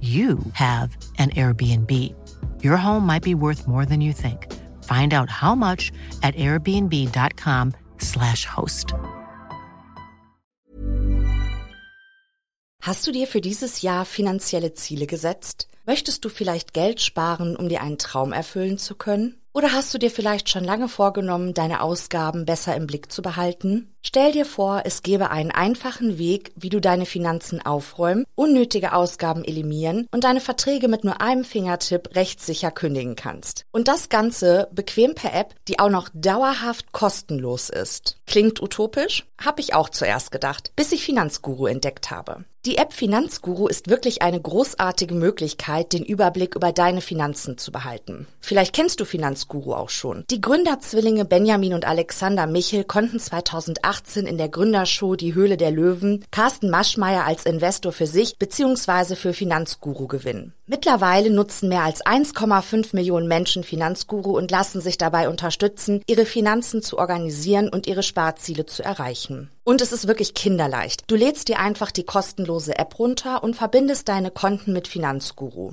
you 0.00 0.38
have 0.52 0.96
an 1.18 1.30
Airbnb. 1.30 1.90
Your 2.62 2.76
home 2.76 3.04
might 3.04 3.24
be 3.24 3.34
worth 3.34 3.66
more 3.66 3.84
than 3.84 4.00
you 4.00 4.12
think. 4.12 4.46
Find 4.84 5.12
out 5.12 5.28
how 5.28 5.56
much 5.56 5.90
at 6.22 6.36
airbnb.com/slash 6.36 8.46
host. 8.46 8.94
Hast 12.80 13.06
du 13.06 13.12
dir 13.12 13.26
für 13.26 13.40
dieses 13.40 13.82
Jahr 13.82 14.04
finanzielle 14.04 14.72
Ziele 14.72 15.06
gesetzt? 15.06 15.68
Möchtest 15.84 16.24
du 16.24 16.28
vielleicht 16.28 16.74
Geld 16.74 17.00
sparen, 17.00 17.56
um 17.56 17.68
dir 17.68 17.82
einen 17.82 17.98
Traum 17.98 18.32
erfüllen 18.32 18.78
zu 18.78 18.94
können? 18.94 19.37
Oder 19.54 19.72
hast 19.72 19.92
du 19.92 19.98
dir 19.98 20.10
vielleicht 20.10 20.48
schon 20.48 20.64
lange 20.64 20.88
vorgenommen, 20.88 21.54
deine 21.54 21.80
Ausgaben 21.80 22.44
besser 22.44 22.76
im 22.76 22.86
Blick 22.86 23.10
zu 23.10 23.22
behalten? 23.22 23.92
Stell 24.02 24.32
dir 24.32 24.44
vor, 24.44 24.82
es 24.84 25.02
gäbe 25.02 25.30
einen 25.30 25.50
einfachen 25.50 26.18
Weg, 26.18 26.52
wie 26.54 26.68
du 26.68 26.80
deine 26.80 27.06
Finanzen 27.06 27.64
aufräumen, 27.64 28.24
unnötige 28.34 28.92
Ausgaben 28.92 29.44
eliminieren 29.44 30.06
und 30.12 30.24
deine 30.24 30.40
Verträge 30.40 30.88
mit 30.88 31.04
nur 31.04 31.20
einem 31.20 31.44
Fingertipp 31.44 32.14
rechtssicher 32.14 32.70
kündigen 32.70 33.16
kannst. 33.16 33.64
Und 33.72 33.88
das 33.88 34.08
Ganze 34.08 34.68
bequem 34.72 35.14
per 35.14 35.34
App, 35.34 35.54
die 35.66 35.78
auch 35.78 35.90
noch 35.90 36.08
dauerhaft 36.12 36.92
kostenlos 36.92 37.68
ist. 37.68 38.16
Klingt 38.26 38.62
utopisch? 38.62 39.26
Hab 39.42 39.58
ich 39.58 39.74
auch 39.74 39.88
zuerst 39.88 40.30
gedacht, 40.30 40.72
bis 40.76 40.92
ich 40.92 41.04
Finanzguru 41.04 41.66
entdeckt 41.66 42.10
habe. 42.10 42.44
Die 42.66 42.76
App 42.76 42.92
Finanzguru 42.92 43.68
ist 43.68 43.88
wirklich 43.88 44.20
eine 44.20 44.40
großartige 44.40 45.14
Möglichkeit, 45.14 45.92
den 45.92 46.04
Überblick 46.04 46.56
über 46.56 46.72
deine 46.72 47.00
Finanzen 47.00 47.56
zu 47.56 47.70
behalten. 47.70 48.26
Vielleicht 48.40 48.74
kennst 48.74 48.98
du 48.98 49.04
Finanzguru 49.04 49.74
auch 49.74 49.90
schon. 49.90 50.24
Die 50.28 50.40
Gründerzwillinge 50.40 51.24
Benjamin 51.24 51.72
und 51.72 51.86
Alexander 51.86 52.48
Michel 52.48 52.82
konnten 52.82 53.20
2018 53.20 54.26
in 54.26 54.38
der 54.38 54.48
Gründershow 54.48 55.14
Die 55.14 55.34
Höhle 55.34 55.56
der 55.56 55.70
Löwen 55.70 56.24
Carsten 56.32 56.68
Maschmeyer 56.68 57.24
als 57.24 57.46
Investor 57.46 57.92
für 57.92 58.08
sich 58.08 58.38
bzw. 58.38 59.14
für 59.14 59.32
Finanzguru 59.32 60.08
gewinnen. 60.08 60.52
Mittlerweile 60.70 61.30
nutzen 61.30 61.70
mehr 61.70 61.82
als 61.82 62.04
1,5 62.04 62.94
Millionen 62.94 63.26
Menschen 63.26 63.64
Finanzguru 63.64 64.36
und 64.36 64.50
lassen 64.50 64.82
sich 64.82 64.98
dabei 64.98 65.30
unterstützen, 65.30 66.02
ihre 66.06 66.26
Finanzen 66.26 66.82
zu 66.82 66.98
organisieren 66.98 67.70
und 67.70 67.86
ihre 67.86 68.02
Sparziele 68.02 68.66
zu 68.66 68.84
erreichen. 68.84 69.50
Und 69.64 69.80
es 69.80 69.92
ist 69.92 70.08
wirklich 70.08 70.34
kinderleicht. 70.34 71.04
Du 71.06 71.16
lädst 71.16 71.48
dir 71.48 71.58
einfach 71.58 71.90
die 71.90 72.04
kostenlose 72.04 72.78
App 72.78 72.98
runter 72.98 73.42
und 73.42 73.56
verbindest 73.56 74.10
deine 74.10 74.30
Konten 74.30 74.74
mit 74.74 74.88
Finanzguru. 74.88 75.72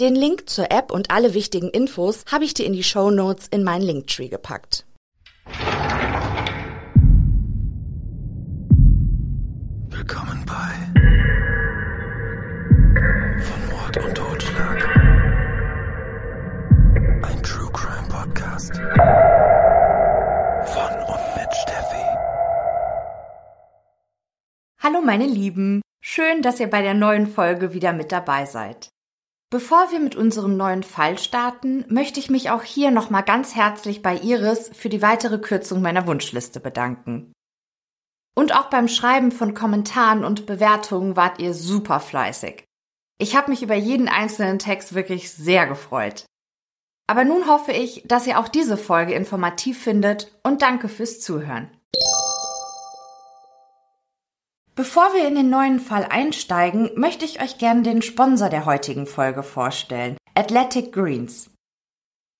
Den 0.00 0.14
Link 0.14 0.48
zur 0.48 0.70
App 0.70 0.92
und 0.92 1.10
alle 1.10 1.34
wichtigen 1.34 1.70
Infos 1.70 2.24
habe 2.30 2.44
ich 2.44 2.54
dir 2.54 2.66
in 2.66 2.72
die 2.72 2.84
Show 2.84 3.10
Notes 3.10 3.48
in 3.48 3.64
meinen 3.64 3.82
Linktree 3.82 4.28
gepackt. 4.28 4.86
Willkommen 9.88 10.44
bei 10.46 10.70
Von 13.42 13.68
Mord 13.72 13.96
und 13.96 14.14
Totschlag. 14.14 14.88
Ein 17.24 17.42
True 17.42 17.72
Crime 17.72 18.06
Podcast. 18.08 18.76
Von 20.74 20.92
und 21.08 21.24
mit 21.34 21.52
Steffi. 21.56 22.06
Hallo 24.80 25.00
meine 25.04 25.26
Lieben, 25.26 25.82
schön, 26.00 26.42
dass 26.42 26.60
ihr 26.60 26.70
bei 26.70 26.82
der 26.82 26.94
neuen 26.94 27.26
Folge 27.26 27.72
wieder 27.74 27.92
mit 27.92 28.12
dabei 28.12 28.46
seid. 28.46 28.90
Bevor 29.50 29.90
wir 29.90 29.98
mit 29.98 30.14
unserem 30.14 30.58
neuen 30.58 30.82
Fall 30.82 31.16
starten, 31.16 31.86
möchte 31.88 32.20
ich 32.20 32.28
mich 32.28 32.50
auch 32.50 32.62
hier 32.62 32.90
nochmal 32.90 33.22
ganz 33.22 33.54
herzlich 33.54 34.02
bei 34.02 34.18
Iris 34.18 34.70
für 34.74 34.90
die 34.90 35.00
weitere 35.00 35.38
Kürzung 35.38 35.80
meiner 35.80 36.06
Wunschliste 36.06 36.60
bedanken. 36.60 37.32
Und 38.36 38.54
auch 38.54 38.66
beim 38.66 38.88
Schreiben 38.88 39.32
von 39.32 39.54
Kommentaren 39.54 40.22
und 40.22 40.44
Bewertungen 40.44 41.16
wart 41.16 41.40
ihr 41.40 41.54
super 41.54 41.98
fleißig. 41.98 42.64
Ich 43.18 43.34
habe 43.34 43.50
mich 43.50 43.62
über 43.62 43.74
jeden 43.74 44.08
einzelnen 44.08 44.58
Text 44.58 44.94
wirklich 44.94 45.32
sehr 45.32 45.66
gefreut. 45.66 46.26
Aber 47.06 47.24
nun 47.24 47.46
hoffe 47.46 47.72
ich, 47.72 48.04
dass 48.06 48.26
ihr 48.26 48.38
auch 48.38 48.48
diese 48.48 48.76
Folge 48.76 49.14
informativ 49.14 49.82
findet 49.82 50.38
und 50.44 50.60
danke 50.60 50.90
fürs 50.90 51.20
Zuhören. 51.20 51.70
Bevor 54.78 55.12
wir 55.12 55.26
in 55.26 55.34
den 55.34 55.50
neuen 55.50 55.80
Fall 55.80 56.06
einsteigen, 56.08 56.92
möchte 56.94 57.24
ich 57.24 57.42
euch 57.42 57.58
gerne 57.58 57.82
den 57.82 58.00
Sponsor 58.00 58.48
der 58.48 58.64
heutigen 58.64 59.08
Folge 59.08 59.42
vorstellen, 59.42 60.16
Athletic 60.36 60.92
Greens. 60.92 61.50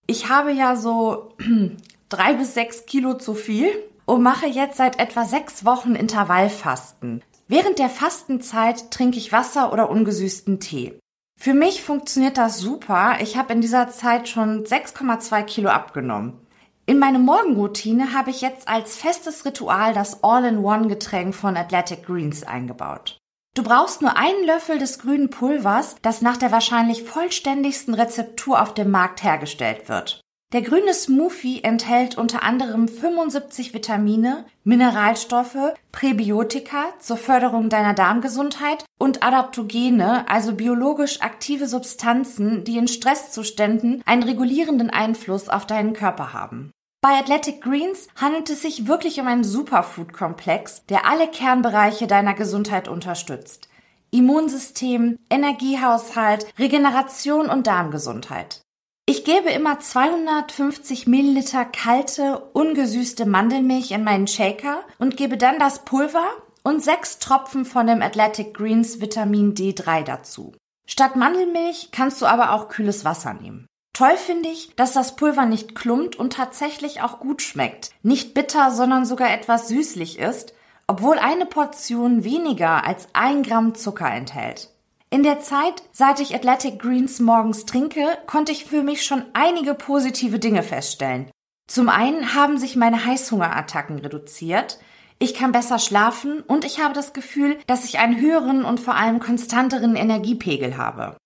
Ich 0.06 0.28
habe 0.28 0.52
ja 0.52 0.76
so 0.76 1.34
drei 2.08 2.34
bis 2.34 2.54
sechs 2.54 2.86
Kilo 2.86 3.14
zu 3.14 3.34
viel 3.34 3.70
und 4.06 4.22
mache 4.22 4.46
jetzt 4.46 4.76
seit 4.76 5.00
etwa 5.00 5.24
sechs 5.24 5.64
Wochen 5.64 5.96
Intervallfasten. 5.96 7.24
Während 7.48 7.80
der 7.80 7.88
Fastenzeit 7.88 8.92
trinke 8.92 9.18
ich 9.18 9.32
Wasser 9.32 9.72
oder 9.72 9.90
ungesüßten 9.90 10.60
Tee. 10.60 10.96
Für 11.40 11.54
mich 11.54 11.82
funktioniert 11.82 12.38
das 12.38 12.60
super. 12.60 13.16
Ich 13.20 13.36
habe 13.36 13.52
in 13.52 13.60
dieser 13.60 13.88
Zeit 13.88 14.28
schon 14.28 14.62
6,2 14.62 15.42
Kilo 15.42 15.70
abgenommen. 15.70 16.46
In 16.88 16.98
meine 16.98 17.18
Morgenroutine 17.18 18.14
habe 18.14 18.30
ich 18.30 18.40
jetzt 18.40 18.66
als 18.66 18.96
festes 18.96 19.44
Ritual 19.44 19.92
das 19.92 20.24
All-in-One-Getränk 20.24 21.34
von 21.34 21.54
Athletic 21.54 22.06
Greens 22.06 22.44
eingebaut. 22.44 23.18
Du 23.54 23.62
brauchst 23.62 24.00
nur 24.00 24.16
einen 24.16 24.46
Löffel 24.46 24.78
des 24.78 24.98
grünen 24.98 25.28
Pulvers, 25.28 25.96
das 26.00 26.22
nach 26.22 26.38
der 26.38 26.50
wahrscheinlich 26.50 27.02
vollständigsten 27.02 27.92
Rezeptur 27.92 28.62
auf 28.62 28.72
dem 28.72 28.90
Markt 28.90 29.22
hergestellt 29.22 29.90
wird. 29.90 30.22
Der 30.54 30.62
grüne 30.62 30.94
Smoothie 30.94 31.62
enthält 31.62 32.16
unter 32.16 32.42
anderem 32.42 32.88
75 32.88 33.74
Vitamine, 33.74 34.46
Mineralstoffe, 34.64 35.74
Präbiotika 35.92 36.94
zur 37.00 37.18
Förderung 37.18 37.68
deiner 37.68 37.92
Darmgesundheit 37.92 38.86
und 38.98 39.22
Adaptogene, 39.22 40.26
also 40.30 40.54
biologisch 40.54 41.20
aktive 41.20 41.68
Substanzen, 41.68 42.64
die 42.64 42.78
in 42.78 42.88
Stresszuständen 42.88 44.00
einen 44.06 44.22
regulierenden 44.22 44.88
Einfluss 44.88 45.50
auf 45.50 45.66
deinen 45.66 45.92
Körper 45.92 46.32
haben. 46.32 46.70
Bei 47.00 47.10
Athletic 47.10 47.60
Greens 47.62 48.08
handelt 48.16 48.50
es 48.50 48.62
sich 48.62 48.88
wirklich 48.88 49.20
um 49.20 49.28
einen 49.28 49.44
Superfood-Komplex, 49.44 50.84
der 50.86 51.06
alle 51.06 51.28
Kernbereiche 51.28 52.08
deiner 52.08 52.34
Gesundheit 52.34 52.88
unterstützt. 52.88 53.68
Immunsystem, 54.10 55.16
Energiehaushalt, 55.30 56.46
Regeneration 56.58 57.48
und 57.48 57.68
Darmgesundheit. 57.68 58.62
Ich 59.06 59.24
gebe 59.24 59.50
immer 59.50 59.78
250 59.78 61.06
Milliliter 61.06 61.64
kalte, 61.64 62.40
ungesüßte 62.52 63.26
Mandelmilch 63.26 63.92
in 63.92 64.02
meinen 64.02 64.26
Shaker 64.26 64.80
und 64.98 65.16
gebe 65.16 65.36
dann 65.36 65.60
das 65.60 65.84
Pulver 65.84 66.26
und 66.64 66.82
sechs 66.82 67.20
Tropfen 67.20 67.64
von 67.64 67.86
dem 67.86 68.02
Athletic 68.02 68.54
Greens 68.54 69.00
Vitamin 69.00 69.54
D3 69.54 70.02
dazu. 70.02 70.52
Statt 70.90 71.14
Mandelmilch 71.14 71.90
kannst 71.92 72.20
du 72.20 72.26
aber 72.26 72.52
auch 72.52 72.68
kühles 72.68 73.04
Wasser 73.04 73.34
nehmen. 73.34 73.67
Toll 73.98 74.16
finde 74.16 74.48
ich, 74.48 74.76
dass 74.76 74.92
das 74.92 75.16
Pulver 75.16 75.44
nicht 75.44 75.74
klumpt 75.74 76.14
und 76.14 76.32
tatsächlich 76.32 77.02
auch 77.02 77.18
gut 77.18 77.42
schmeckt. 77.42 77.90
Nicht 78.04 78.32
bitter, 78.32 78.70
sondern 78.70 79.04
sogar 79.04 79.34
etwas 79.34 79.66
süßlich 79.66 80.20
ist, 80.20 80.54
obwohl 80.86 81.18
eine 81.18 81.46
Portion 81.46 82.22
weniger 82.22 82.86
als 82.86 83.08
ein 83.12 83.42
Gramm 83.42 83.74
Zucker 83.74 84.08
enthält. 84.08 84.70
In 85.10 85.24
der 85.24 85.40
Zeit, 85.40 85.82
seit 85.90 86.20
ich 86.20 86.32
Athletic 86.32 86.78
Greens 86.78 87.18
morgens 87.18 87.66
trinke, 87.66 88.06
konnte 88.28 88.52
ich 88.52 88.66
für 88.66 88.84
mich 88.84 89.04
schon 89.04 89.24
einige 89.32 89.74
positive 89.74 90.38
Dinge 90.38 90.62
feststellen. 90.62 91.28
Zum 91.66 91.88
einen 91.88 92.36
haben 92.36 92.56
sich 92.56 92.76
meine 92.76 93.04
Heißhungerattacken 93.04 93.98
reduziert, 93.98 94.78
ich 95.18 95.34
kann 95.34 95.50
besser 95.50 95.80
schlafen 95.80 96.42
und 96.42 96.64
ich 96.64 96.80
habe 96.80 96.94
das 96.94 97.12
Gefühl, 97.12 97.58
dass 97.66 97.84
ich 97.84 97.98
einen 97.98 98.20
höheren 98.20 98.64
und 98.64 98.78
vor 98.78 98.94
allem 98.94 99.18
konstanteren 99.18 99.96
Energiepegel 99.96 100.76
habe. 100.76 101.16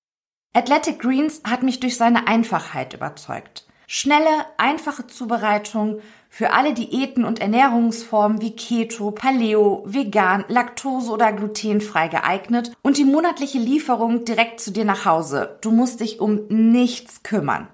Athletic 0.55 0.99
Greens 0.99 1.41
hat 1.45 1.63
mich 1.63 1.81
durch 1.81 1.97
seine 1.97 2.29
Einfachheit 2.29 2.93
überzeugt. 2.93 3.67
Schnelle, 3.87 4.47
einfache 4.59 5.07
Zubereitung 5.07 6.01
für 6.29 6.53
alle 6.53 6.75
Diäten 6.75 7.25
und 7.25 7.41
Ernährungsformen 7.41 8.41
wie 8.43 8.55
Keto, 8.55 9.11
Paleo, 9.13 9.83
Vegan, 9.87 10.45
Laktose 10.49 11.11
oder 11.11 11.33
glutenfrei 11.33 12.09
geeignet 12.09 12.73
und 12.83 12.99
die 12.99 13.05
monatliche 13.05 13.59
Lieferung 13.59 14.25
direkt 14.27 14.61
zu 14.61 14.73
dir 14.73 14.85
nach 14.85 15.07
Hause. 15.07 15.59
Du 15.63 15.71
musst 15.71 16.01
dich 16.01 16.21
um 16.21 16.47
nichts 16.49 17.23
kümmern. 17.23 17.69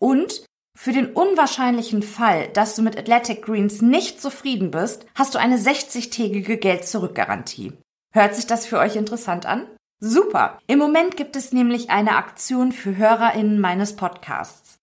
Und 0.00 0.46
für 0.78 0.92
den 0.92 1.12
unwahrscheinlichen 1.12 2.02
Fall, 2.02 2.48
dass 2.48 2.76
du 2.76 2.82
mit 2.82 2.96
Athletic 2.96 3.42
Greens 3.42 3.82
nicht 3.82 4.20
zufrieden 4.20 4.70
bist, 4.70 5.06
hast 5.16 5.34
du 5.34 5.38
eine 5.38 5.58
60-tägige 5.58 6.56
Geld-Zurück-Garantie. 6.56 7.72
Hört 8.12 8.34
sich 8.36 8.46
das 8.46 8.66
für 8.66 8.78
euch 8.78 8.96
interessant 8.96 9.44
an? 9.46 9.66
Super! 10.04 10.58
Im 10.66 10.80
Moment 10.80 11.16
gibt 11.16 11.36
es 11.36 11.52
nämlich 11.52 11.90
eine 11.90 12.16
Aktion 12.16 12.72
für 12.72 12.96
HörerInnen 12.96 13.60
meines 13.60 13.94
Podcasts. 13.94 14.80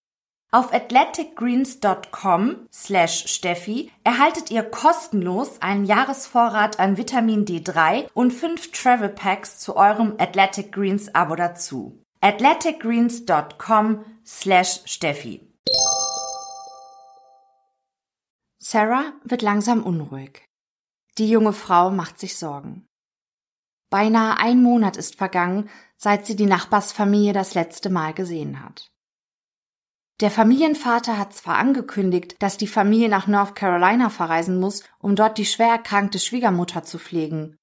Auf 0.50 0.74
athleticgreens.com 0.74 2.70
slash 2.72 3.26
Steffi 3.28 3.92
erhaltet 4.06 4.50
ihr 4.50 4.64
kostenlos 4.64 5.62
einen 5.62 5.84
Jahresvorrat 5.84 6.80
an 6.80 6.96
Vitamin 6.96 7.44
D3 7.44 8.08
und 8.14 8.32
fünf 8.32 8.72
Travel 8.72 9.10
Packs 9.10 9.60
zu 9.60 9.76
eurem 9.76 10.16
Athletic 10.20 10.72
Greens 10.72 11.14
Abo 11.14 11.36
dazu. 11.36 12.02
athleticgreens.com 12.22 14.06
slash 14.26 14.80
Steffi. 14.86 15.46
Sarah 18.58 19.12
wird 19.26 19.42
langsam 19.42 19.84
unruhig. 19.84 20.46
Die 21.18 21.30
junge 21.30 21.52
Frau 21.52 21.92
macht 21.92 22.20
sich 22.20 22.38
Sorgen. 22.38 22.89
Beinahe 23.90 24.38
ein 24.38 24.62
Monat 24.62 24.98
ist 24.98 25.16
vergangen, 25.16 25.70
seit 25.96 26.26
sie 26.26 26.36
die 26.36 26.46
Nachbarsfamilie 26.46 27.34
das 27.34 27.56
letzte 27.56 27.90
Mal 27.90 28.14
gesehen 28.14 28.64
hat. 28.64 28.92
Der 30.22 30.30
Familienvater 30.30 31.18
hat 31.18 31.34
zwar 31.34 31.58
angekündigt, 31.58 32.36
dass 32.40 32.58
die 32.58 32.68
Familie 32.68 33.08
nach 33.08 33.28
North 33.28 33.56
Carolina 33.56 34.10
verreisen 34.10 34.60
muss, 34.60 34.84
um 35.00 35.16
dort 35.16 35.38
die 35.38 35.46
schwer 35.46 35.70
erkrankte 35.70 36.20
Schwiegermutter 36.20 36.84
zu 36.84 37.00
pflegen. 37.00 37.56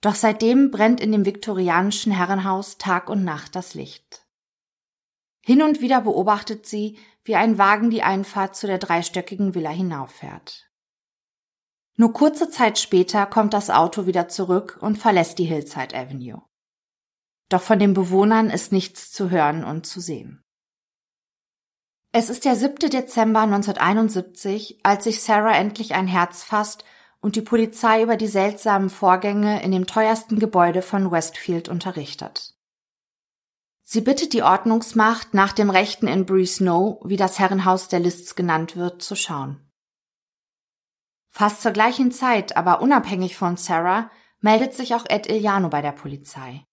Doch 0.00 0.14
seitdem 0.14 0.70
brennt 0.70 1.00
in 1.00 1.10
dem 1.10 1.24
viktorianischen 1.24 2.12
Herrenhaus 2.12 2.78
Tag 2.78 3.10
und 3.10 3.24
Nacht 3.24 3.56
das 3.56 3.74
Licht. 3.74 4.24
Hin 5.44 5.62
und 5.62 5.80
wieder 5.80 6.00
beobachtet 6.00 6.66
sie, 6.66 6.98
wie 7.24 7.34
ein 7.34 7.58
Wagen 7.58 7.90
die 7.90 8.02
Einfahrt 8.02 8.54
zu 8.54 8.68
der 8.68 8.78
dreistöckigen 8.78 9.54
Villa 9.54 9.70
hinauffährt. 9.70 10.65
Nur 11.96 12.12
kurze 12.12 12.50
Zeit 12.50 12.78
später 12.78 13.24
kommt 13.26 13.54
das 13.54 13.70
Auto 13.70 14.06
wieder 14.06 14.28
zurück 14.28 14.78
und 14.80 14.98
verlässt 14.98 15.38
die 15.38 15.44
Hillside 15.44 15.96
Avenue. 15.96 16.42
Doch 17.48 17.62
von 17.62 17.78
den 17.78 17.94
Bewohnern 17.94 18.50
ist 18.50 18.72
nichts 18.72 19.12
zu 19.12 19.30
hören 19.30 19.64
und 19.64 19.86
zu 19.86 20.00
sehen. 20.00 20.42
Es 22.12 22.30
ist 22.30 22.44
der 22.44 22.56
7. 22.56 22.90
Dezember 22.90 23.40
1971, 23.40 24.80
als 24.82 25.04
sich 25.04 25.22
Sarah 25.22 25.56
endlich 25.56 25.94
ein 25.94 26.06
Herz 26.06 26.42
fasst 26.42 26.84
und 27.20 27.36
die 27.36 27.42
Polizei 27.42 28.02
über 28.02 28.16
die 28.16 28.26
seltsamen 28.26 28.90
Vorgänge 28.90 29.62
in 29.62 29.72
dem 29.72 29.86
teuersten 29.86 30.38
Gebäude 30.38 30.82
von 30.82 31.10
Westfield 31.10 31.68
unterrichtet. 31.68 32.54
Sie 33.82 34.00
bittet 34.00 34.32
die 34.32 34.42
Ordnungsmacht, 34.42 35.34
nach 35.34 35.52
dem 35.52 35.70
Rechten 35.70 36.08
in 36.08 36.26
Bree 36.26 36.46
Snow, 36.46 37.00
wie 37.04 37.16
das 37.16 37.38
Herrenhaus 37.38 37.88
der 37.88 38.00
Lists 38.00 38.34
genannt 38.34 38.76
wird, 38.76 39.02
zu 39.02 39.14
schauen. 39.14 39.65
Fast 41.36 41.60
zur 41.60 41.72
gleichen 41.72 42.12
Zeit, 42.12 42.56
aber 42.56 42.80
unabhängig 42.80 43.36
von 43.36 43.58
Sarah, 43.58 44.10
meldet 44.40 44.72
sich 44.72 44.94
auch 44.94 45.04
Ed 45.06 45.26
Iliano 45.26 45.68
bei 45.68 45.82
der 45.82 45.92
Polizei. 45.92 46.64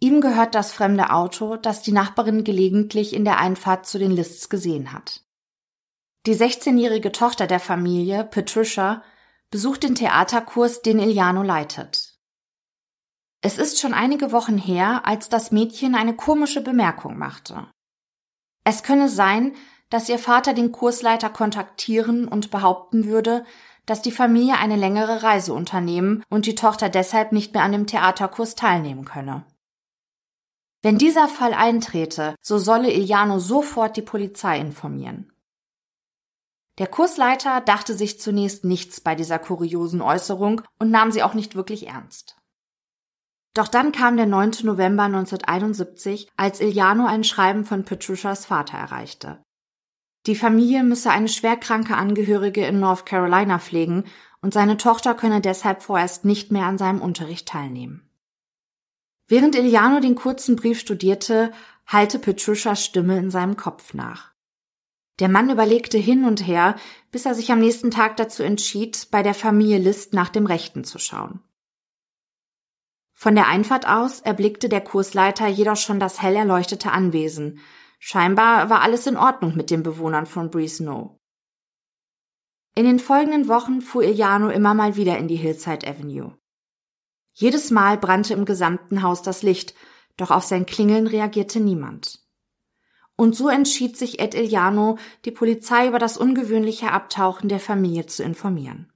Ihm 0.00 0.20
gehört 0.20 0.56
das 0.56 0.72
fremde 0.72 1.10
Auto, 1.10 1.54
das 1.54 1.80
die 1.82 1.92
Nachbarin 1.92 2.42
gelegentlich 2.42 3.14
in 3.14 3.24
der 3.24 3.38
Einfahrt 3.38 3.86
zu 3.86 4.00
den 4.00 4.10
Lists 4.10 4.48
gesehen 4.48 4.92
hat. 4.92 5.22
Die 6.26 6.34
16-jährige 6.34 7.12
Tochter 7.12 7.46
der 7.46 7.60
Familie, 7.60 8.24
Patricia, 8.24 9.04
besucht 9.48 9.84
den 9.84 9.94
Theaterkurs, 9.94 10.82
den 10.82 10.98
Iliano 10.98 11.44
leitet. 11.44 12.18
Es 13.42 13.58
ist 13.58 13.78
schon 13.78 13.94
einige 13.94 14.32
Wochen 14.32 14.58
her, 14.58 15.06
als 15.06 15.28
das 15.28 15.52
Mädchen 15.52 15.94
eine 15.94 16.16
komische 16.16 16.62
Bemerkung 16.62 17.16
machte. 17.16 17.70
Es 18.64 18.82
könne 18.82 19.08
sein, 19.08 19.54
dass 19.90 20.08
ihr 20.08 20.18
Vater 20.18 20.52
den 20.52 20.72
Kursleiter 20.72 21.30
kontaktieren 21.30 22.28
und 22.28 22.50
behaupten 22.50 23.06
würde, 23.06 23.44
dass 23.88 24.02
die 24.02 24.12
Familie 24.12 24.58
eine 24.58 24.76
längere 24.76 25.22
Reise 25.22 25.54
unternehmen 25.54 26.22
und 26.28 26.44
die 26.44 26.54
Tochter 26.54 26.90
deshalb 26.90 27.32
nicht 27.32 27.54
mehr 27.54 27.62
an 27.62 27.72
dem 27.72 27.86
Theaterkurs 27.86 28.54
teilnehmen 28.54 29.06
könne. 29.06 29.46
Wenn 30.82 30.98
dieser 30.98 31.26
Fall 31.26 31.54
eintrete, 31.54 32.34
so 32.40 32.58
solle 32.58 32.92
Iliano 32.92 33.38
sofort 33.38 33.96
die 33.96 34.02
Polizei 34.02 34.58
informieren. 34.60 35.32
Der 36.78 36.86
Kursleiter 36.86 37.62
dachte 37.62 37.94
sich 37.94 38.20
zunächst 38.20 38.64
nichts 38.64 39.00
bei 39.00 39.14
dieser 39.14 39.38
kuriosen 39.38 40.02
Äußerung 40.02 40.60
und 40.78 40.90
nahm 40.90 41.10
sie 41.10 41.22
auch 41.22 41.34
nicht 41.34 41.56
wirklich 41.56 41.88
ernst. 41.88 42.36
Doch 43.54 43.66
dann 43.66 43.90
kam 43.90 44.16
der 44.16 44.26
9. 44.26 44.50
November 44.62 45.04
1971, 45.04 46.28
als 46.36 46.60
Iliano 46.60 47.06
ein 47.06 47.24
Schreiben 47.24 47.64
von 47.64 47.84
Patricias 47.84 48.46
Vater 48.46 48.76
erreichte. 48.76 49.42
Die 50.28 50.36
Familie 50.36 50.84
müsse 50.84 51.10
eine 51.10 51.28
schwerkranke 51.28 51.96
Angehörige 51.96 52.66
in 52.66 52.80
North 52.80 53.06
Carolina 53.06 53.58
pflegen 53.58 54.04
und 54.42 54.52
seine 54.52 54.76
Tochter 54.76 55.14
könne 55.14 55.40
deshalb 55.40 55.82
vorerst 55.82 56.26
nicht 56.26 56.52
mehr 56.52 56.66
an 56.66 56.76
seinem 56.76 57.00
Unterricht 57.00 57.48
teilnehmen. 57.48 58.06
Während 59.26 59.56
Iliano 59.56 60.00
den 60.00 60.16
kurzen 60.16 60.54
Brief 60.54 60.78
studierte, 60.78 61.50
hallte 61.86 62.18
Petruschas 62.18 62.84
Stimme 62.84 63.16
in 63.16 63.30
seinem 63.30 63.56
Kopf 63.56 63.94
nach. 63.94 64.32
Der 65.18 65.30
Mann 65.30 65.48
überlegte 65.48 65.96
hin 65.96 66.26
und 66.26 66.46
her, 66.46 66.76
bis 67.10 67.24
er 67.24 67.34
sich 67.34 67.50
am 67.50 67.60
nächsten 67.60 67.90
Tag 67.90 68.18
dazu 68.18 68.42
entschied, 68.42 69.08
bei 69.10 69.22
der 69.22 69.34
Familie 69.34 69.78
List 69.78 70.12
nach 70.12 70.28
dem 70.28 70.44
Rechten 70.44 70.84
zu 70.84 70.98
schauen. 70.98 71.40
Von 73.14 73.34
der 73.34 73.48
Einfahrt 73.48 73.88
aus 73.88 74.20
erblickte 74.20 74.68
der 74.68 74.82
Kursleiter 74.82 75.48
jedoch 75.48 75.78
schon 75.78 75.98
das 75.98 76.20
hell 76.20 76.36
erleuchtete 76.36 76.92
Anwesen. 76.92 77.60
Scheinbar 77.98 78.70
war 78.70 78.82
alles 78.82 79.06
in 79.06 79.16
Ordnung 79.16 79.56
mit 79.56 79.70
den 79.70 79.82
Bewohnern 79.82 80.26
von 80.26 80.50
Breesnow. 80.50 81.18
In 82.74 82.84
den 82.84 83.00
folgenden 83.00 83.48
Wochen 83.48 83.80
fuhr 83.80 84.04
Iliano 84.04 84.50
immer 84.50 84.72
mal 84.72 84.94
wieder 84.94 85.18
in 85.18 85.26
die 85.26 85.36
Hillside 85.36 85.86
Avenue. 85.86 86.38
Jedes 87.32 87.70
Mal 87.70 87.98
brannte 87.98 88.34
im 88.34 88.44
gesamten 88.44 89.02
Haus 89.02 89.22
das 89.22 89.42
Licht, 89.42 89.74
doch 90.16 90.30
auf 90.30 90.44
sein 90.44 90.66
Klingeln 90.66 91.06
reagierte 91.06 91.60
niemand. 91.60 92.20
Und 93.16 93.34
so 93.34 93.48
entschied 93.48 93.96
sich 93.96 94.20
Ed 94.20 94.34
Iliano, 94.34 94.96
die 95.24 95.32
Polizei 95.32 95.88
über 95.88 95.98
das 95.98 96.16
ungewöhnliche 96.16 96.92
Abtauchen 96.92 97.48
der 97.48 97.58
Familie 97.58 98.06
zu 98.06 98.22
informieren. 98.22 98.92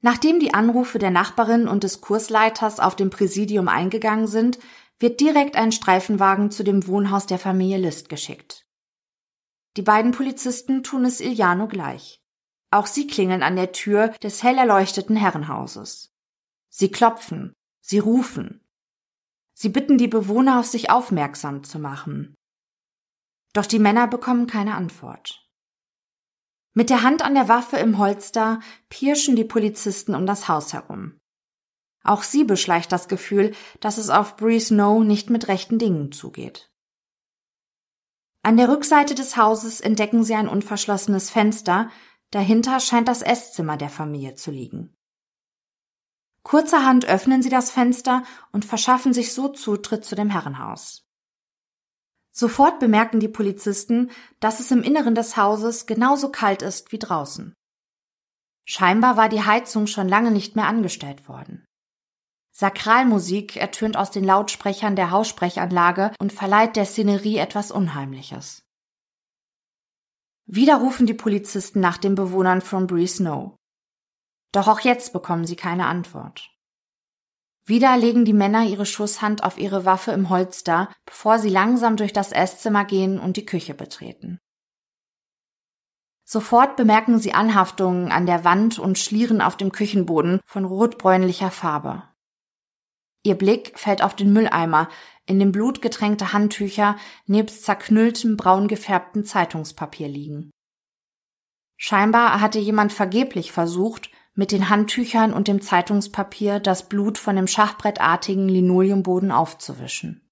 Nachdem 0.00 0.40
die 0.40 0.54
Anrufe 0.54 0.98
der 0.98 1.10
Nachbarin 1.10 1.68
und 1.68 1.84
des 1.84 2.00
Kursleiters 2.00 2.80
auf 2.80 2.96
dem 2.96 3.10
Präsidium 3.10 3.68
eingegangen 3.68 4.26
sind, 4.26 4.58
wird 5.00 5.18
direkt 5.20 5.56
ein 5.56 5.72
Streifenwagen 5.72 6.50
zu 6.50 6.62
dem 6.62 6.86
Wohnhaus 6.86 7.26
der 7.26 7.38
Familie 7.38 7.78
List 7.78 8.08
geschickt. 8.08 8.66
Die 9.76 9.82
beiden 9.82 10.12
Polizisten 10.12 10.82
tun 10.82 11.04
es 11.04 11.20
Iliano 11.20 11.66
gleich. 11.66 12.20
Auch 12.70 12.86
sie 12.86 13.06
klingeln 13.06 13.42
an 13.42 13.56
der 13.56 13.72
Tür 13.72 14.08
des 14.22 14.42
hell 14.42 14.58
erleuchteten 14.58 15.16
Herrenhauses. 15.16 16.12
Sie 16.68 16.90
klopfen, 16.90 17.54
sie 17.80 17.98
rufen. 17.98 18.64
Sie 19.54 19.70
bitten 19.70 19.98
die 19.98 20.08
Bewohner, 20.08 20.60
auf 20.60 20.66
sich 20.66 20.90
aufmerksam 20.90 21.64
zu 21.64 21.78
machen. 21.78 22.34
Doch 23.52 23.66
die 23.66 23.80
Männer 23.80 24.06
bekommen 24.06 24.46
keine 24.46 24.74
Antwort. 24.74 25.46
Mit 26.72 26.88
der 26.88 27.02
Hand 27.02 27.22
an 27.22 27.34
der 27.34 27.48
Waffe 27.48 27.78
im 27.78 27.98
Holster 27.98 28.60
pirschen 28.88 29.34
die 29.34 29.44
Polizisten 29.44 30.14
um 30.14 30.24
das 30.24 30.46
Haus 30.46 30.72
herum. 30.72 31.19
Auch 32.02 32.22
sie 32.22 32.44
beschleicht 32.44 32.92
das 32.92 33.08
Gefühl, 33.08 33.52
dass 33.80 33.98
es 33.98 34.10
auf 34.10 34.36
Bree 34.36 34.60
Snow 34.60 35.04
nicht 35.04 35.30
mit 35.30 35.48
rechten 35.48 35.78
Dingen 35.78 36.12
zugeht. 36.12 36.70
An 38.42 38.56
der 38.56 38.68
Rückseite 38.68 39.14
des 39.14 39.36
Hauses 39.36 39.80
entdecken 39.80 40.24
sie 40.24 40.34
ein 40.34 40.48
unverschlossenes 40.48 41.28
Fenster, 41.28 41.90
dahinter 42.30 42.80
scheint 42.80 43.08
das 43.08 43.20
Esszimmer 43.20 43.76
der 43.76 43.90
Familie 43.90 44.34
zu 44.34 44.50
liegen. 44.50 44.96
Kurzerhand 46.42 47.04
öffnen 47.04 47.42
sie 47.42 47.50
das 47.50 47.70
Fenster 47.70 48.22
und 48.50 48.64
verschaffen 48.64 49.12
sich 49.12 49.34
so 49.34 49.48
Zutritt 49.48 50.06
zu 50.06 50.14
dem 50.14 50.30
Herrenhaus. 50.30 51.06
Sofort 52.32 52.78
bemerken 52.78 53.20
die 53.20 53.28
Polizisten, 53.28 54.10
dass 54.38 54.60
es 54.60 54.70
im 54.70 54.82
Inneren 54.82 55.14
des 55.14 55.36
Hauses 55.36 55.84
genauso 55.86 56.30
kalt 56.30 56.62
ist 56.62 56.92
wie 56.92 56.98
draußen. 56.98 57.54
Scheinbar 58.64 59.16
war 59.18 59.28
die 59.28 59.44
Heizung 59.44 59.86
schon 59.86 60.08
lange 60.08 60.30
nicht 60.30 60.56
mehr 60.56 60.66
angestellt 60.66 61.28
worden. 61.28 61.66
Sakralmusik 62.52 63.56
ertönt 63.56 63.96
aus 63.96 64.10
den 64.10 64.24
Lautsprechern 64.24 64.96
der 64.96 65.10
Haussprechanlage 65.10 66.12
und 66.18 66.32
verleiht 66.32 66.76
der 66.76 66.84
Szenerie 66.84 67.38
etwas 67.38 67.70
Unheimliches. 67.70 68.62
Wieder 70.46 70.76
rufen 70.76 71.06
die 71.06 71.14
Polizisten 71.14 71.80
nach 71.80 71.96
den 71.96 72.16
Bewohnern 72.16 72.60
von 72.60 72.86
Bree 72.86 73.06
Snow. 73.06 73.56
Doch 74.52 74.66
auch 74.66 74.80
jetzt 74.80 75.12
bekommen 75.12 75.46
sie 75.46 75.54
keine 75.54 75.86
Antwort. 75.86 76.50
Wieder 77.64 77.96
legen 77.96 78.24
die 78.24 78.32
Männer 78.32 78.64
ihre 78.64 78.84
Schusshand 78.84 79.44
auf 79.44 79.58
ihre 79.58 79.84
Waffe 79.84 80.10
im 80.10 80.28
Holster, 80.28 80.92
bevor 81.06 81.38
sie 81.38 81.50
langsam 81.50 81.96
durch 81.96 82.12
das 82.12 82.32
Esszimmer 82.32 82.84
gehen 82.84 83.20
und 83.20 83.36
die 83.36 83.46
Küche 83.46 83.74
betreten. 83.74 84.40
Sofort 86.24 86.76
bemerken 86.76 87.20
sie 87.20 87.32
Anhaftungen 87.32 88.10
an 88.10 88.26
der 88.26 88.44
Wand 88.44 88.80
und 88.80 88.98
Schlieren 88.98 89.40
auf 89.40 89.56
dem 89.56 89.70
Küchenboden 89.70 90.40
von 90.46 90.64
rotbräunlicher 90.64 91.52
Farbe. 91.52 92.09
Ihr 93.22 93.34
Blick 93.34 93.78
fällt 93.78 94.02
auf 94.02 94.16
den 94.16 94.32
Mülleimer, 94.32 94.88
in 95.26 95.38
dem 95.38 95.52
blutgetränkte 95.52 96.32
Handtücher 96.32 96.96
nebst 97.26 97.64
zerknülltem 97.64 98.36
braun 98.36 98.66
gefärbten 98.66 99.24
Zeitungspapier 99.24 100.08
liegen. 100.08 100.50
Scheinbar 101.76 102.40
hatte 102.40 102.58
jemand 102.58 102.92
vergeblich 102.92 103.52
versucht, 103.52 104.10
mit 104.34 104.52
den 104.52 104.70
Handtüchern 104.70 105.32
und 105.32 105.48
dem 105.48 105.60
Zeitungspapier 105.60 106.60
das 106.60 106.88
Blut 106.88 107.18
von 107.18 107.36
dem 107.36 107.46
schachbrettartigen 107.46 108.48
Linoleumboden 108.48 109.32
aufzuwischen. 109.32 110.26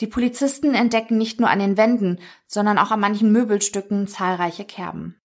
Die 0.00 0.06
Polizisten 0.06 0.74
entdecken 0.74 1.18
nicht 1.18 1.40
nur 1.40 1.50
an 1.50 1.58
den 1.58 1.76
Wänden, 1.76 2.20
sondern 2.46 2.78
auch 2.78 2.90
an 2.90 3.00
manchen 3.00 3.32
Möbelstücken 3.32 4.06
zahlreiche 4.08 4.64
Kerben. 4.64 5.20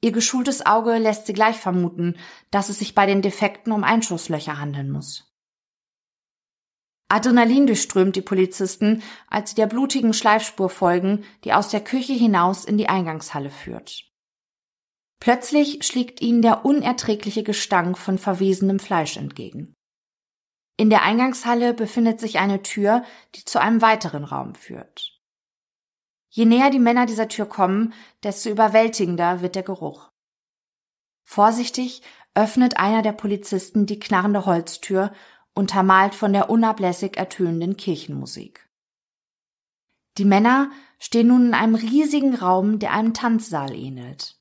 Ihr 0.00 0.12
geschultes 0.12 0.66
Auge 0.66 0.98
lässt 0.98 1.26
sie 1.26 1.32
gleich 1.32 1.56
vermuten, 1.56 2.16
dass 2.50 2.68
es 2.68 2.78
sich 2.78 2.94
bei 2.94 3.06
den 3.06 3.22
Defekten 3.22 3.72
um 3.72 3.84
Einschusslöcher 3.84 4.58
handeln 4.58 4.90
muss. 4.90 5.33
Adrenalin 7.14 7.68
durchströmt 7.68 8.16
die 8.16 8.22
Polizisten, 8.22 9.00
als 9.28 9.50
sie 9.50 9.56
der 9.56 9.68
blutigen 9.68 10.12
Schleifspur 10.12 10.68
folgen, 10.68 11.24
die 11.44 11.52
aus 11.52 11.68
der 11.68 11.80
Küche 11.80 12.12
hinaus 12.12 12.64
in 12.64 12.76
die 12.76 12.88
Eingangshalle 12.88 13.50
führt. 13.50 14.10
Plötzlich 15.20 15.86
schlägt 15.86 16.20
ihnen 16.20 16.42
der 16.42 16.64
unerträgliche 16.64 17.44
Gestank 17.44 17.96
von 17.98 18.18
verwesenem 18.18 18.80
Fleisch 18.80 19.16
entgegen. 19.16 19.74
In 20.76 20.90
der 20.90 21.02
Eingangshalle 21.04 21.72
befindet 21.72 22.18
sich 22.18 22.40
eine 22.40 22.62
Tür, 22.62 23.04
die 23.36 23.44
zu 23.44 23.60
einem 23.60 23.80
weiteren 23.80 24.24
Raum 24.24 24.56
führt. 24.56 25.20
Je 26.30 26.46
näher 26.46 26.70
die 26.70 26.80
Männer 26.80 27.06
dieser 27.06 27.28
Tür 27.28 27.46
kommen, 27.46 27.94
desto 28.24 28.50
überwältigender 28.50 29.40
wird 29.40 29.54
der 29.54 29.62
Geruch. 29.62 30.10
Vorsichtig 31.22 32.02
öffnet 32.34 32.76
einer 32.76 33.02
der 33.02 33.12
Polizisten 33.12 33.86
die 33.86 34.00
knarrende 34.00 34.44
Holztür, 34.46 35.12
untermalt 35.54 36.14
von 36.14 36.32
der 36.32 36.50
unablässig 36.50 37.16
ertönenden 37.16 37.76
Kirchenmusik. 37.76 38.68
Die 40.18 40.24
Männer 40.24 40.70
stehen 40.98 41.28
nun 41.28 41.46
in 41.46 41.54
einem 41.54 41.74
riesigen 41.74 42.34
Raum, 42.34 42.78
der 42.78 42.92
einem 42.92 43.14
Tanzsaal 43.14 43.74
ähnelt. 43.74 44.40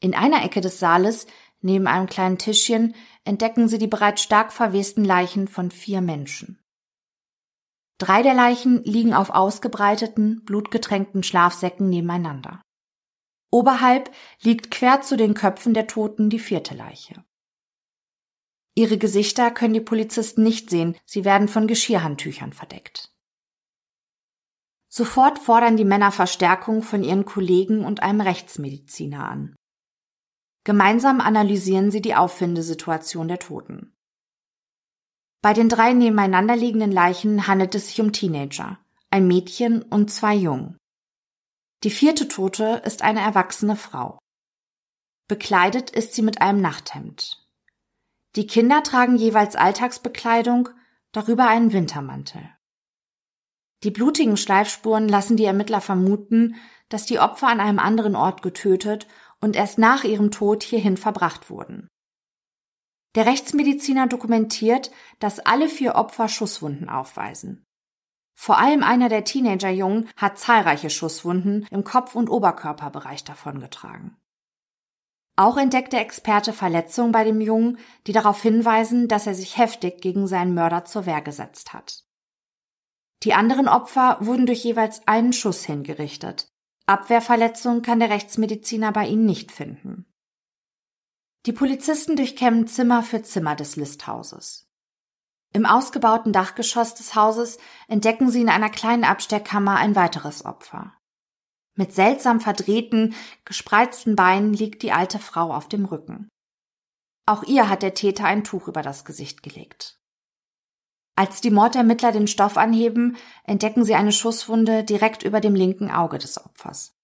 In 0.00 0.14
einer 0.14 0.44
Ecke 0.44 0.60
des 0.60 0.78
Saales, 0.78 1.26
neben 1.60 1.86
einem 1.86 2.06
kleinen 2.06 2.38
Tischchen, 2.38 2.94
entdecken 3.24 3.68
sie 3.68 3.78
die 3.78 3.86
bereits 3.86 4.22
stark 4.22 4.52
verwesten 4.52 5.04
Leichen 5.04 5.48
von 5.48 5.70
vier 5.70 6.00
Menschen. 6.00 6.58
Drei 7.98 8.22
der 8.22 8.34
Leichen 8.34 8.84
liegen 8.84 9.12
auf 9.12 9.30
ausgebreiteten, 9.30 10.44
blutgetränkten 10.44 11.24
Schlafsäcken 11.24 11.88
nebeneinander. 11.88 12.62
Oberhalb 13.50 14.10
liegt 14.40 14.70
quer 14.70 15.00
zu 15.00 15.16
den 15.16 15.34
Köpfen 15.34 15.74
der 15.74 15.88
Toten 15.88 16.30
die 16.30 16.38
vierte 16.38 16.74
Leiche. 16.74 17.24
Ihre 18.78 18.96
Gesichter 18.96 19.50
können 19.50 19.74
die 19.74 19.80
Polizisten 19.80 20.44
nicht 20.44 20.70
sehen, 20.70 20.96
sie 21.04 21.24
werden 21.24 21.48
von 21.48 21.66
Geschirrhandtüchern 21.66 22.52
verdeckt. 22.52 23.12
Sofort 24.88 25.40
fordern 25.40 25.76
die 25.76 25.84
Männer 25.84 26.12
Verstärkung 26.12 26.84
von 26.84 27.02
ihren 27.02 27.24
Kollegen 27.24 27.84
und 27.84 28.04
einem 28.04 28.20
Rechtsmediziner 28.20 29.28
an. 29.28 29.56
Gemeinsam 30.62 31.20
analysieren 31.20 31.90
sie 31.90 32.00
die 32.00 32.14
Auffindesituation 32.14 33.26
der 33.26 33.40
Toten. 33.40 33.96
Bei 35.42 35.54
den 35.54 35.68
drei 35.68 35.92
nebeneinander 35.92 36.54
liegenden 36.54 36.92
Leichen 36.92 37.48
handelt 37.48 37.74
es 37.74 37.88
sich 37.88 38.00
um 38.00 38.12
Teenager, 38.12 38.78
ein 39.10 39.26
Mädchen 39.26 39.82
und 39.82 40.12
zwei 40.12 40.36
Jungen. 40.36 40.78
Die 41.82 41.90
vierte 41.90 42.28
Tote 42.28 42.80
ist 42.84 43.02
eine 43.02 43.22
erwachsene 43.22 43.74
Frau. 43.74 44.20
Bekleidet 45.26 45.90
ist 45.90 46.14
sie 46.14 46.22
mit 46.22 46.40
einem 46.40 46.60
Nachthemd. 46.60 47.47
Die 48.38 48.46
Kinder 48.46 48.84
tragen 48.84 49.16
jeweils 49.16 49.56
Alltagsbekleidung, 49.56 50.68
darüber 51.10 51.48
einen 51.48 51.72
Wintermantel. 51.72 52.48
Die 53.82 53.90
blutigen 53.90 54.36
Schleifspuren 54.36 55.08
lassen 55.08 55.36
die 55.36 55.44
Ermittler 55.44 55.80
vermuten, 55.80 56.54
dass 56.88 57.04
die 57.04 57.18
Opfer 57.18 57.48
an 57.48 57.58
einem 57.58 57.80
anderen 57.80 58.14
Ort 58.14 58.42
getötet 58.42 59.08
und 59.40 59.56
erst 59.56 59.78
nach 59.78 60.04
ihrem 60.04 60.30
Tod 60.30 60.62
hierhin 60.62 60.96
verbracht 60.96 61.50
wurden. 61.50 61.88
Der 63.16 63.26
Rechtsmediziner 63.26 64.06
dokumentiert, 64.06 64.92
dass 65.18 65.40
alle 65.40 65.68
vier 65.68 65.96
Opfer 65.96 66.28
Schusswunden 66.28 66.88
aufweisen. 66.88 67.66
Vor 68.36 68.58
allem 68.58 68.84
einer 68.84 69.08
der 69.08 69.24
Teenagerjungen 69.24 70.08
hat 70.16 70.38
zahlreiche 70.38 70.90
Schusswunden 70.90 71.66
im 71.72 71.82
Kopf- 71.82 72.14
und 72.14 72.30
Oberkörperbereich 72.30 73.24
davongetragen. 73.24 74.16
Auch 75.38 75.56
entdeckt 75.56 75.92
der 75.92 76.00
Experte 76.00 76.52
Verletzungen 76.52 77.12
bei 77.12 77.22
dem 77.22 77.40
Jungen, 77.40 77.78
die 78.08 78.12
darauf 78.12 78.42
hinweisen, 78.42 79.06
dass 79.06 79.28
er 79.28 79.34
sich 79.34 79.56
heftig 79.56 80.00
gegen 80.00 80.26
seinen 80.26 80.52
Mörder 80.52 80.84
zur 80.84 81.06
Wehr 81.06 81.20
gesetzt 81.20 81.72
hat. 81.72 82.02
Die 83.22 83.34
anderen 83.34 83.68
Opfer 83.68 84.16
wurden 84.20 84.46
durch 84.46 84.64
jeweils 84.64 85.06
einen 85.06 85.32
Schuss 85.32 85.64
hingerichtet, 85.64 86.52
Abwehrverletzungen 86.86 87.82
kann 87.82 88.00
der 88.00 88.10
Rechtsmediziner 88.10 88.90
bei 88.90 89.06
ihnen 89.06 89.26
nicht 89.26 89.52
finden. 89.52 90.12
Die 91.46 91.52
Polizisten 91.52 92.16
durchkämmen 92.16 92.66
Zimmer 92.66 93.04
für 93.04 93.22
Zimmer 93.22 93.54
des 93.54 93.76
Listhauses. 93.76 94.68
Im 95.52 95.66
ausgebauten 95.66 96.32
Dachgeschoss 96.32 96.96
des 96.96 97.14
Hauses 97.14 97.58
entdecken 97.86 98.28
sie 98.28 98.40
in 98.40 98.48
einer 98.48 98.70
kleinen 98.70 99.04
Abstellkammer 99.04 99.76
ein 99.76 99.94
weiteres 99.94 100.44
Opfer. 100.44 100.97
Mit 101.78 101.94
seltsam 101.94 102.40
verdrehten, 102.40 103.14
gespreizten 103.44 104.16
Beinen 104.16 104.52
liegt 104.52 104.82
die 104.82 104.90
alte 104.90 105.20
Frau 105.20 105.54
auf 105.54 105.68
dem 105.68 105.84
Rücken. 105.84 106.28
Auch 107.24 107.44
ihr 107.44 107.68
hat 107.68 107.82
der 107.82 107.94
Täter 107.94 108.24
ein 108.24 108.42
Tuch 108.42 108.66
über 108.66 108.82
das 108.82 109.04
Gesicht 109.04 109.44
gelegt. 109.44 109.96
Als 111.14 111.40
die 111.40 111.52
Mordermittler 111.52 112.10
den 112.10 112.26
Stoff 112.26 112.56
anheben, 112.56 113.16
entdecken 113.44 113.84
sie 113.84 113.94
eine 113.94 114.10
Schusswunde 114.10 114.82
direkt 114.82 115.22
über 115.22 115.40
dem 115.40 115.54
linken 115.54 115.88
Auge 115.88 116.18
des 116.18 116.44
Opfers. 116.44 116.96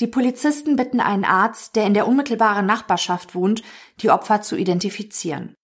Die 0.00 0.06
Polizisten 0.06 0.76
bitten 0.76 1.00
einen 1.00 1.24
Arzt, 1.24 1.76
der 1.76 1.86
in 1.86 1.94
der 1.94 2.06
unmittelbaren 2.06 2.66
Nachbarschaft 2.66 3.34
wohnt, 3.34 3.62
die 4.00 4.10
Opfer 4.10 4.42
zu 4.42 4.56
identifizieren. 4.56 5.54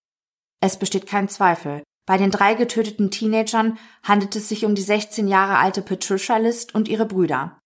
Es 0.59 0.79
besteht 0.79 1.05
kein 1.05 1.29
Zweifel. 1.29 1.83
Bei 2.07 2.17
den 2.17 2.31
drei 2.31 2.55
getöteten 2.55 3.11
Teenagern 3.11 3.77
handelt 4.01 4.35
es 4.35 4.49
sich 4.49 4.65
um 4.65 4.73
die 4.73 4.81
16 4.81 5.27
Jahre 5.27 5.59
alte 5.59 5.83
Patricia 5.83 6.37
List 6.37 6.73
und 6.73 6.87
ihre 6.87 7.05
Brüder, 7.05 7.59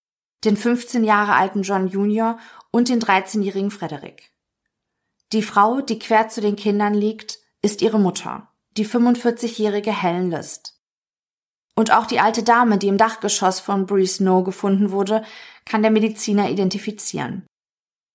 den 0.43 0.57
15 0.57 1.05
Jahre 1.05 1.36
alten 1.36 1.62
John 1.62 1.88
Jr. 1.88 2.38
und 2.71 2.89
den 2.89 3.00
13-jährigen 3.00 3.71
Frederick. 3.71 4.33
Die 5.31 5.43
Frau, 5.43 5.79
die 5.79 6.00
quer 6.00 6.27
zu 6.27 6.41
den 6.41 6.57
Kindern 6.57 6.93
liegt, 6.93 7.39
ist 7.62 7.81
ihre 7.81 8.00
Mutter 8.00 8.50
die 8.77 8.86
45-jährige 8.86 9.91
Helen 9.91 10.31
List. 10.31 10.81
Und 11.75 11.91
auch 11.91 12.05
die 12.05 12.19
alte 12.19 12.43
Dame, 12.43 12.77
die 12.77 12.88
im 12.88 12.98
Dachgeschoss 12.98 13.60
von 13.60 13.86
Bree 13.86 14.05
Snow 14.05 14.43
gefunden 14.43 14.91
wurde, 14.91 15.24
kann 15.65 15.81
der 15.81 15.91
Mediziner 15.91 16.50
identifizieren. 16.50 17.45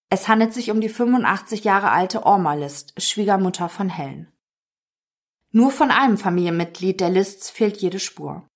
Es 0.09 0.29
handelt 0.29 0.55
sich 0.55 0.71
um 0.71 0.81
die 0.81 0.89
85 0.89 1.65
Jahre 1.65 1.91
alte 1.91 2.25
Orma 2.25 2.55
List, 2.55 2.95
Schwiegermutter 2.97 3.69
von 3.69 3.89
Helen. 3.89 4.33
Nur 5.57 5.71
von 5.71 5.91
einem 5.91 6.19
Familienmitglied 6.19 7.01
der 7.01 7.09
Lists 7.09 7.49
fehlt 7.49 7.79
jede 7.79 7.99
Spur. 7.99 8.47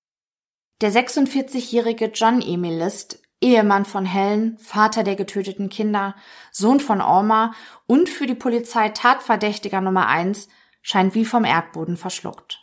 Der 0.83 0.93
46-jährige 0.93 2.11
John 2.13 2.43
Emil 2.43 2.77
List, 2.77 3.23
Ehemann 3.41 3.87
von 3.87 4.05
Helen, 4.05 4.59
Vater 4.59 5.03
der 5.03 5.17
getöteten 5.17 5.71
Kinder, 5.71 6.15
Sohn 6.53 6.79
von 6.79 7.01
Orma 7.01 7.55
und 7.87 8.11
für 8.11 8.27
die 8.27 8.35
Polizei 8.35 8.91
Tatverdächtiger 8.91 9.81
Nummer 9.81 10.09
eins, 10.09 10.51
scheint 10.83 11.15
wie 11.15 11.25
vom 11.25 11.47
Erdboden 11.47 11.97
verschluckt. 11.97 12.61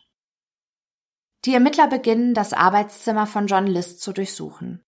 Die 1.45 1.55
Ermittler 1.55 1.87
beginnen, 1.87 2.35
das 2.35 2.53
Arbeitszimmer 2.53 3.25
von 3.25 3.47
John 3.47 3.65
List 3.65 4.01
zu 4.01 4.13
durchsuchen. 4.13 4.83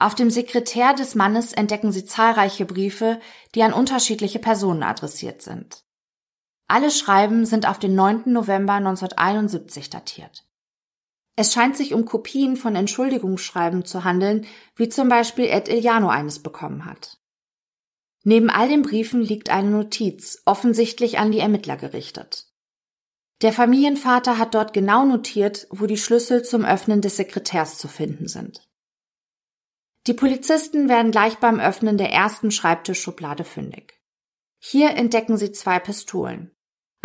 Auf 0.00 0.16
dem 0.16 0.30
Sekretär 0.30 0.94
des 0.94 1.14
Mannes 1.14 1.52
entdecken 1.52 1.92
sie 1.92 2.06
zahlreiche 2.06 2.64
Briefe, 2.64 3.20
die 3.54 3.62
an 3.62 3.72
unterschiedliche 3.72 4.40
Personen 4.40 4.82
adressiert 4.82 5.42
sind. 5.42 5.83
Alle 6.66 6.90
Schreiben 6.90 7.44
sind 7.44 7.68
auf 7.68 7.78
den 7.78 7.94
9. 7.94 8.32
November 8.32 8.74
1971 8.74 9.90
datiert. 9.90 10.46
Es 11.36 11.52
scheint 11.52 11.76
sich 11.76 11.94
um 11.94 12.04
Kopien 12.04 12.56
von 12.56 12.76
Entschuldigungsschreiben 12.76 13.84
zu 13.84 14.04
handeln, 14.04 14.46
wie 14.76 14.88
zum 14.88 15.08
Beispiel 15.08 15.46
Ed 15.46 15.68
Iliano 15.68 16.08
eines 16.08 16.42
bekommen 16.42 16.84
hat. 16.84 17.18
Neben 18.22 18.48
all 18.48 18.68
den 18.68 18.82
Briefen 18.82 19.20
liegt 19.20 19.50
eine 19.50 19.70
Notiz, 19.70 20.42
offensichtlich 20.46 21.18
an 21.18 21.32
die 21.32 21.40
Ermittler 21.40 21.76
gerichtet. 21.76 22.46
Der 23.42 23.52
Familienvater 23.52 24.38
hat 24.38 24.54
dort 24.54 24.72
genau 24.72 25.04
notiert, 25.04 25.66
wo 25.70 25.86
die 25.86 25.98
Schlüssel 25.98 26.44
zum 26.44 26.64
Öffnen 26.64 27.02
des 27.02 27.16
Sekretärs 27.16 27.76
zu 27.76 27.88
finden 27.88 28.28
sind. 28.28 28.66
Die 30.06 30.14
Polizisten 30.14 30.88
werden 30.88 31.10
gleich 31.10 31.38
beim 31.38 31.60
Öffnen 31.60 31.98
der 31.98 32.10
ersten 32.10 32.50
Schreibtischschublade 32.50 33.44
fündig. 33.44 34.00
Hier 34.58 34.90
entdecken 34.90 35.36
sie 35.36 35.52
zwei 35.52 35.78
Pistolen. 35.78 36.53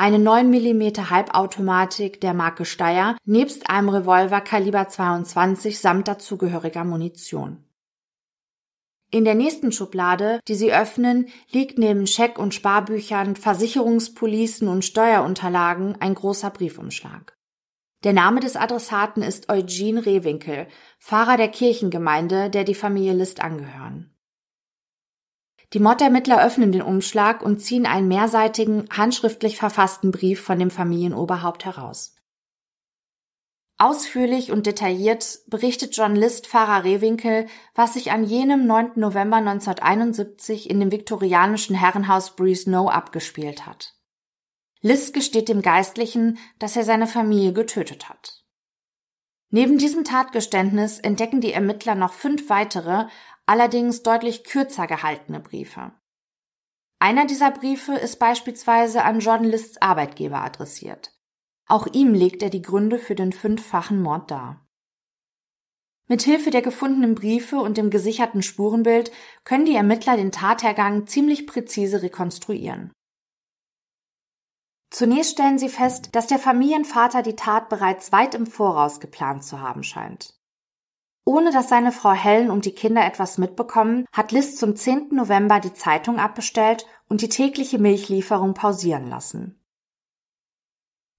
Eine 0.02 0.18
9 0.18 0.50
mm 0.50 1.10
Halbautomatik 1.10 2.22
der 2.22 2.34
Marke 2.34 2.64
Steyr 2.64 3.18
nebst 3.26 3.70
einem 3.70 3.90
Revolver 3.90 4.40
Kaliber 4.40 4.88
22 4.88 5.78
samt 5.78 6.08
dazugehöriger 6.08 6.86
Munition. 6.86 7.66
In 9.12 9.26
der 9.26 9.36
nächsten 9.36 9.74
Schublade, 9.74 10.40
die 10.48 10.56
sie 10.56 10.72
öffnen, 10.72 11.28
liegt 11.52 11.78
neben 11.78 12.08
Scheck- 12.08 12.40
und 12.40 12.54
Sparbüchern, 12.54 13.36
Versicherungspolicen 13.36 14.70
und 14.70 14.86
Steuerunterlagen 14.86 16.00
ein 16.00 16.16
großer 16.16 16.52
Briefumschlag. 16.52 17.36
Der 18.06 18.14
Name 18.14 18.40
des 18.40 18.56
Adressaten 18.56 19.22
ist 19.22 19.50
Eugene 19.50 20.06
Rehwinkel, 20.06 20.68
Pfarrer 21.02 21.36
der 21.36 21.50
Kirchengemeinde, 21.50 22.50
der 22.50 22.64
die 22.64 22.74
Familie 22.74 23.16
List 23.16 23.42
angehören. 23.42 24.16
Die 25.74 25.80
Mordermittler 25.80 26.44
öffnen 26.44 26.72
den 26.72 26.82
Umschlag 26.82 27.44
und 27.44 27.60
ziehen 27.60 27.86
einen 27.86 28.08
mehrseitigen, 28.08 28.88
handschriftlich 28.90 29.58
verfassten 29.58 30.12
Brief 30.12 30.42
von 30.42 30.58
dem 30.58 30.72
Familienoberhaupt 30.72 31.66
heraus. 31.66 32.16
Ausführlich 33.78 34.52
und 34.52 34.66
detailliert 34.66 35.40
berichtet 35.48 35.96
John 35.96 36.16
List 36.16 36.48
Pfarrer 36.48 36.84
Rehwinkel, 36.84 37.48
was 37.76 37.94
sich 37.94 38.12
an 38.12 38.26
jenem 38.26 38.66
9. 38.66 38.94
November 38.96 39.38
1971 39.38 40.70
in 40.70 40.80
dem 40.80 40.92
viktorianischen 40.92 41.76
Herrenhaus 41.76 42.36
Breeze 42.36 42.64
Snow 42.64 42.90
abgespielt 42.90 43.66
hat. 43.66 43.94
List 44.82 45.14
gesteht 45.14 45.48
dem 45.48 45.62
Geistlichen, 45.62 46.40
dass 46.58 46.76
er 46.76 46.84
seine 46.84 47.08
Familie 47.08 47.54
getötet 47.54 48.10
hat. 48.10 48.44
Neben 49.52 49.78
diesem 49.78 50.04
Tatgeständnis 50.04 51.00
entdecken 51.00 51.42
die 51.42 51.54
Ermittler 51.54 51.96
noch 51.96 52.14
fünf 52.14 52.50
weitere, 52.50 53.08
allerdings 53.50 54.04
deutlich 54.04 54.44
kürzer 54.44 54.86
gehaltene 54.86 55.40
Briefe. 55.40 55.92
Einer 57.00 57.26
dieser 57.26 57.50
Briefe 57.50 57.96
ist 57.96 58.20
beispielsweise 58.20 59.04
an 59.04 59.22
John 59.22 59.44
Lists 59.44 59.82
Arbeitgeber 59.82 60.44
adressiert. 60.44 61.18
Auch 61.68 61.88
ihm 61.88 62.14
legt 62.14 62.44
er 62.44 62.52
die 62.52 62.62
Gründe 62.62 63.00
für 63.00 63.16
den 63.16 63.34
fünffachen 63.34 64.04
Mord 64.04 64.30
dar. 64.30 64.68
Mithilfe 66.08 66.52
der 66.52 66.62
gefundenen 66.62 67.16
Briefe 67.16 67.58
und 67.58 67.78
dem 67.78 67.90
gesicherten 67.90 68.44
Spurenbild 68.44 69.12
können 69.46 69.66
die 69.66 69.76
Ermittler 69.76 70.16
den 70.16 70.32
Tathergang 70.32 71.08
ziemlich 71.08 71.48
präzise 71.48 72.04
rekonstruieren. 72.04 72.92
Zunächst 74.92 75.32
stellen 75.32 75.58
sie 75.58 75.70
fest, 75.70 76.10
dass 76.16 76.28
der 76.28 76.40
Familienvater 76.40 77.24
die 77.24 77.36
Tat 77.36 77.68
bereits 77.70 78.12
weit 78.12 78.36
im 78.36 78.46
Voraus 78.46 79.00
geplant 79.00 79.44
zu 79.44 79.60
haben 79.60 79.82
scheint. 79.82 80.39
Ohne 81.30 81.52
dass 81.52 81.70
seine 81.70 81.92
Frau 81.92 82.12
Helen 82.12 82.50
und 82.50 82.66
die 82.66 82.72
Kinder 82.72 83.06
etwas 83.06 83.38
mitbekommen, 83.38 84.08
hat 84.12 84.32
Liz 84.32 84.56
zum 84.56 84.76
10. 84.76 85.10
November 85.12 85.60
die 85.60 85.76
Zeitung 85.76 86.18
abbestellt 86.18 86.88
und 87.08 87.22
die 87.22 87.30
tägliche 87.30 87.78
Milchlieferung 87.78 88.56
pausieren 88.56 89.08
lassen. 89.08 89.64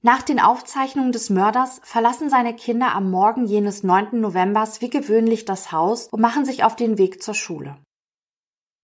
Nach 0.03 0.23
den 0.23 0.40
Aufzeichnungen 0.40 1.12
des 1.12 1.31
Mörders 1.31 1.81
verlassen 1.85 2.29
seine 2.29 2.57
Kinder 2.57 2.92
am 2.92 3.09
Morgen 3.09 3.46
jenes 3.46 3.85
9. 3.85 4.20
Novembers 4.20 4.81
wie 4.81 4.90
gewöhnlich 4.90 5.44
das 5.44 5.70
Haus 5.70 6.09
und 6.09 6.20
machen 6.20 6.44
sich 6.44 6.64
auf 6.64 6.75
den 6.75 6.99
Weg 6.99 7.23
zur 7.23 7.35
Schule. 7.35 7.77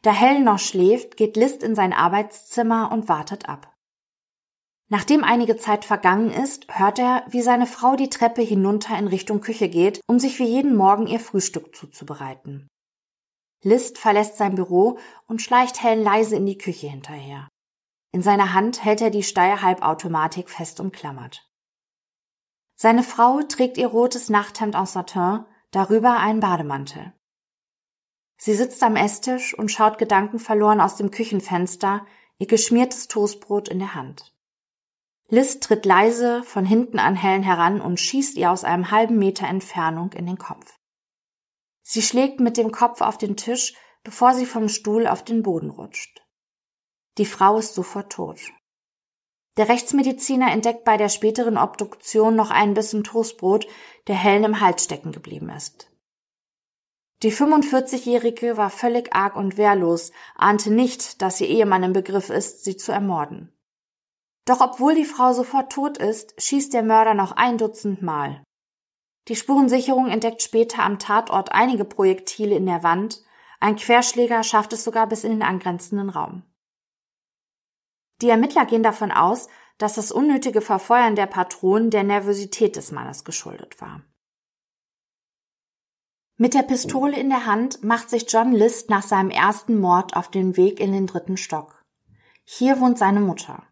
Da 0.03 0.12
Helen 0.12 0.45
noch 0.45 0.61
schläft, 0.61 1.17
geht 1.17 1.37
List 1.37 1.65
in 1.65 1.75
sein 1.75 1.93
Arbeitszimmer 1.93 2.93
und 2.93 3.09
wartet 3.09 3.49
ab. 3.49 3.76
Nachdem 4.88 5.25
einige 5.25 5.57
Zeit 5.57 5.85
vergangen 5.85 6.31
ist, 6.31 6.66
hört 6.68 7.01
er, 7.01 7.25
wie 7.29 7.42
seine 7.42 7.66
Frau 7.66 7.96
die 7.96 8.09
Treppe 8.09 8.42
hinunter 8.42 8.96
in 8.96 9.09
Richtung 9.09 9.40
Küche 9.40 9.68
geht, 9.68 10.01
um 10.07 10.20
sich 10.20 10.38
wie 10.38 10.46
jeden 10.46 10.77
Morgen 10.77 11.09
ihr 11.09 11.18
Frühstück 11.18 11.75
zuzubereiten. 11.75 12.68
List 13.62 13.99
verlässt 13.99 14.37
sein 14.37 14.55
Büro 14.55 14.99
und 15.27 15.42
schleicht 15.42 15.83
Helen 15.83 16.05
leise 16.05 16.37
in 16.37 16.46
die 16.46 16.59
Küche 16.59 16.87
hinterher. 16.87 17.49
In 18.12 18.22
seiner 18.22 18.55
Hand 18.55 18.85
hält 18.85 19.01
er 19.01 19.11
die 19.11 19.25
Steyr-Halbautomatik 19.25 20.49
fest 20.49 20.79
umklammert. 20.79 21.51
Seine 22.77 23.03
Frau 23.03 23.42
trägt 23.42 23.79
ihr 23.79 23.88
rotes 23.88 24.29
Nachthemd 24.31 24.77
aus 24.77 24.92
Satin, 24.92 25.44
darüber 25.72 26.18
einen 26.18 26.40
Bademantel. 26.40 27.12
Sie 28.38 28.55
sitzt 28.55 28.83
am 28.85 28.94
Esstisch 28.94 29.59
und 29.59 29.72
schaut 29.72 29.99
gedankenverloren 29.99 30.81
aus 30.81 30.96
dem 30.96 31.11
Küchenfenster, 31.11 32.07
ihr 32.38 32.46
geschmiertes 32.46 33.09
Toastbrot 33.09 33.68
in 33.68 33.81
der 33.81 33.94
Hand. 33.94 34.36
Liz 35.29 35.59
tritt 35.59 35.85
leise 35.85 36.45
von 36.45 36.65
hinten 36.65 36.99
an 36.99 37.17
Helen 37.17 37.43
heran 37.43 37.81
und 37.81 37.99
schießt 37.99 38.37
ihr 38.37 38.53
aus 38.53 38.62
einem 38.62 38.91
halben 38.91 39.19
Meter 39.19 39.47
Entfernung 39.47 40.12
in 40.12 40.27
den 40.27 40.39
Kopf. 40.39 40.79
Sie 41.83 42.03
schlägt 42.03 42.39
mit 42.39 42.57
dem 42.57 42.71
Kopf 42.71 43.01
auf 43.01 43.19
den 43.19 43.37
Tisch, 43.37 43.75
bevor 44.05 44.35
sie 44.35 44.47
vom 44.47 44.69
Stuhl 44.69 45.07
auf 45.07 45.25
den 45.25 45.43
Boden 45.43 45.71
rutscht. 45.71 46.23
Die 47.19 47.27
Frau 47.27 47.59
ist 47.59 47.75
sofort 47.75 48.12
tot. 48.12 48.41
Der 49.57 49.69
Rechtsmediziner 49.69 50.53
entdeckt 50.53 50.85
bei 50.85 50.97
der 50.97 51.09
späteren 51.09 51.57
Obduktion 51.57 52.37
noch 52.37 52.51
einen 52.51 52.75
Bissen 52.75 53.05
Toastbrot, 53.05 53.67
der 54.07 54.15
Helen 54.15 54.45
im 54.45 54.61
Hals 54.61 54.85
stecken 54.85 55.12
geblieben 55.12 55.49
ist. 55.49 55.91
Die 57.23 57.33
45-Jährige 57.33 58.59
war 58.59 58.69
völlig 58.69 59.15
arg 59.15 59.37
und 59.37 59.57
wehrlos, 59.57 60.12
ahnte 60.35 60.71
nicht, 60.71 61.23
dass 61.23 61.41
ihr 61.41 61.49
Ehemann 61.49 61.83
im 61.83 61.95
Begriff 61.95 62.29
ist, 62.29 62.65
sie 62.65 62.77
zu 62.77 62.93
ermorden. 62.93 63.56
Doch 64.47 64.61
obwohl 64.61 64.95
die 64.95 65.05
Frau 65.05 65.33
sofort 65.33 65.73
tot 65.73 65.99
ist, 65.99 66.41
schießt 66.41 66.73
der 66.73 66.83
Mörder 66.83 67.15
noch 67.15 67.33
ein 67.33 67.59
Dutzend 67.59 68.01
Mal. 68.01 68.43
Die 69.29 69.37
Spurensicherung 69.37 70.09
entdeckt 70.09 70.41
später 70.41 70.85
am 70.85 70.99
Tatort 70.99 71.53
einige 71.53 71.85
Projektile 71.85 72.55
in 72.55 72.65
der 72.65 72.83
Wand, 72.83 73.23
ein 73.59 73.77
Querschläger 73.77 74.43
schafft 74.45 74.73
es 74.73 74.85
sogar 74.85 75.09
bis 75.09 75.25
in 75.25 75.33
den 75.33 75.43
angrenzenden 75.43 76.11
Raum. 76.11 76.45
Die 78.23 78.29
Ermittler 78.29 78.67
gehen 78.67 78.85
davon 78.85 79.11
aus, 79.11 79.49
dass 79.79 79.95
das 79.95 80.13
unnötige 80.13 80.61
Verfeuern 80.61 81.17
der 81.17 81.27
Patronen 81.27 81.91
der 81.91 82.05
Nervosität 82.05 82.77
des 82.77 82.93
Mannes 82.93 83.25
geschuldet 83.25 83.81
war. 83.81 84.03
Mit 86.39 86.55
der 86.55 86.63
Pistole 86.63 87.19
in 87.19 87.31
der 87.31 87.47
Hand 87.47 87.83
macht 87.83 88.11
sich 88.11 88.31
John 88.31 88.53
List 88.53 88.91
nach 88.91 89.03
seinem 89.03 89.31
ersten 89.31 89.81
Mord 89.81 90.15
auf 90.17 90.31
den 90.31 90.57
Weg 90.57 90.81
in 90.81 90.93
den 90.93 91.07
dritten 91.07 91.37
Stock. 91.37 91.83
Hier 92.45 92.79
wohnt 92.79 92.99
seine 92.99 93.21
Mutter. 93.21 93.67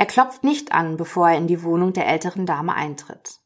Er 0.00 0.06
klopft 0.06 0.44
nicht 0.44 0.72
an, 0.72 0.96
bevor 0.96 1.28
er 1.28 1.36
in 1.36 1.46
die 1.46 1.62
Wohnung 1.62 1.92
der 1.92 2.06
älteren 2.06 2.46
Dame 2.46 2.74
eintritt. 2.74 3.38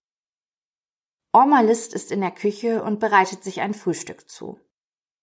Orma 1.32 1.62
List 1.62 1.92
ist 1.92 2.12
in 2.12 2.20
der 2.20 2.30
Küche 2.30 2.84
und 2.84 3.00
bereitet 3.00 3.42
sich 3.42 3.60
ein 3.60 3.74
Frühstück 3.74 4.30
zu. 4.30 4.60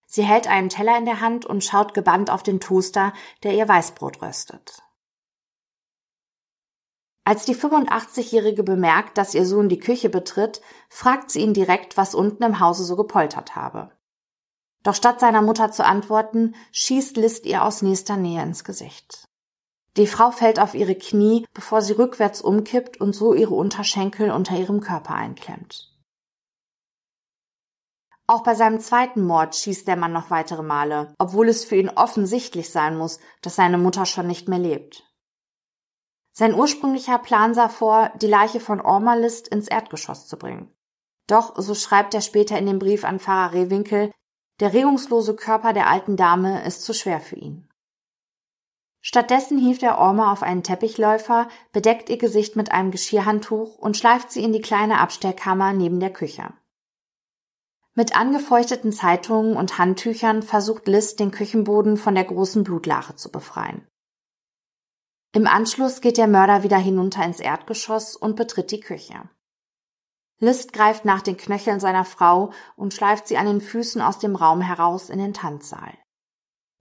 Sie 0.06 0.24
hält 0.24 0.48
einen 0.48 0.68
Teller 0.68 0.98
in 0.98 1.06
der 1.06 1.22
Hand 1.22 1.46
und 1.46 1.64
schaut 1.64 1.94
gebannt 1.94 2.30
auf 2.30 2.44
den 2.44 2.60
Toaster, 2.60 3.14
der 3.44 3.54
ihr 3.54 3.66
Weißbrot 3.66 4.22
röstet. 4.22 4.84
Als 7.24 7.46
die 7.46 7.56
85-Jährige 7.56 8.64
bemerkt, 8.64 9.18
dass 9.18 9.34
ihr 9.34 9.46
Sohn 9.46 9.70
die 9.70 9.80
Küche 9.80 10.10
betritt, 10.10 10.60
fragt 10.90 11.32
sie 11.32 11.40
ihn 11.40 11.54
direkt, 11.54 11.96
was 11.96 12.14
unten 12.14 12.44
im 12.44 12.60
Hause 12.60 12.84
so 12.84 12.98
gepoltert 12.98 13.56
habe. 13.56 13.98
Doch 14.84 14.96
statt 14.96 15.22
seiner 15.22 15.42
Mutter 15.42 15.72
zu 15.72 15.86
antworten, 15.86 16.56
schießt 16.74 17.16
List 17.16 17.46
ihr 17.46 17.64
aus 17.64 17.82
nächster 17.82 18.18
Nähe 18.18 18.44
ins 18.44 18.66
Gesicht. 18.66 19.31
Die 19.98 20.08
Frau 20.08 20.32
fällt 20.32 20.60
auf 20.60 20.74
ihre 20.74 20.96
Knie, 20.96 21.46
bevor 21.54 21.82
sie 21.82 21.94
rückwärts 21.94 22.42
umkippt 22.42 23.02
und 23.02 23.14
so 23.14 23.34
ihre 23.34 23.56
Unterschenkel 23.56 24.32
unter 24.32 24.56
ihrem 24.56 24.80
Körper 24.80 25.16
einklemmt. 25.16 25.90
Auch 28.26 28.44
bei 28.44 28.56
seinem 28.56 28.80
zweiten 28.80 29.26
Mord 29.26 29.56
schießt 29.58 29.86
der 29.88 29.98
Mann 29.98 30.14
noch 30.14 30.30
weitere 30.30 30.64
Male, 30.64 31.14
obwohl 31.18 31.50
es 31.50 31.66
für 31.66 31.76
ihn 31.76 31.90
offensichtlich 31.90 32.70
sein 32.70 32.98
muss, 32.98 33.20
dass 33.42 33.58
seine 33.58 33.78
Mutter 33.78 34.06
schon 34.06 34.28
nicht 34.28 34.48
mehr 34.48 34.60
lebt. 34.60 35.04
Sein 36.32 36.54
ursprünglicher 36.54 37.20
Plan 37.20 37.54
sah 37.54 37.68
vor, 37.68 38.14
die 38.22 38.28
Leiche 38.28 38.62
von 38.62 38.80
Orma 38.80 39.16
List 39.16 39.50
ins 39.50 39.68
Erdgeschoss 39.68 40.28
zu 40.28 40.38
bringen. 40.38 40.74
Doch, 41.28 41.54
so 41.58 41.76
schreibt 41.76 42.14
er 42.14 42.22
später 42.22 42.58
in 42.58 42.66
dem 42.66 42.80
Brief 42.80 43.04
an 43.04 43.20
Pfarrer 43.20 43.52
Rehwinkel, 43.52 44.14
der 44.62 44.72
regungslose 44.72 45.36
Körper 45.36 45.74
der 45.74 45.90
alten 45.90 46.16
Dame 46.16 46.64
ist 46.66 46.84
zu 46.84 46.94
schwer 46.94 47.20
für 47.20 47.36
ihn. 47.36 47.68
Stattdessen 49.02 49.58
hieft 49.58 49.82
er 49.82 49.98
Orma 49.98 50.32
auf 50.32 50.44
einen 50.44 50.62
Teppichläufer, 50.62 51.48
bedeckt 51.72 52.10
ihr 52.10 52.18
Gesicht 52.18 52.56
mit 52.56 52.72
einem 52.72 52.92
Geschirrhandtuch 52.92 53.78
und 53.78 53.98
schleift 53.98 54.32
sie 54.32 54.44
in 54.44 54.54
die 54.54 54.62
kleine 54.62 55.00
Abstellkammer 55.00 55.74
neben 55.74 56.00
der 56.00 56.14
Küche. 56.14 56.54
Mit 57.94 58.16
angefeuchteten 58.16 58.94
Zeitungen 58.94 59.58
und 59.58 59.78
Handtüchern 59.78 60.44
versucht 60.44 60.88
Liz, 60.88 61.16
den 61.16 61.32
Küchenboden 61.32 61.98
von 61.98 62.16
der 62.16 62.24
großen 62.24 62.64
Blutlache 62.64 63.16
zu 63.16 63.32
befreien. 63.32 63.86
Im 65.34 65.48
Anschluss 65.48 66.02
geht 66.02 66.18
der 66.18 66.28
Mörder 66.28 66.64
wieder 66.64 66.78
hinunter 66.78 67.26
ins 67.26 67.40
Erdgeschoss 67.40 68.16
und 68.16 68.36
betritt 68.36 68.72
die 68.72 68.80
Küche. 68.80 69.30
List 70.40 70.74
greift 70.74 71.06
nach 71.06 71.22
den 71.22 71.38
Knöcheln 71.38 71.80
seiner 71.80 72.06
Frau 72.06 72.52
und 72.76 72.94
schleift 72.94 73.28
sie 73.28 73.38
an 73.38 73.46
den 73.46 73.62
Füßen 73.62 74.02
aus 74.02 74.20
dem 74.20 74.36
Raum 74.36 74.62
heraus 74.62 75.10
in 75.10 75.20
den 75.20 75.34
Tanzsaal. 75.34 75.94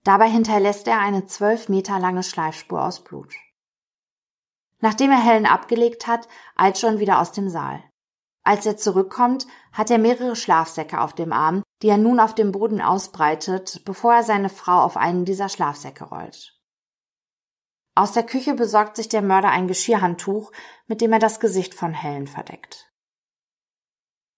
Dabei 0.04 0.28
hinterlässt 0.30 0.86
er 0.86 0.98
eine 0.98 1.26
zwölf 1.26 1.68
Meter 1.68 1.98
lange 1.98 2.22
Schleifspur 2.22 2.82
aus 2.82 3.04
Blut. 3.04 3.34
Nachdem 4.80 5.10
er 5.10 5.22
Helen 5.22 5.46
abgelegt 5.46 6.06
hat, 6.06 6.26
eilt 6.56 6.80
John 6.80 6.98
wieder 6.98 7.20
aus 7.20 7.32
dem 7.32 7.50
Saal. 7.50 7.82
Als 8.42 8.64
er 8.64 8.78
zurückkommt, 8.78 9.46
hat 9.72 9.90
er 9.90 9.98
mehrere 9.98 10.34
Schlafsäcke 10.34 11.00
auf 11.00 11.12
dem 11.12 11.32
Arm, 11.32 11.62
die 11.82 11.88
er 11.88 11.98
nun 11.98 12.18
auf 12.18 12.34
dem 12.34 12.52
Boden 12.52 12.80
ausbreitet, 12.80 13.82
bevor 13.84 14.14
er 14.14 14.22
seine 14.22 14.48
Frau 14.48 14.80
auf 14.80 14.96
einen 14.96 15.26
dieser 15.26 15.50
Schlafsäcke 15.50 16.04
rollt. 16.04 16.58
Aus 17.94 18.12
der 18.12 18.24
Küche 18.24 18.54
besorgt 18.54 18.96
sich 18.96 19.08
der 19.08 19.20
Mörder 19.20 19.50
ein 19.50 19.68
Geschirrhandtuch, 19.68 20.52
mit 20.86 21.02
dem 21.02 21.12
er 21.12 21.18
das 21.18 21.40
Gesicht 21.40 21.74
von 21.74 21.92
Helen 21.92 22.26
verdeckt. 22.26 22.90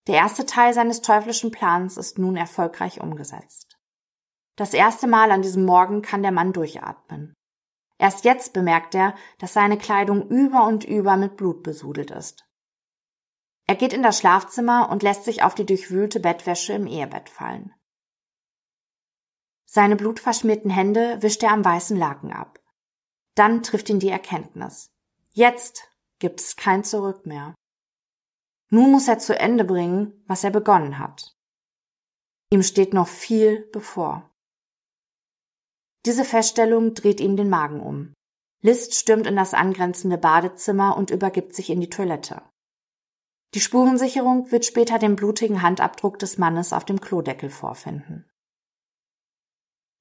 Der 0.09 0.16
erste 0.16 0.46
Teil 0.46 0.75
seines 0.75 1.01
teuflischen 1.01 1.53
Plans 1.53 1.96
ist 1.96 2.18
nun 2.18 2.37
erfolgreich 2.37 3.01
umgesetzt. 3.01 3.71
Das 4.62 4.75
erste 4.75 5.09
Mal 5.09 5.33
an 5.33 5.42
diesem 5.42 5.64
Morgen 5.64 6.03
kann 6.03 6.22
der 6.22 6.31
Mann 6.31 6.53
durchatmen. 6.53 7.35
Erst 7.98 8.25
jetzt 8.25 8.53
bemerkt 8.53 8.94
er, 8.94 9.16
dass 9.38 9.55
seine 9.55 9.77
Kleidung 9.77 10.29
über 10.29 10.68
und 10.68 10.85
über 10.85 11.16
mit 11.16 11.37
Blut 11.37 11.64
besudelt 11.64 12.12
ist. 12.12 12.44
Er 13.66 13.75
geht 13.75 13.92
in 13.92 14.05
das 14.05 14.20
Schlafzimmer 14.20 14.88
und 14.88 15.03
lässt 15.03 15.25
sich 15.25 15.42
auf 15.42 15.57
die 15.57 15.66
durchwühlte 15.66 16.20
Bettwäsche 16.20 16.75
im 16.75 16.87
Ehebett 16.87 17.29
fallen. 17.29 17.75
Seine 19.64 19.96
blutverschmierten 19.96 20.70
Hände 20.70 21.20
wischt 21.22 21.42
er 21.42 21.51
am 21.51 21.64
weißen 21.64 21.96
Laken 21.96 22.33
ab. 22.33 22.61
Dann 23.35 23.64
trifft 23.64 23.90
ihn 23.90 23.98
die 23.98 24.11
Erkenntnis. 24.11 24.92
Jetzt 25.33 25.88
gibt 26.20 26.38
es 26.38 26.55
kein 26.55 26.85
Zurück 26.85 27.27
mehr. 27.27 27.57
Nun 28.68 28.92
muss 28.92 29.09
er 29.09 29.18
zu 29.18 29.37
Ende 29.37 29.64
bringen, 29.64 30.22
was 30.29 30.44
er 30.44 30.53
begonnen 30.53 31.01
hat. 31.01 31.37
Ihm 32.51 32.62
steht 32.62 32.94
noch 32.94 33.09
viel 33.09 33.68
bevor. 33.72 34.32
Diese 36.05 36.25
Feststellung 36.25 36.95
dreht 36.95 37.21
ihm 37.21 37.37
den 37.37 37.49
Magen 37.49 37.81
um. 37.81 38.12
List 38.61 38.95
stürmt 38.95 39.27
in 39.27 39.37
das 39.37 39.55
angrenzende 39.55 40.19
Badezimmer 40.19 40.97
und 40.97 41.11
übergibt 41.11 41.55
sich 41.55 41.71
in 41.71 41.81
die 41.81 41.91
Toilette. 41.91 42.43
Die 43.55 43.61
Spurensicherung 43.61 44.51
wird 44.51 44.65
später 44.65 44.99
den 44.99 45.17
blutigen 45.17 45.62
Handabdruck 45.62 46.19
des 46.19 46.38
Mannes 46.38 46.73
auf 46.73 46.85
dem 46.85 47.01
Klodeckel 47.01 47.51
vorfinden. 47.51 48.29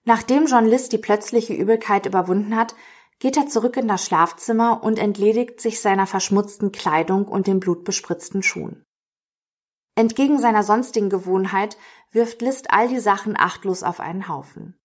Nachdem 0.06 0.46
John 0.48 0.66
List 0.66 0.94
die 0.94 0.98
plötzliche 0.98 1.54
Übelkeit 1.54 2.06
überwunden 2.06 2.56
hat, 2.56 2.76
geht 3.20 3.38
er 3.38 3.48
zurück 3.48 3.78
in 3.78 3.88
das 3.88 4.06
Schlafzimmer 4.06 4.84
und 4.84 4.98
entledigt 4.98 5.62
sich 5.62 5.80
seiner 5.80 6.08
verschmutzten 6.08 6.72
Kleidung 6.72 7.26
und 7.26 7.46
den 7.46 7.60
blutbespritzten 7.60 8.42
Schuhen. 8.42 8.84
Entgegen 9.96 10.40
seiner 10.40 10.64
sonstigen 10.64 11.10
Gewohnheit 11.10 11.78
wirft 12.12 12.42
List 12.42 12.72
all 12.72 12.88
die 12.88 13.00
Sachen 13.00 13.38
achtlos 13.38 13.84
auf 13.84 14.00
einen 14.00 14.28
Haufen. 14.28 14.81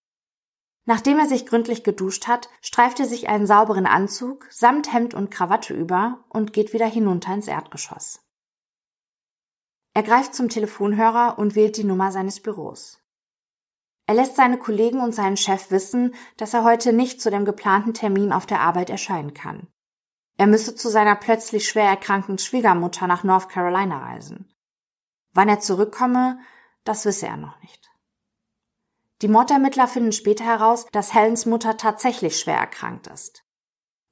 Nachdem 0.88 1.18
er 1.18 1.27
sich 1.27 1.46
gründlich 1.46 1.83
geduscht 1.83 2.29
hat, 2.29 2.49
streift 2.62 3.01
er 3.01 3.07
sich 3.07 3.29
einen 3.29 3.46
sauberen 3.46 3.87
Anzug 3.87 4.46
samt 4.51 4.92
Hemd 4.92 5.14
und 5.14 5.31
Krawatte 5.31 5.75
über 5.75 6.25
und 6.29 6.53
geht 6.53 6.72
wieder 6.72 6.87
hinunter 6.87 7.35
ins 7.35 7.49
Erdgeschoss. 7.49 8.20
Er 9.94 10.05
greift 10.05 10.35
zum 10.35 10.49
Telefonhörer 10.49 11.38
und 11.38 11.57
wählt 11.57 11.77
die 11.77 11.85
Nummer 11.85 12.12
seines 12.12 12.40
Büros. 12.40 13.03
Er 14.07 14.14
lässt 14.14 14.37
seine 14.37 14.59
Kollegen 14.59 15.01
und 15.01 15.12
seinen 15.12 15.37
Chef 15.37 15.72
wissen, 15.72 16.14
dass 16.37 16.55
er 16.55 16.62
heute 16.62 16.92
nicht 16.92 17.20
zu 17.20 17.31
dem 17.31 17.44
geplanten 17.44 17.92
Termin 17.92 18.33
auf 18.33 18.46
der 18.46 18.61
Arbeit 18.61 18.88
erscheinen 18.88 19.35
kann. 19.35 19.66
Er 20.38 20.46
müsse 20.46 20.77
zu 20.77 20.88
seiner 20.88 21.16
plötzlich 21.16 21.68
schwer 21.68 21.88
erkrankten 21.88 22.38
Schwiegermutter 22.38 23.09
nach 23.09 23.25
North 23.25 23.49
Carolina 23.49 23.99
reisen. 23.99 24.55
Wann 25.33 25.49
er 25.49 25.59
zurückkomme, 25.59 26.38
das 26.85 27.05
wisse 27.05 27.27
er 27.27 27.37
noch 27.37 27.61
nicht. 27.62 27.86
Die 29.23 29.29
Mordermittler 29.29 29.89
finden 29.89 30.13
später 30.13 30.45
heraus, 30.45 30.87
dass 30.93 31.15
Helens 31.15 31.47
Mutter 31.47 31.77
tatsächlich 31.77 32.39
schwer 32.39 32.59
erkrankt 32.59 33.07
ist. 33.07 33.45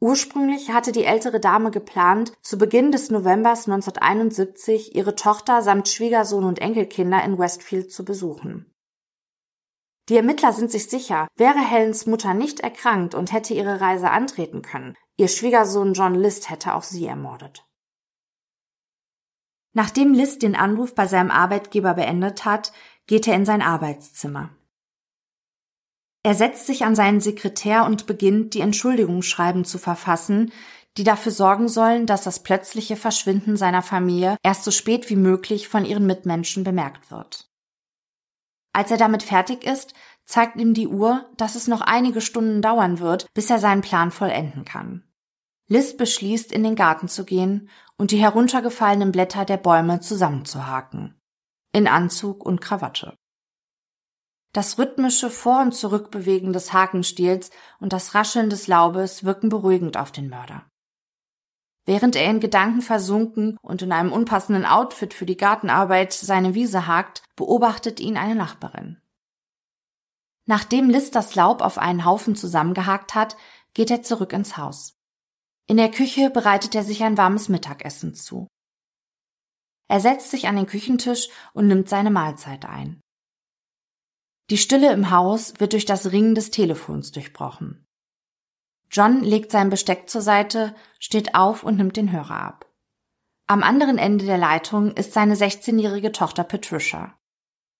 Ursprünglich 0.01 0.71
hatte 0.71 0.93
die 0.93 1.05
ältere 1.05 1.41
Dame 1.41 1.71
geplant, 1.71 2.33
zu 2.43 2.59
Beginn 2.59 2.93
des 2.93 3.11
Novembers 3.11 3.67
1971 3.69 4.95
ihre 4.95 5.15
Tochter 5.15 5.63
samt 5.63 5.89
Schwiegersohn 5.89 6.45
und 6.45 6.59
Enkelkinder 6.59 7.23
in 7.25 7.39
Westfield 7.39 7.93
zu 7.93 8.05
besuchen. 8.05 8.71
Die 10.11 10.17
Ermittler 10.17 10.53
sind 10.53 10.71
sich 10.71 10.91
sicher, 10.91 11.29
wäre 11.37 11.59
Helens 11.59 12.05
Mutter 12.05 12.35
nicht 12.35 12.61
erkrankt 12.61 13.15
und 13.15 13.33
hätte 13.33 13.55
ihre 13.55 13.81
Reise 13.81 14.11
antreten 14.11 14.61
können, 14.61 14.95
ihr 15.17 15.29
Schwiegersohn 15.29 15.95
John 15.95 16.15
List 16.15 16.51
hätte 16.51 16.75
auch 16.75 16.83
sie 16.83 17.07
ermordet. 17.07 17.67
Nachdem 19.73 20.13
List 20.13 20.43
den 20.43 20.55
Anruf 20.55 20.95
bei 20.95 21.07
seinem 21.07 21.31
Arbeitgeber 21.31 21.95
beendet 21.95 22.45
hat, 22.45 22.73
geht 23.07 23.27
er 23.27 23.35
in 23.35 23.47
sein 23.47 23.63
Arbeitszimmer. 23.63 24.51
Er 26.25 26.35
setzt 26.35 26.67
sich 26.67 26.85
an 26.85 26.95
seinen 26.95 27.21
Sekretär 27.21 27.85
und 27.85 28.07
beginnt, 28.07 28.55
die 28.55 28.61
Entschuldigungsschreiben 28.61 29.67
zu 29.67 29.79
verfassen, 29.79 30.53
die 30.97 31.05
dafür 31.05 31.33
sorgen 31.33 31.69
sollen, 31.69 32.07
dass 32.07 32.25
das 32.25 32.43
plötzliche 32.43 32.97
Verschwinden 32.97 33.57
seiner 33.57 33.83
Familie 33.83 34.37
erst 34.43 34.65
so 34.65 34.71
spät 34.71 35.11
wie 35.11 35.17
möglich 35.17 35.69
von 35.69 35.85
ihren 35.85 36.07
Mitmenschen 36.07 36.65
bemerkt 36.65 37.11
wird. 37.11 37.51
Als 38.73 38.91
er 38.91 38.97
damit 38.97 39.23
fertig 39.23 39.65
ist, 39.65 39.93
zeigt 40.25 40.57
ihm 40.57 40.73
die 40.73 40.89
Uhr, 40.89 41.29
dass 41.37 41.57
es 41.57 41.69
noch 41.69 41.83
einige 41.83 42.23
Stunden 42.23 42.63
dauern 42.63 43.01
wird, 43.01 43.27
bis 43.35 43.51
er 43.51 43.59
seinen 43.59 43.83
Plan 43.83 44.11
vollenden 44.11 44.65
kann. 44.65 45.05
Liz 45.69 45.97
beschließt, 45.97 46.53
in 46.53 46.63
den 46.63 46.75
Garten 46.75 47.09
zu 47.09 47.25
gehen 47.25 47.69
und 47.99 48.13
die 48.13 48.19
heruntergefallenen 48.19 49.13
Blätter 49.13 49.45
der 49.45 49.59
Bäume 49.59 50.01
zusammenzuhaken. 50.01 51.21
In 51.73 51.87
Anzug 51.87 52.47
und 52.47 52.61
Krawatte. 52.61 53.15
Das 54.55 54.79
rhythmische 54.79 55.31
Vor- 55.31 55.63
und 55.63 55.75
Zurückbewegen 55.75 56.53
des 56.53 56.73
Hakenstiels 56.73 57.51
und 57.81 57.93
das 57.93 58.15
Rascheln 58.15 58.51
des 58.51 58.69
Laubes 58.69 59.25
wirken 59.25 59.49
beruhigend 59.49 59.97
auf 59.97 60.13
den 60.13 60.29
Mörder. 60.29 60.65
Während 61.87 62.15
er 62.15 62.31
in 62.31 62.39
Gedanken 62.39 62.81
versunken 62.81 63.59
und 63.63 63.83
in 63.83 63.91
einem 63.91 64.13
unpassenden 64.13 64.65
Outfit 64.65 65.13
für 65.13 65.27
die 65.27 65.37
Gartenarbeit 65.37 66.13
seine 66.13 66.55
Wiese 66.55 66.87
hakt, 66.87 67.25
beobachtet 67.35 67.99
ihn 67.99 68.17
eine 68.17 68.37
Nachbarin. 68.37 69.03
Nachdem 70.47 70.89
Liz 70.89 71.11
das 71.11 71.35
Laub 71.35 71.61
auf 71.61 71.77
einen 71.77 72.05
Haufen 72.05 72.37
zusammengehakt 72.37 73.17
hat, 73.17 73.37
geht 73.75 73.91
er 73.91 74.03
zurück 74.03 74.33
ins 74.33 74.57
Haus. 74.57 74.95
In 75.67 75.79
der 75.79 75.91
Küche 75.91 76.31
bereitet 76.31 76.77
er 76.77 76.85
sich 76.85 77.03
ein 77.03 77.19
warmes 77.19 77.49
Mittagessen 77.49 78.15
zu. 78.15 78.47
Er 79.89 79.99
setzt 79.99 80.31
sich 80.31 80.47
an 80.47 80.55
den 80.55 80.67
Küchentisch 80.67 81.29
und 81.55 81.67
nimmt 81.67 81.89
seine 81.89 82.13
Mahlzeit 82.13 82.67
ein. 82.67 83.01
Die 84.51 84.59
Stille 84.59 84.93
im 84.93 85.11
Haus 85.11 85.55
wird 85.59 85.73
durch 85.73 85.87
das 85.87 86.13
Ringen 86.13 86.35
des 86.35 86.51
Telefons 86.51 87.13
durchbrochen. 87.13 87.87
John 88.91 89.23
legt 89.23 89.51
sein 89.51 89.71
Besteck 89.71 90.09
zur 90.11 90.21
Seite, 90.21 90.75
steht 91.01 91.35
auf 91.35 91.65
und 91.65 91.77
nimmt 91.77 91.97
den 91.97 92.13
Hörer 92.13 92.41
ab. 92.41 92.71
Am 93.47 93.63
anderen 93.63 93.99
Ende 93.99 94.27
der 94.27 94.39
Leitung 94.39 94.93
ist 94.93 95.13
seine 95.13 95.35
16-jährige 95.35 96.13
Tochter 96.13 96.45
Patricia. 96.45 97.19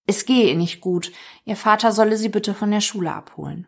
Es 0.07 0.25
gehe 0.25 0.49
ihr 0.49 0.55
nicht 0.55 0.81
gut, 0.81 1.11
ihr 1.45 1.55
Vater 1.55 1.91
solle 1.91 2.17
sie 2.17 2.29
bitte 2.29 2.53
von 2.53 2.71
der 2.71 2.81
Schule 2.81 3.13
abholen. 3.13 3.67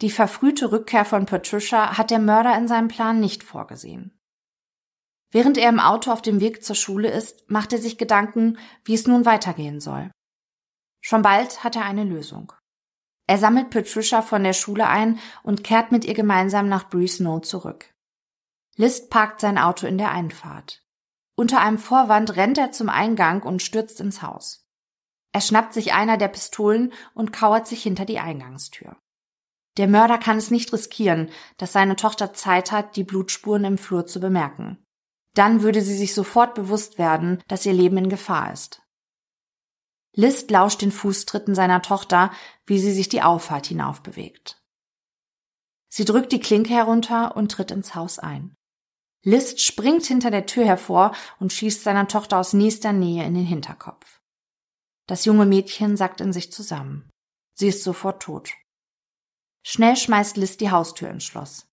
Die 0.00 0.10
verfrühte 0.10 0.72
Rückkehr 0.72 1.04
von 1.04 1.26
Patricia 1.26 1.96
hat 1.96 2.10
der 2.10 2.18
Mörder 2.18 2.56
in 2.58 2.66
seinem 2.66 2.88
Plan 2.88 3.20
nicht 3.20 3.44
vorgesehen. 3.44 4.18
Während 5.30 5.56
er 5.56 5.68
im 5.68 5.80
Auto 5.80 6.10
auf 6.10 6.22
dem 6.22 6.40
Weg 6.40 6.64
zur 6.64 6.76
Schule 6.76 7.10
ist, 7.10 7.48
macht 7.50 7.72
er 7.72 7.78
sich 7.78 7.98
Gedanken, 7.98 8.58
wie 8.84 8.94
es 8.94 9.06
nun 9.06 9.24
weitergehen 9.24 9.80
soll. 9.80 10.10
Schon 11.02 11.20
bald 11.20 11.62
hat 11.64 11.76
er 11.76 11.84
eine 11.84 12.04
Lösung. 12.04 12.52
Er 13.26 13.36
sammelt 13.36 13.70
Patricia 13.70 14.22
von 14.22 14.44
der 14.44 14.52
Schule 14.52 14.86
ein 14.86 15.18
und 15.42 15.64
kehrt 15.64 15.92
mit 15.92 16.04
ihr 16.04 16.14
gemeinsam 16.14 16.68
nach 16.68 16.88
Breeze 16.88 17.16
Snow 17.16 17.42
zurück. 17.42 17.92
List 18.76 19.10
parkt 19.10 19.40
sein 19.40 19.58
Auto 19.58 19.86
in 19.86 19.98
der 19.98 20.12
Einfahrt. 20.12 20.82
Unter 21.34 21.60
einem 21.60 21.78
Vorwand 21.78 22.36
rennt 22.36 22.56
er 22.56 22.72
zum 22.72 22.88
Eingang 22.88 23.42
und 23.42 23.62
stürzt 23.62 24.00
ins 24.00 24.22
Haus. 24.22 24.66
Er 25.32 25.40
schnappt 25.40 25.72
sich 25.72 25.92
einer 25.92 26.18
der 26.18 26.28
Pistolen 26.28 26.92
und 27.14 27.32
kauert 27.32 27.66
sich 27.66 27.82
hinter 27.82 28.04
die 28.04 28.18
Eingangstür. 28.18 28.96
Der 29.78 29.88
Mörder 29.88 30.18
kann 30.18 30.36
es 30.36 30.50
nicht 30.50 30.72
riskieren, 30.72 31.30
dass 31.56 31.72
seine 31.72 31.96
Tochter 31.96 32.34
Zeit 32.34 32.70
hat, 32.70 32.96
die 32.96 33.04
Blutspuren 33.04 33.64
im 33.64 33.78
Flur 33.78 34.06
zu 34.06 34.20
bemerken. 34.20 34.84
Dann 35.34 35.62
würde 35.62 35.80
sie 35.80 35.96
sich 35.96 36.14
sofort 36.14 36.54
bewusst 36.54 36.98
werden, 36.98 37.42
dass 37.48 37.64
ihr 37.64 37.72
Leben 37.72 37.96
in 37.96 38.10
Gefahr 38.10 38.52
ist. 38.52 38.81
List 40.14 40.50
lauscht 40.50 40.82
den 40.82 40.92
Fußtritten 40.92 41.54
seiner 41.54 41.82
Tochter, 41.82 42.30
wie 42.66 42.78
sie 42.78 42.92
sich 42.92 43.08
die 43.08 43.22
Auffahrt 43.22 43.66
hinauf 43.66 44.02
bewegt. 44.02 44.62
Sie 45.88 46.04
drückt 46.04 46.32
die 46.32 46.40
Klinke 46.40 46.74
herunter 46.74 47.36
und 47.36 47.50
tritt 47.52 47.70
ins 47.70 47.94
Haus 47.94 48.18
ein. 48.18 48.54
List 49.24 49.60
springt 49.60 50.04
hinter 50.04 50.30
der 50.30 50.46
Tür 50.46 50.64
hervor 50.64 51.14
und 51.38 51.52
schießt 51.52 51.82
seiner 51.82 52.08
Tochter 52.08 52.38
aus 52.38 52.52
nächster 52.52 52.92
Nähe 52.92 53.24
in 53.24 53.34
den 53.34 53.46
Hinterkopf. 53.46 54.20
Das 55.06 55.24
junge 55.24 55.46
Mädchen 55.46 55.96
sackt 55.96 56.20
in 56.20 56.32
sich 56.32 56.52
zusammen. 56.52 57.08
Sie 57.54 57.68
ist 57.68 57.84
sofort 57.84 58.22
tot. 58.22 58.52
Schnell 59.64 59.96
schmeißt 59.96 60.36
List 60.36 60.60
die 60.60 60.70
Haustür 60.70 61.08
ins 61.10 61.24
Schloss. 61.24 61.68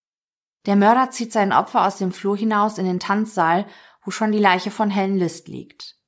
Der 0.65 0.75
Mörder 0.75 1.10
zieht 1.10 1.32
sein 1.32 1.54
Opfer 1.54 1.86
aus 1.88 1.97
dem 1.97 2.12
Flur 2.12 2.38
hinaus 2.38 2.78
in 2.78 2.86
den 2.86 2.99
Tanzsaal, 2.99 3.65
wo 4.04 4.12
schon 4.12 4.32
die 4.32 4.39
Leiche 4.39 4.71
von 4.71 4.89
Helen 4.89 5.17
List 5.17 5.47
liegt. 5.47 5.99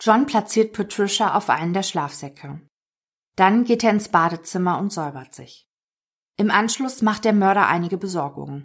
John 0.00 0.26
platziert 0.26 0.72
Patricia 0.72 1.34
auf 1.34 1.50
einen 1.50 1.72
der 1.72 1.82
Schlafsäcke. 1.82 2.60
Dann 3.36 3.64
geht 3.64 3.82
er 3.84 3.90
ins 3.90 4.08
Badezimmer 4.08 4.78
und 4.78 4.92
säubert 4.92 5.34
sich. 5.34 5.66
Im 6.36 6.50
Anschluss 6.50 7.02
macht 7.02 7.24
der 7.24 7.32
Mörder 7.32 7.66
einige 7.66 7.98
Besorgungen. 7.98 8.64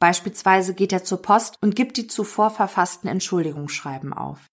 Beispielsweise 0.00 0.74
geht 0.74 0.92
er 0.92 1.04
zur 1.04 1.20
Post 1.22 1.56
und 1.60 1.74
gibt 1.74 1.96
die 1.96 2.06
zuvor 2.06 2.50
verfassten 2.50 3.08
Entschuldigungsschreiben 3.08 4.12
auf. 4.12 4.46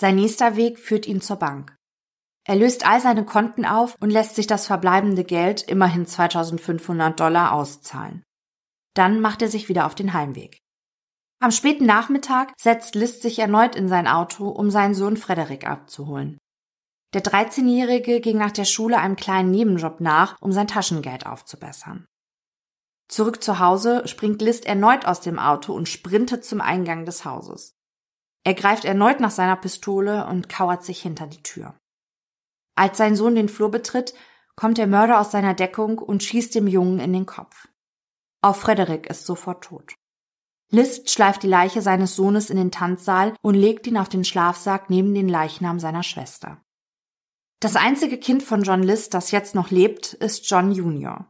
Sein 0.00 0.14
nächster 0.14 0.56
Weg 0.56 0.78
führt 0.78 1.06
ihn 1.06 1.20
zur 1.20 1.36
Bank. 1.36 1.76
Er 2.46 2.56
löst 2.56 2.86
all 2.86 3.00
seine 3.00 3.26
Konten 3.26 3.66
auf 3.66 3.96
und 4.00 4.10
lässt 4.10 4.36
sich 4.36 4.46
das 4.46 4.66
verbleibende 4.66 5.24
Geld, 5.24 5.62
immerhin 5.62 6.06
2500 6.06 7.18
Dollar, 7.18 7.52
auszahlen. 7.52 8.22
Dann 8.94 9.20
macht 9.20 9.42
er 9.42 9.48
sich 9.48 9.68
wieder 9.68 9.84
auf 9.84 9.94
den 9.94 10.14
Heimweg. 10.14 10.58
Am 11.40 11.52
späten 11.52 11.86
Nachmittag 11.86 12.52
setzt 12.58 12.96
List 12.96 13.22
sich 13.22 13.38
erneut 13.38 13.76
in 13.76 13.88
sein 13.88 14.08
Auto, 14.08 14.48
um 14.48 14.70
seinen 14.70 14.94
Sohn 14.94 15.16
Frederik 15.16 15.68
abzuholen. 15.68 16.38
Der 17.14 17.22
13-Jährige 17.22 18.20
ging 18.20 18.38
nach 18.38 18.50
der 18.50 18.64
Schule 18.64 18.98
einem 18.98 19.16
kleinen 19.16 19.50
Nebenjob 19.50 20.00
nach, 20.00 20.36
um 20.40 20.52
sein 20.52 20.66
Taschengeld 20.66 21.26
aufzubessern. 21.26 22.06
Zurück 23.08 23.42
zu 23.42 23.60
Hause 23.60 24.06
springt 24.06 24.42
List 24.42 24.66
erneut 24.66 25.06
aus 25.06 25.20
dem 25.20 25.38
Auto 25.38 25.72
und 25.72 25.88
sprintet 25.88 26.44
zum 26.44 26.60
Eingang 26.60 27.06
des 27.06 27.24
Hauses. 27.24 27.72
Er 28.44 28.54
greift 28.54 28.84
erneut 28.84 29.20
nach 29.20 29.30
seiner 29.30 29.56
Pistole 29.56 30.26
und 30.26 30.48
kauert 30.48 30.84
sich 30.84 31.00
hinter 31.00 31.26
die 31.26 31.42
Tür. 31.42 31.78
Als 32.74 32.98
sein 32.98 33.16
Sohn 33.16 33.34
den 33.34 33.48
Flur 33.48 33.70
betritt, 33.70 34.12
kommt 34.56 34.76
der 34.76 34.86
Mörder 34.86 35.20
aus 35.20 35.30
seiner 35.30 35.54
Deckung 35.54 35.98
und 35.98 36.22
schießt 36.22 36.54
dem 36.54 36.66
Jungen 36.66 36.98
in 36.98 37.12
den 37.12 37.26
Kopf. 37.26 37.68
Auch 38.42 38.56
Frederik 38.56 39.08
ist 39.08 39.24
sofort 39.24 39.64
tot. 39.64 39.94
List 40.70 41.10
schleift 41.10 41.42
die 41.42 41.48
Leiche 41.48 41.80
seines 41.80 42.14
Sohnes 42.14 42.50
in 42.50 42.56
den 42.58 42.70
Tanzsaal 42.70 43.34
und 43.40 43.54
legt 43.54 43.86
ihn 43.86 43.96
auf 43.96 44.08
den 44.08 44.24
Schlafsack 44.24 44.90
neben 44.90 45.14
den 45.14 45.28
Leichnam 45.28 45.80
seiner 45.80 46.02
Schwester. 46.02 46.60
Das 47.60 47.74
einzige 47.74 48.18
Kind 48.18 48.42
von 48.42 48.62
John 48.62 48.82
List, 48.82 49.14
das 49.14 49.30
jetzt 49.30 49.54
noch 49.54 49.70
lebt, 49.70 50.12
ist 50.12 50.48
John 50.48 50.72
Jr. 50.72 51.28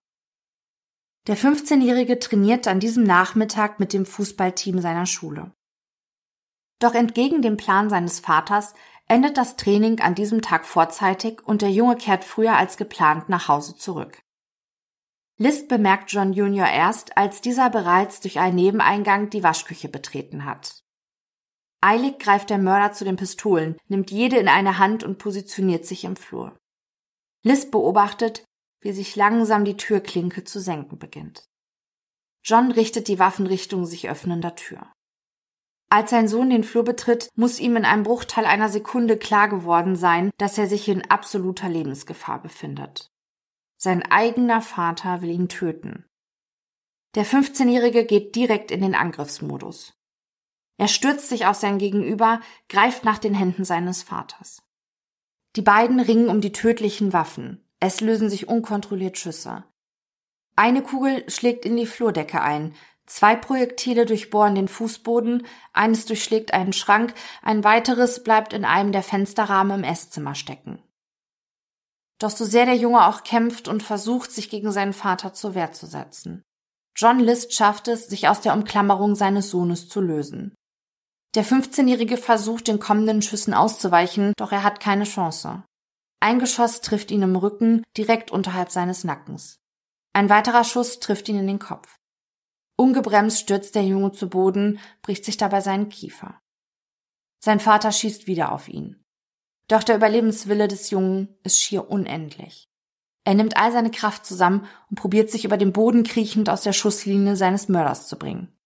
Der 1.26 1.36
15-Jährige 1.36 2.18
trainiert 2.18 2.66
an 2.66 2.80
diesem 2.80 3.04
Nachmittag 3.04 3.78
mit 3.78 3.92
dem 3.92 4.06
Fußballteam 4.06 4.80
seiner 4.80 5.06
Schule. 5.06 5.52
Doch 6.80 6.94
entgegen 6.94 7.42
dem 7.42 7.56
Plan 7.56 7.90
seines 7.90 8.20
Vaters 8.20 8.74
endet 9.08 9.36
das 9.36 9.56
Training 9.56 10.00
an 10.00 10.14
diesem 10.14 10.42
Tag 10.42 10.66
vorzeitig 10.66 11.46
und 11.46 11.62
der 11.62 11.70
Junge 11.70 11.96
kehrt 11.96 12.24
früher 12.24 12.56
als 12.56 12.76
geplant 12.76 13.28
nach 13.28 13.48
Hause 13.48 13.76
zurück. 13.76 14.20
List 15.40 15.68
bemerkt 15.68 16.10
John 16.12 16.32
Jr. 16.32 16.68
erst, 16.68 17.16
als 17.16 17.40
dieser 17.40 17.70
bereits 17.70 18.20
durch 18.20 18.40
einen 18.40 18.56
Nebeneingang 18.56 19.30
die 19.30 19.44
Waschküche 19.44 19.88
betreten 19.88 20.44
hat. 20.44 20.82
Eilig 21.80 22.18
greift 22.18 22.50
der 22.50 22.58
Mörder 22.58 22.92
zu 22.92 23.04
den 23.04 23.14
Pistolen, 23.14 23.76
nimmt 23.86 24.10
jede 24.10 24.36
in 24.36 24.48
eine 24.48 24.78
Hand 24.78 25.04
und 25.04 25.18
positioniert 25.18 25.86
sich 25.86 26.04
im 26.04 26.16
Flur. 26.16 26.58
List 27.44 27.70
beobachtet, 27.70 28.44
wie 28.80 28.90
sich 28.90 29.14
langsam 29.14 29.64
die 29.64 29.76
Türklinke 29.76 30.42
zu 30.42 30.60
senken 30.60 30.98
beginnt. 30.98 31.44
John 32.44 32.72
richtet 32.72 33.06
die 33.06 33.20
Waffen 33.20 33.46
Richtung 33.46 33.86
sich 33.86 34.08
öffnender 34.08 34.56
Tür. 34.56 34.92
Als 35.88 36.10
sein 36.10 36.26
Sohn 36.26 36.50
den 36.50 36.64
Flur 36.64 36.84
betritt, 36.84 37.28
muss 37.36 37.60
ihm 37.60 37.76
in 37.76 37.84
einem 37.84 38.02
Bruchteil 38.02 38.44
einer 38.44 38.68
Sekunde 38.68 39.16
klar 39.16 39.48
geworden 39.48 39.94
sein, 39.94 40.30
dass 40.36 40.58
er 40.58 40.66
sich 40.66 40.88
in 40.88 41.08
absoluter 41.10 41.68
Lebensgefahr 41.68 42.42
befindet. 42.42 43.07
Sein 43.80 44.02
eigener 44.02 44.60
Vater 44.60 45.22
will 45.22 45.30
ihn 45.30 45.48
töten. 45.48 46.04
Der 47.14 47.24
15-Jährige 47.24 48.04
geht 48.04 48.34
direkt 48.34 48.72
in 48.72 48.82
den 48.82 48.96
Angriffsmodus. 48.96 49.94
Er 50.78 50.88
stürzt 50.88 51.28
sich 51.28 51.46
auf 51.46 51.56
sein 51.56 51.78
Gegenüber, 51.78 52.40
greift 52.68 53.04
nach 53.04 53.18
den 53.18 53.34
Händen 53.34 53.64
seines 53.64 54.02
Vaters. 54.02 54.62
Die 55.54 55.62
beiden 55.62 56.00
ringen 56.00 56.28
um 56.28 56.40
die 56.40 56.50
tödlichen 56.50 57.12
Waffen. 57.12 57.68
Es 57.78 58.00
lösen 58.00 58.28
sich 58.28 58.48
unkontrolliert 58.48 59.16
Schüsse. 59.16 59.64
Eine 60.56 60.82
Kugel 60.82 61.28
schlägt 61.30 61.64
in 61.64 61.76
die 61.76 61.86
Flurdecke 61.86 62.42
ein, 62.42 62.74
zwei 63.06 63.36
Projektile 63.36 64.06
durchbohren 64.06 64.56
den 64.56 64.66
Fußboden, 64.66 65.46
eines 65.72 66.04
durchschlägt 66.04 66.52
einen 66.52 66.72
Schrank, 66.72 67.14
ein 67.42 67.62
weiteres 67.62 68.24
bleibt 68.24 68.52
in 68.52 68.64
einem 68.64 68.90
der 68.90 69.04
Fensterrahmen 69.04 69.78
im 69.78 69.84
Esszimmer 69.84 70.34
stecken. 70.34 70.82
Doch 72.18 72.30
so 72.30 72.44
sehr 72.44 72.66
der 72.66 72.76
Junge 72.76 73.06
auch 73.06 73.22
kämpft 73.22 73.68
und 73.68 73.82
versucht, 73.82 74.32
sich 74.32 74.50
gegen 74.50 74.72
seinen 74.72 74.92
Vater 74.92 75.34
zur 75.34 75.54
Wehr 75.54 75.72
zu 75.72 75.86
setzen. 75.86 76.42
John 76.96 77.20
List 77.20 77.54
schafft 77.54 77.86
es, 77.86 78.08
sich 78.08 78.28
aus 78.28 78.40
der 78.40 78.54
Umklammerung 78.54 79.14
seines 79.14 79.50
Sohnes 79.50 79.88
zu 79.88 80.00
lösen. 80.00 80.54
Der 81.36 81.44
15-Jährige 81.44 82.16
versucht, 82.16 82.66
den 82.66 82.80
kommenden 82.80 83.22
Schüssen 83.22 83.54
auszuweichen, 83.54 84.32
doch 84.36 84.50
er 84.50 84.64
hat 84.64 84.80
keine 84.80 85.04
Chance. 85.04 85.62
Ein 86.20 86.40
Geschoss 86.40 86.80
trifft 86.80 87.12
ihn 87.12 87.22
im 87.22 87.36
Rücken, 87.36 87.84
direkt 87.96 88.32
unterhalb 88.32 88.72
seines 88.72 89.04
Nackens. 89.04 89.60
Ein 90.12 90.28
weiterer 90.28 90.64
Schuss 90.64 90.98
trifft 90.98 91.28
ihn 91.28 91.38
in 91.38 91.46
den 91.46 91.60
Kopf. 91.60 91.96
Ungebremst 92.76 93.38
stürzt 93.38 93.76
der 93.76 93.84
Junge 93.84 94.10
zu 94.10 94.28
Boden, 94.28 94.80
bricht 95.02 95.24
sich 95.24 95.36
dabei 95.36 95.60
seinen 95.60 95.88
Kiefer. 95.88 96.40
Sein 97.40 97.60
Vater 97.60 97.92
schießt 97.92 98.26
wieder 98.26 98.50
auf 98.50 98.68
ihn. 98.68 99.04
Doch 99.68 99.84
der 99.84 99.96
Überlebenswille 99.96 100.66
des 100.66 100.90
Jungen 100.90 101.36
ist 101.44 101.62
schier 101.62 101.90
unendlich. 101.90 102.68
Er 103.24 103.34
nimmt 103.34 103.58
all 103.58 103.70
seine 103.70 103.90
Kraft 103.90 104.24
zusammen 104.24 104.66
und 104.88 104.96
probiert 104.98 105.30
sich 105.30 105.44
über 105.44 105.58
den 105.58 105.72
Boden 105.72 106.02
kriechend 106.02 106.48
aus 106.48 106.62
der 106.62 106.72
Schusslinie 106.72 107.36
seines 107.36 107.68
Mörders 107.68 108.08
zu 108.08 108.18
bringen. 108.18 108.58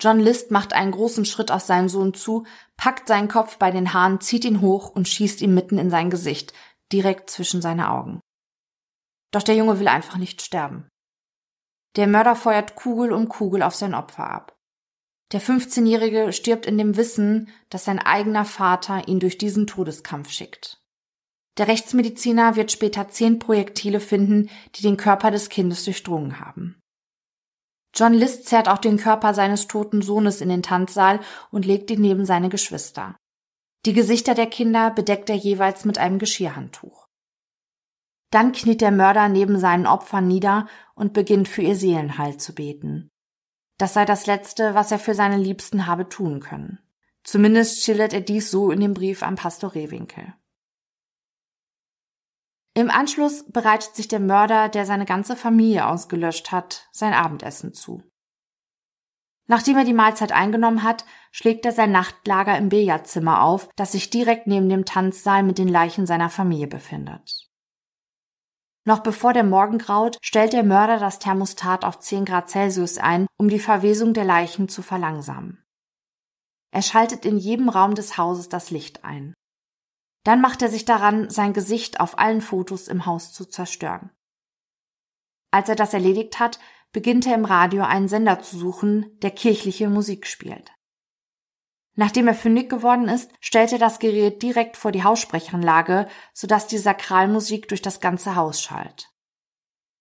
John 0.00 0.20
List 0.20 0.50
macht 0.50 0.72
einen 0.72 0.92
großen 0.92 1.24
Schritt 1.24 1.50
auf 1.50 1.62
seinen 1.62 1.88
Sohn 1.88 2.14
zu, 2.14 2.46
packt 2.76 3.08
seinen 3.08 3.28
Kopf 3.28 3.58
bei 3.58 3.70
den 3.70 3.92
Haaren, 3.92 4.20
zieht 4.20 4.44
ihn 4.44 4.60
hoch 4.60 4.90
und 4.90 5.08
schießt 5.08 5.42
ihm 5.42 5.54
mitten 5.54 5.76
in 5.76 5.90
sein 5.90 6.08
Gesicht, 6.08 6.54
direkt 6.92 7.30
zwischen 7.30 7.60
seine 7.60 7.90
Augen. 7.90 8.20
Doch 9.32 9.42
der 9.42 9.56
Junge 9.56 9.80
will 9.80 9.88
einfach 9.88 10.16
nicht 10.16 10.40
sterben. 10.40 10.88
Der 11.96 12.06
Mörder 12.06 12.36
feuert 12.36 12.76
Kugel 12.76 13.12
um 13.12 13.28
Kugel 13.28 13.62
auf 13.62 13.74
sein 13.74 13.94
Opfer 13.94 14.30
ab. 14.30 14.57
Der 15.32 15.42
15-Jährige 15.42 16.32
stirbt 16.32 16.64
in 16.64 16.78
dem 16.78 16.96
Wissen, 16.96 17.48
dass 17.68 17.84
sein 17.84 17.98
eigener 17.98 18.44
Vater 18.44 19.08
ihn 19.08 19.20
durch 19.20 19.36
diesen 19.36 19.66
Todeskampf 19.66 20.30
schickt. 20.30 20.80
Der 21.58 21.68
Rechtsmediziner 21.68 22.56
wird 22.56 22.72
später 22.72 23.08
zehn 23.08 23.38
Projektile 23.38 24.00
finden, 24.00 24.48
die 24.76 24.82
den 24.82 24.96
Körper 24.96 25.30
des 25.30 25.48
Kindes 25.48 25.84
durchdrungen 25.84 26.40
haben. 26.40 26.80
John 27.94 28.14
List 28.14 28.48
zerrt 28.48 28.68
auch 28.68 28.78
den 28.78 28.96
Körper 28.96 29.34
seines 29.34 29.66
toten 29.66 30.02
Sohnes 30.02 30.40
in 30.40 30.48
den 30.48 30.62
Tanzsaal 30.62 31.20
und 31.50 31.66
legt 31.66 31.90
ihn 31.90 32.00
neben 32.00 32.24
seine 32.24 32.48
Geschwister. 32.48 33.16
Die 33.86 33.92
Gesichter 33.92 34.34
der 34.34 34.46
Kinder 34.46 34.90
bedeckt 34.90 35.28
er 35.30 35.36
jeweils 35.36 35.84
mit 35.84 35.98
einem 35.98 36.18
Geschirrhandtuch. 36.18 37.06
Dann 38.30 38.52
kniet 38.52 38.80
der 38.80 38.90
Mörder 38.90 39.28
neben 39.28 39.58
seinen 39.58 39.86
Opfern 39.86 40.28
nieder 40.28 40.68
und 40.94 41.12
beginnt 41.12 41.48
für 41.48 41.62
ihr 41.62 41.76
Seelenheil 41.76 42.36
zu 42.36 42.54
beten. 42.54 43.08
Das 43.78 43.94
sei 43.94 44.04
das 44.04 44.26
Letzte, 44.26 44.74
was 44.74 44.90
er 44.90 44.98
für 44.98 45.14
seine 45.14 45.36
Liebsten 45.36 45.86
habe 45.86 46.08
tun 46.08 46.40
können. 46.40 46.80
Zumindest 47.22 47.82
schildert 47.82 48.12
er 48.12 48.20
dies 48.20 48.50
so 48.50 48.70
in 48.70 48.80
dem 48.80 48.94
Brief 48.94 49.22
an 49.22 49.36
Pastor 49.36 49.74
Rehwinkel. 49.74 50.34
Im 52.74 52.90
Anschluss 52.90 53.44
bereitet 53.50 53.94
sich 53.96 54.08
der 54.08 54.20
Mörder, 54.20 54.68
der 54.68 54.86
seine 54.86 55.04
ganze 55.04 55.36
Familie 55.36 55.86
ausgelöscht 55.86 56.52
hat, 56.52 56.88
sein 56.92 57.12
Abendessen 57.12 57.74
zu. 57.74 58.02
Nachdem 59.46 59.78
er 59.78 59.84
die 59.84 59.94
Mahlzeit 59.94 60.30
eingenommen 60.30 60.82
hat, 60.82 61.04
schlägt 61.32 61.64
er 61.64 61.72
sein 61.72 61.90
Nachtlager 61.90 62.56
im 62.58 62.68
Billardzimmer 62.68 63.42
auf, 63.42 63.68
das 63.76 63.92
sich 63.92 64.10
direkt 64.10 64.46
neben 64.46 64.68
dem 64.68 64.84
Tanzsaal 64.84 65.42
mit 65.42 65.58
den 65.58 65.68
Leichen 65.68 66.06
seiner 66.06 66.30
Familie 66.30 66.66
befindet. 66.66 67.47
Noch 68.88 69.00
bevor 69.00 69.34
der 69.34 69.44
Morgen 69.44 69.76
graut, 69.76 70.16
stellt 70.22 70.54
der 70.54 70.64
Mörder 70.64 70.98
das 70.98 71.18
Thermostat 71.18 71.84
auf 71.84 71.98
10 71.98 72.24
Grad 72.24 72.48
Celsius 72.48 72.96
ein, 72.96 73.26
um 73.36 73.50
die 73.50 73.58
Verwesung 73.58 74.14
der 74.14 74.24
Leichen 74.24 74.70
zu 74.70 74.80
verlangsamen. 74.80 75.62
Er 76.70 76.80
schaltet 76.80 77.26
in 77.26 77.36
jedem 77.36 77.68
Raum 77.68 77.94
des 77.94 78.16
Hauses 78.16 78.48
das 78.48 78.70
Licht 78.70 79.04
ein. 79.04 79.34
Dann 80.24 80.40
macht 80.40 80.62
er 80.62 80.70
sich 80.70 80.86
daran, 80.86 81.28
sein 81.28 81.52
Gesicht 81.52 82.00
auf 82.00 82.18
allen 82.18 82.40
Fotos 82.40 82.88
im 82.88 83.04
Haus 83.04 83.30
zu 83.34 83.44
zerstören. 83.44 84.08
Als 85.50 85.68
er 85.68 85.76
das 85.76 85.92
erledigt 85.92 86.38
hat, 86.38 86.58
beginnt 86.90 87.26
er 87.26 87.34
im 87.34 87.44
Radio 87.44 87.82
einen 87.82 88.08
Sender 88.08 88.40
zu 88.40 88.56
suchen, 88.56 89.18
der 89.20 89.32
kirchliche 89.32 89.90
Musik 89.90 90.26
spielt. 90.26 90.72
Nachdem 92.00 92.28
er 92.28 92.34
fündig 92.34 92.70
geworden 92.70 93.08
ist, 93.08 93.32
stellt 93.40 93.72
er 93.72 93.80
das 93.80 93.98
Gerät 93.98 94.40
direkt 94.40 94.76
vor 94.76 94.92
die 94.92 95.02
Haussprechanlage, 95.02 96.06
sodass 96.32 96.68
die 96.68 96.78
Sakralmusik 96.78 97.66
durch 97.66 97.82
das 97.82 97.98
ganze 97.98 98.36
Haus 98.36 98.62
schallt. 98.62 99.12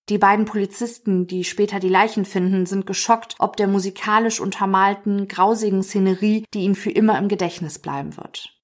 Die 0.08 0.20
beiden 0.20 0.46
Polizisten, 0.46 1.26
die 1.26 1.44
später 1.44 1.80
die 1.80 1.90
Leichen 1.90 2.24
finden, 2.24 2.68
sind 2.68 2.86
geschockt, 2.86 3.34
ob 3.40 3.58
der 3.58 3.68
musikalisch 3.68 4.40
untermalten, 4.40 5.28
grausigen 5.28 5.82
Szenerie, 5.82 6.46
die 6.54 6.60
ihnen 6.60 6.76
für 6.76 6.92
immer 6.92 7.18
im 7.18 7.30
Gedächtnis 7.30 7.80
bleiben 7.80 8.16
wird. 8.16 8.56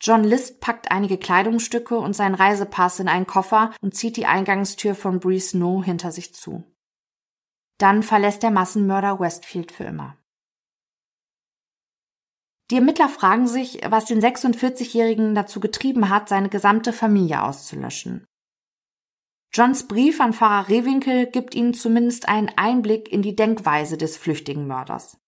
John 0.00 0.24
List 0.24 0.62
packt 0.62 0.90
einige 0.90 1.18
Kleidungsstücke 1.18 1.98
und 1.98 2.16
seinen 2.16 2.36
Reisepass 2.36 3.00
in 3.00 3.08
einen 3.08 3.26
Koffer 3.26 3.74
und 3.82 3.94
zieht 3.94 4.16
die 4.16 4.24
Eingangstür 4.24 4.94
von 4.94 5.20
Breeze 5.20 5.58
No 5.58 5.84
hinter 5.84 6.10
sich 6.10 6.34
zu. 6.34 6.64
Dann 7.76 8.02
verlässt 8.02 8.42
der 8.42 8.50
Massenmörder 8.50 9.20
Westfield 9.20 9.72
für 9.72 9.84
immer. 9.84 10.16
Die 12.70 12.76
Ermittler 12.76 13.08
fragen 13.08 13.48
sich, 13.48 13.80
was 13.88 14.04
den 14.04 14.20
46-Jährigen 14.20 15.34
dazu 15.34 15.58
getrieben 15.58 16.08
hat, 16.08 16.28
seine 16.28 16.48
gesamte 16.48 16.92
Familie 16.92 17.42
auszulöschen. 17.42 18.26
Johns 19.52 19.88
Brief 19.88 20.20
an 20.20 20.32
Pfarrer 20.32 20.68
Rehwinkel 20.68 21.26
gibt 21.26 21.56
ihnen 21.56 21.74
zumindest 21.74 22.28
einen 22.28 22.52
Einblick 22.56 23.10
in 23.10 23.22
die 23.22 23.34
Denkweise 23.34 23.98
des 23.98 24.16
flüchtigen 24.16 24.68
Mörders. 24.68 25.18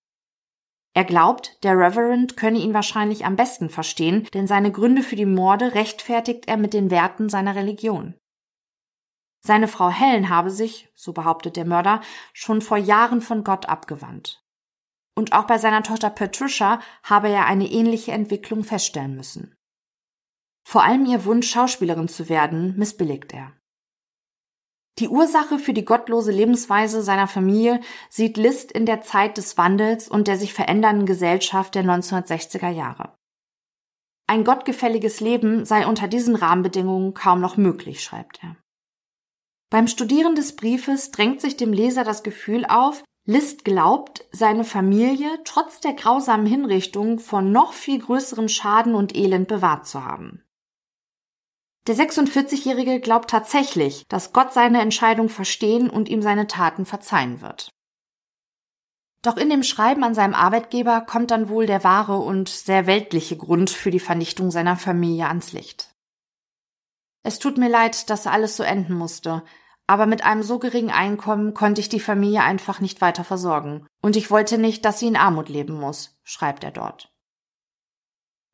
Er 0.94 1.04
glaubt, 1.04 1.58
der 1.64 1.76
Reverend 1.76 2.36
könne 2.36 2.58
ihn 2.58 2.74
wahrscheinlich 2.74 3.24
am 3.24 3.34
besten 3.34 3.70
verstehen, 3.70 4.28
denn 4.34 4.46
seine 4.46 4.70
Gründe 4.70 5.02
für 5.02 5.16
die 5.16 5.26
Morde 5.26 5.74
rechtfertigt 5.74 6.46
er 6.46 6.56
mit 6.56 6.74
den 6.74 6.90
Werten 6.92 7.28
seiner 7.28 7.56
Religion. 7.56 8.14
Seine 9.40 9.66
Frau 9.66 9.90
Helen 9.90 10.28
habe 10.28 10.50
sich, 10.50 10.92
so 10.94 11.12
behauptet 11.12 11.56
der 11.56 11.64
Mörder, 11.64 12.02
schon 12.32 12.60
vor 12.60 12.76
Jahren 12.76 13.20
von 13.20 13.42
Gott 13.42 13.68
abgewandt. 13.68 14.41
Und 15.14 15.32
auch 15.32 15.46
bei 15.46 15.58
seiner 15.58 15.82
Tochter 15.82 16.10
Patricia 16.10 16.80
habe 17.02 17.28
er 17.28 17.46
eine 17.46 17.70
ähnliche 17.70 18.12
Entwicklung 18.12 18.64
feststellen 18.64 19.14
müssen. 19.14 19.54
Vor 20.66 20.84
allem 20.84 21.04
ihr 21.06 21.24
Wunsch, 21.24 21.50
Schauspielerin 21.50 22.08
zu 22.08 22.28
werden, 22.28 22.76
missbilligt 22.76 23.32
er. 23.32 23.52
Die 24.98 25.08
Ursache 25.08 25.58
für 25.58 25.72
die 25.72 25.84
gottlose 25.84 26.30
Lebensweise 26.30 27.02
seiner 27.02 27.26
Familie 27.26 27.80
sieht 28.10 28.36
List 28.36 28.70
in 28.70 28.86
der 28.86 29.00
Zeit 29.00 29.36
des 29.36 29.56
Wandels 29.56 30.08
und 30.08 30.28
der 30.28 30.36
sich 30.36 30.52
verändernden 30.52 31.06
Gesellschaft 31.06 31.74
der 31.74 31.82
1960er 31.82 32.68
Jahre. 32.68 33.14
Ein 34.28 34.44
gottgefälliges 34.44 35.20
Leben 35.20 35.64
sei 35.64 35.86
unter 35.86 36.08
diesen 36.08 36.36
Rahmenbedingungen 36.36 37.14
kaum 37.14 37.40
noch 37.40 37.56
möglich, 37.56 38.02
schreibt 38.02 38.42
er. 38.42 38.56
Beim 39.70 39.88
Studieren 39.88 40.34
des 40.34 40.56
Briefes 40.56 41.10
drängt 41.10 41.40
sich 41.40 41.56
dem 41.56 41.72
Leser 41.72 42.04
das 42.04 42.22
Gefühl 42.22 42.66
auf, 42.66 43.02
List 43.24 43.64
glaubt, 43.64 44.24
seine 44.32 44.64
Familie 44.64 45.38
trotz 45.44 45.78
der 45.80 45.92
grausamen 45.92 46.46
Hinrichtung 46.46 47.20
von 47.20 47.52
noch 47.52 47.72
viel 47.72 48.00
größerem 48.00 48.48
Schaden 48.48 48.94
und 48.94 49.14
Elend 49.14 49.46
bewahrt 49.46 49.86
zu 49.86 50.04
haben. 50.04 50.44
Der 51.86 51.96
46-Jährige 51.96 53.00
glaubt 53.00 53.30
tatsächlich, 53.30 54.04
dass 54.08 54.32
Gott 54.32 54.52
seine 54.52 54.80
Entscheidung 54.80 55.28
verstehen 55.28 55.88
und 55.88 56.08
ihm 56.08 56.22
seine 56.22 56.46
Taten 56.46 56.84
verzeihen 56.84 57.40
wird. 57.40 57.72
Doch 59.22 59.36
in 59.36 59.50
dem 59.50 59.62
Schreiben 59.62 60.02
an 60.02 60.14
seinem 60.14 60.34
Arbeitgeber 60.34 61.00
kommt 61.00 61.30
dann 61.30 61.48
wohl 61.48 61.66
der 61.66 61.84
wahre 61.84 62.18
und 62.18 62.48
sehr 62.48 62.86
weltliche 62.86 63.36
Grund 63.36 63.70
für 63.70 63.92
die 63.92 64.00
Vernichtung 64.00 64.50
seiner 64.50 64.76
Familie 64.76 65.28
ans 65.28 65.52
Licht. 65.52 65.94
Es 67.22 67.38
tut 67.38 67.56
mir 67.56 67.68
leid, 67.68 68.10
dass 68.10 68.26
alles 68.26 68.56
so 68.56 68.64
enden 68.64 68.94
musste, 68.94 69.44
aber 69.92 70.06
mit 70.06 70.24
einem 70.24 70.42
so 70.42 70.58
geringen 70.58 70.88
Einkommen 70.88 71.52
konnte 71.52 71.82
ich 71.82 71.90
die 71.90 72.00
Familie 72.00 72.42
einfach 72.42 72.80
nicht 72.80 73.02
weiter 73.02 73.24
versorgen, 73.24 73.86
und 74.00 74.16
ich 74.16 74.30
wollte 74.30 74.56
nicht, 74.56 74.86
dass 74.86 74.98
sie 74.98 75.06
in 75.06 75.16
Armut 75.16 75.50
leben 75.50 75.74
muss, 75.74 76.18
schreibt 76.24 76.64
er 76.64 76.70
dort. 76.70 77.12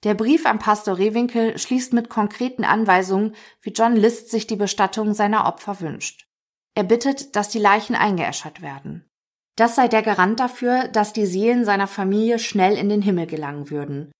Der 0.02 0.14
Brief 0.14 0.46
an 0.46 0.58
Pastor 0.58 0.98
Rehwinkel 0.98 1.56
schließt 1.56 1.92
mit 1.92 2.08
konkreten 2.08 2.64
Anweisungen, 2.64 3.36
wie 3.62 3.70
John 3.70 3.94
List 3.94 4.32
sich 4.32 4.48
die 4.48 4.56
Bestattung 4.56 5.14
seiner 5.14 5.46
Opfer 5.46 5.78
wünscht. 5.78 6.26
Er 6.74 6.82
bittet, 6.82 7.36
dass 7.36 7.50
die 7.50 7.60
Leichen 7.60 7.94
eingeäschert 7.94 8.60
werden. 8.60 9.08
Das 9.54 9.76
sei 9.76 9.86
der 9.86 10.02
Garant 10.02 10.40
dafür, 10.40 10.88
dass 10.88 11.12
die 11.12 11.26
Seelen 11.26 11.64
seiner 11.64 11.86
Familie 11.86 12.40
schnell 12.40 12.76
in 12.76 12.88
den 12.88 13.00
Himmel 13.00 13.28
gelangen 13.28 13.70
würden. 13.70 14.10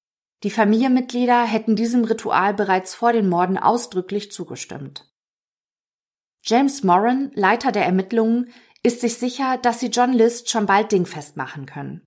Die 0.45 0.51
Familienmitglieder 0.51 1.43
hätten 1.43 1.75
diesem 1.75 2.05
Ritual 2.05 2.55
bereits 2.55 2.95
vor 2.95 3.13
den 3.13 3.29
Morden 3.29 3.59
ausdrücklich 3.59 4.31
zugestimmt. 4.31 5.08
James 6.49 6.83
Moran, 6.83 7.31
Leiter 7.35 7.73
der 7.73 7.85
Ermittlungen, 7.85 8.51
ist 8.83 9.03
sich 9.03 9.19
sicher, 9.19 9.59
dass 9.59 9.81
sie 9.81 9.89
John 9.89 10.15
List 10.15 10.49
schon 10.49 10.65
bald 10.65 10.93
dingfest 10.93 11.37
machen 11.37 11.67
können. 11.67 12.07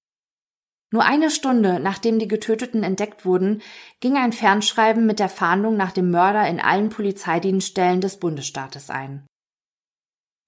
Nur 0.92 1.06
eine 1.06 1.30
Stunde 1.30 1.80
nachdem 1.80 2.18
die 2.18 2.28
Getöteten 2.28 2.82
entdeckt 2.82 3.24
wurden, 3.24 3.62
ging 4.00 4.18
ein 4.18 4.34
Fernschreiben 4.34 5.06
mit 5.06 5.20
der 5.20 5.30
Fahndung 5.30 5.78
nach 5.78 5.92
dem 5.92 6.10
Mörder 6.10 6.48
in 6.48 6.60
allen 6.60 6.90
Polizeidienststellen 6.90 8.02
des 8.02 8.18
Bundesstaates 8.18 8.90
ein. 8.90 9.28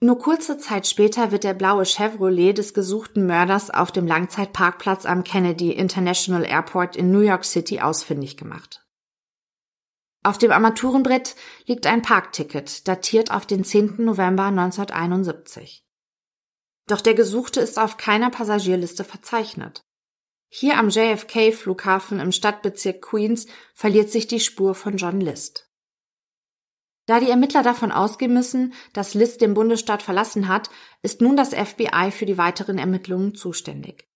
Nur 0.02 0.18
kurze 0.18 0.58
Zeit 0.58 0.88
später 0.88 1.32
wird 1.32 1.44
der 1.44 1.54
blaue 1.54 1.86
Chevrolet 1.86 2.54
des 2.54 2.74
gesuchten 2.74 3.28
Mörders 3.28 3.70
auf 3.70 3.92
dem 3.92 4.08
Langzeitparkplatz 4.08 5.06
am 5.06 5.24
Kennedy 5.24 5.72
International 5.72 6.44
Airport 6.44 6.96
in 6.96 7.12
New 7.12 7.22
York 7.22 7.46
City 7.46 7.80
ausfindig 7.80 8.38
gemacht. 8.38 8.83
Auf 10.26 10.38
dem 10.38 10.52
Armaturenbrett 10.52 11.36
liegt 11.66 11.86
ein 11.86 12.02
Parkticket, 12.02 12.88
datiert 12.88 13.32
auf 13.32 13.46
den 13.46 13.66
10. 13.66 14.06
November 14.06 14.46
1971. 14.46 15.86
Doch 16.88 17.02
der 17.02 17.14
Gesuchte 17.14 17.60
ist 17.60 17.78
auf 17.78 17.98
keiner 17.98 18.30
Passagierliste 18.30 19.04
verzeichnet. 19.04 19.84
Hier 20.48 20.78
am 20.78 20.90
JFK-Flughafen 20.90 22.20
im 22.20 22.32
Stadtbezirk 22.32 23.02
Queens 23.02 23.48
verliert 23.74 24.12
sich 24.12 24.28
die 24.28 24.40
Spur 24.40 24.76
von 24.76 24.96
John 24.96 25.20
List. 25.20 25.70
Da 27.06 27.20
die 27.20 27.30
Ermittler 27.30 27.64
davon 27.64 27.92
ausgehen 27.92 28.34
müssen, 28.34 28.74
dass 28.94 29.14
List 29.14 29.42
den 29.42 29.54
Bundesstaat 29.54 30.02
verlassen 30.02 30.48
hat, 30.48 30.70
ist 31.02 31.20
nun 31.20 31.36
das 31.36 31.54
FBI 31.54 32.12
für 32.12 32.26
die 32.26 32.38
weiteren 32.38 32.78
Ermittlungen 32.78 33.36
zuständig. 33.36 34.08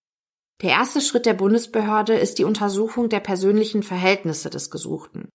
Der 0.61 0.69
erste 0.69 1.01
Schritt 1.01 1.25
der 1.25 1.33
Bundesbehörde 1.33 2.13
ist 2.13 2.39
die 2.39 2.45
Untersuchung 2.45 3.09
der 3.09 3.19
persönlichen 3.19 3.83
Verhältnisse 3.83 4.49
des 4.49 4.71
Gesuchten. 4.71 5.29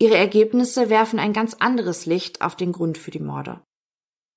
Ihre 0.00 0.16
Ergebnisse 0.16 0.90
werfen 0.90 1.18
ein 1.18 1.32
ganz 1.32 1.54
anderes 1.54 2.06
Licht 2.06 2.40
auf 2.40 2.54
den 2.54 2.72
Grund 2.72 2.98
für 2.98 3.10
die 3.10 3.20
Morde. 3.20 3.62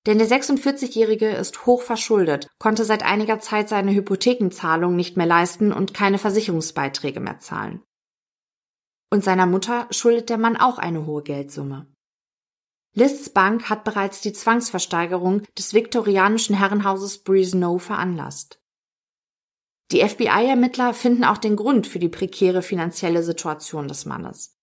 Denn 0.08 0.18
der 0.18 0.28
46-Jährige 0.28 1.30
ist 1.30 1.68
hoch 1.68 1.84
verschuldet, 1.84 2.48
konnte 2.58 2.86
seit 2.86 3.04
einiger 3.04 3.40
Zeit 3.40 3.70
seine 3.70 3.94
Hypothekenzahlung 3.94 4.96
nicht 4.96 5.16
mehr 5.16 5.28
leisten 5.28 5.72
und 5.72 5.94
keine 5.94 6.18
Versicherungsbeiträge 6.18 7.20
mehr 7.20 7.40
zahlen. 7.40 7.84
Und 9.12 9.24
seiner 9.24 9.46
Mutter 9.46 9.88
schuldet 9.92 10.30
der 10.30 10.40
Mann 10.40 10.58
auch 10.58 10.80
eine 10.80 11.06
hohe 11.06 11.22
Geldsumme. 11.22 11.86
Lists 12.94 13.30
Bank 13.30 13.70
hat 13.70 13.84
bereits 13.84 14.22
die 14.22 14.34
Zwangsversteigerung 14.34 15.44
des 15.58 15.74
viktorianischen 15.74 16.56
Herrenhauses 16.58 17.24
Breeze 17.24 17.58
veranlasst. 17.80 18.60
Die 19.92 20.02
FBI-Ermittler 20.02 20.94
finden 20.94 21.26
auch 21.26 21.38
den 21.38 21.56
Grund 21.56 21.86
für 21.86 22.00
die 22.00 22.10
prekäre 22.10 22.62
finanzielle 22.62 23.24
Situation 23.24 23.88
des 23.88 24.06
Mannes. 24.06 24.61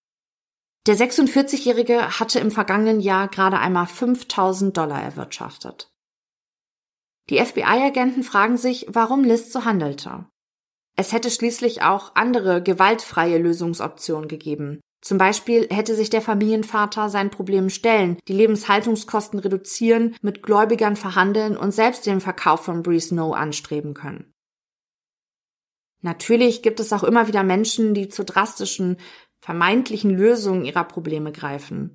Der 0.87 0.97
46-Jährige 0.97 2.19
hatte 2.19 2.41
im 2.41 2.51
vergangenen 2.51 3.01
Jahr 3.01 3.29
gerade 3.29 3.59
einmal 3.59 3.87
5000 3.87 4.77
Dollar 4.77 5.03
erwirtschaftet. 5.03 5.91
Die 7.31 7.39
FBI-Agenten 7.45 8.23
fragen 8.23 8.57
sich, 8.57 8.87
warum 8.89 9.23
List 9.23 9.53
so 9.53 9.65
handelte. 9.65 10.27
Es 10.97 11.13
hätte 11.13 11.31
schließlich 11.31 11.83
auch 11.83 12.13
andere 12.15 12.63
gewaltfreie 12.63 13.39
Lösungsoptionen 13.39 14.29
gegeben. 14.29 14.81
Zum 15.01 15.17
Beispiel 15.17 15.69
hätte 15.71 15.95
sich 15.95 16.11
der 16.11 16.23
Familienvater 16.23 17.09
seinen 17.09 17.31
Problemen 17.31 17.71
stellen, 17.71 18.19
die 18.27 18.33
Lebenshaltungskosten 18.33 19.39
reduzieren, 19.39 20.17
mit 20.23 20.43
Gläubigern 20.43 20.97
verhandeln 20.97 21.57
und 21.57 21.73
selbst 21.73 22.05
den 22.07 22.21
Verkauf 22.21 22.65
von 22.65 22.83
Breeze 22.83 23.15
No 23.15 23.33
anstreben 23.33 23.95
können. 23.95 24.33
Natürlich 26.01 26.63
gibt 26.63 26.81
es 26.81 26.93
auch 26.93 27.05
immer 27.05 27.29
wieder 27.29 27.43
Menschen, 27.43 27.95
die 27.95 28.09
zu 28.09 28.25
drastischen, 28.25 28.99
vermeintlichen 29.41 30.11
Lösungen 30.11 30.65
ihrer 30.65 30.85
Probleme 30.85 31.33
greifen. 31.33 31.95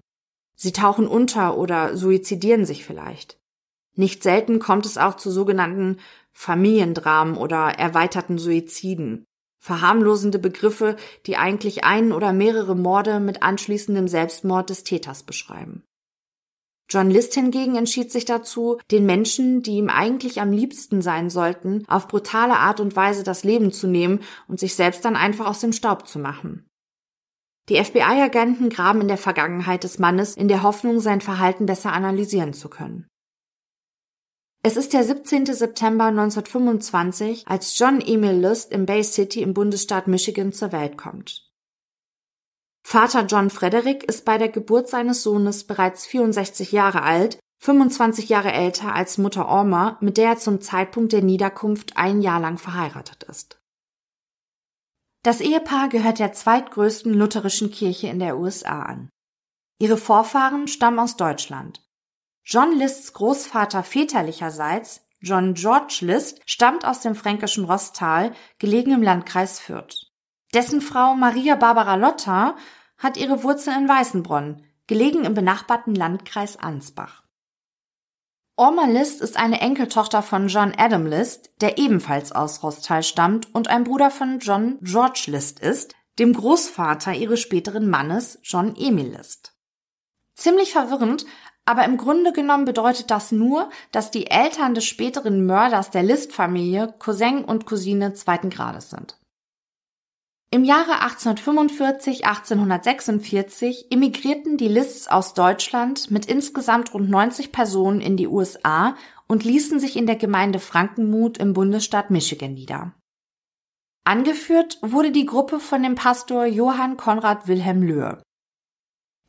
Sie 0.56 0.72
tauchen 0.72 1.08
unter 1.08 1.58
oder 1.58 1.98
suizidieren 1.98 2.66
sich 2.66 2.86
vielleicht. 2.86 3.40
Nicht 3.96 4.24
selten 4.24 4.60
kommt 4.60 4.86
es 4.86 4.98
auch 4.98 5.16
zu 5.16 5.30
sogenannten 5.30 5.98
Familiendramen 6.32 7.38
oder 7.38 7.78
erweiterten 7.78 8.38
Suiziden. 8.38 9.26
Verharmlosende 9.60 10.40
Begriffe, 10.40 10.98
die 11.26 11.38
eigentlich 11.38 11.84
einen 11.84 12.12
oder 12.12 12.34
mehrere 12.34 12.76
Morde 12.76 13.20
mit 13.20 13.44
anschließendem 13.44 14.08
Selbstmord 14.08 14.70
des 14.70 14.84
Täters 14.84 15.24
beschreiben. 15.24 15.84
John 16.90 17.10
List 17.10 17.34
hingegen 17.34 17.76
entschied 17.76 18.12
sich 18.12 18.26
dazu, 18.26 18.78
den 18.92 19.06
Menschen, 19.06 19.64
die 19.64 19.78
ihm 19.78 19.90
eigentlich 19.90 20.42
am 20.42 20.52
liebsten 20.52 21.02
sein 21.02 21.30
sollten, 21.30 21.86
auf 21.88 22.08
brutale 22.08 22.58
Art 22.58 22.80
und 22.80 22.96
Weise 22.96 23.24
das 23.24 23.44
Leben 23.44 23.72
zu 23.72 23.88
nehmen 23.88 24.20
und 24.48 24.60
sich 24.60 24.76
selbst 24.76 25.06
dann 25.06 25.16
einfach 25.16 25.48
aus 25.48 25.60
dem 25.60 25.72
Staub 25.72 26.08
zu 26.08 26.20
machen. 26.20 26.68
Die 27.70 27.82
FBI-Agenten 27.82 28.70
graben 28.70 29.02
in 29.02 29.08
der 29.08 29.18
Vergangenheit 29.18 29.86
des 29.86 29.98
Mannes 29.98 30.36
in 30.36 30.50
der 30.50 30.64
Hoffnung, 30.64 31.00
sein 31.00 31.22
Verhalten 31.22 31.66
besser 31.66 31.94
analysieren 31.94 32.54
zu 32.54 32.70
können. 32.70 33.08
Es 34.64 34.78
ist 34.78 34.94
der 34.94 35.04
17. 35.04 35.46
September 35.46 36.06
1925, 36.06 37.48
als 37.48 37.78
John 37.78 38.02
Emil 38.02 38.32
List 38.32 38.72
im 38.72 38.86
Bay 38.86 39.04
City 39.04 39.42
im 39.42 39.54
Bundesstaat 39.54 40.08
Michigan 40.08 40.52
zur 40.52 40.72
Welt 40.72 40.98
kommt. 40.98 41.50
Vater 42.86 43.26
John 43.26 43.50
Frederick 43.50 44.04
ist 44.04 44.26
bei 44.26 44.38
der 44.38 44.50
Geburt 44.50 44.90
seines 44.90 45.24
Sohnes 45.24 45.64
bereits 45.64 46.06
64 46.06 46.74
Jahre 46.74 47.04
alt, 47.04 47.40
25 47.60 48.28
Jahre 48.28 48.52
älter 48.52 48.94
als 48.94 49.18
Mutter 49.18 49.48
Orma, 49.48 49.98
mit 50.02 50.18
der 50.18 50.32
er 50.32 50.38
zum 50.38 50.60
Zeitpunkt 50.60 51.14
der 51.14 51.22
Niederkunft 51.22 51.96
ein 51.96 52.22
Jahr 52.22 52.42
lang 52.42 52.58
verheiratet 52.58 53.24
ist. 53.24 53.63
Das 55.24 55.40
Ehepaar 55.40 55.88
gehört 55.88 56.20
der 56.20 56.34
zweitgrößten 56.34 57.14
lutherischen 57.14 57.72
Kirche 57.72 58.08
in 58.08 58.20
der 58.20 58.38
USA 58.38 58.82
an. 58.84 59.10
Ihre 59.80 59.96
Vorfahren 59.96 60.68
stammen 60.68 61.00
aus 61.00 61.16
Deutschland. 61.16 61.82
John 62.44 62.78
Lists 62.78 63.14
Großvater 63.14 63.84
väterlicherseits, 63.84 65.06
John 65.22 65.54
George 65.54 66.00
List, 66.02 66.42
stammt 66.46 66.84
aus 66.84 67.00
dem 67.00 67.16
fränkischen 67.16 67.64
Rosstal, 67.64 68.34
gelegen 68.60 68.92
im 68.92 69.02
Landkreis 69.02 69.62
Fürth. 69.62 70.12
Dessen 70.54 70.82
Frau 70.82 71.16
Maria 71.16 71.56
Barbara 71.56 71.96
Lotta 71.96 72.58
hat 72.98 73.16
ihre 73.16 73.44
Wurzeln 73.44 73.84
in 73.84 73.90
Weißenbronn, 73.90 74.66
gelegen 74.88 75.24
im 75.24 75.34
benachbarten 75.34 75.96
Landkreis 75.96 76.58
Ansbach. 76.58 77.23
Orma 78.56 78.86
List 78.86 79.20
ist 79.22 79.36
eine 79.36 79.62
Enkeltochter 79.62 80.22
von 80.22 80.48
John 80.48 80.74
Adam 80.78 81.08
List, 81.08 81.50
der 81.62 81.80
ebenfalls 81.80 82.32
aus 82.32 82.62
Rostal 82.62 83.02
stammt 83.02 83.54
und 83.56 83.68
ein 83.68 83.84
Bruder 83.84 84.12
von 84.12 84.38
John 84.38 84.78
George 84.82 85.24
List 85.28 85.60
ist, 85.60 85.96
dem 86.20 86.34
Großvater 86.34 87.14
ihres 87.14 87.40
späteren 87.40 87.90
Mannes 87.90 88.38
John 88.44 88.76
Emil 88.76 89.08
List. 89.08 89.56
Ziemlich 90.36 90.72
verwirrend, 90.72 91.26
aber 91.66 91.84
im 91.86 91.98
Grunde 91.98 92.32
genommen 92.32 92.66
bedeutet 92.66 93.10
das 93.10 93.32
nur, 93.32 93.72
dass 93.92 94.12
die 94.12 94.30
Eltern 94.30 94.76
des 94.76 94.86
späteren 94.86 95.48
Mörders 95.48 95.90
der 95.90 96.04
List-Familie 96.04 96.94
Cousin 97.00 97.44
und 97.44 97.66
Cousine 97.66 98.14
zweiten 98.14 98.52
Grades 98.52 98.92
sind. 98.92 99.18
Im 100.54 100.64
Jahre 100.66 101.02
1845, 101.02 102.28
1846 102.28 103.88
emigrierten 103.90 104.56
die 104.56 104.68
Lists 104.68 105.08
aus 105.08 105.34
Deutschland 105.34 106.12
mit 106.12 106.28
insgesamt 106.28 106.94
rund 106.94 107.10
90 107.10 107.52
Personen 107.52 108.02
in 108.02 108.18
die 108.18 108.28
USA 108.28 108.96
und 109.26 109.44
ließen 109.44 109.80
sich 109.80 109.98
in 109.98 110.06
der 110.06 110.16
Gemeinde 110.16 110.60
Frankenmuth 110.60 111.40
im 111.40 111.54
Bundesstaat 111.54 112.12
Michigan 112.12 112.54
nieder. 112.54 112.94
Angeführt 114.04 114.78
wurde 114.84 115.10
die 115.10 115.26
Gruppe 115.26 115.60
von 115.60 115.82
dem 115.82 115.96
Pastor 115.96 116.46
Johann 116.46 116.98
Konrad 116.98 117.48
Wilhelm 117.48 117.82
Löhe. 117.82 118.22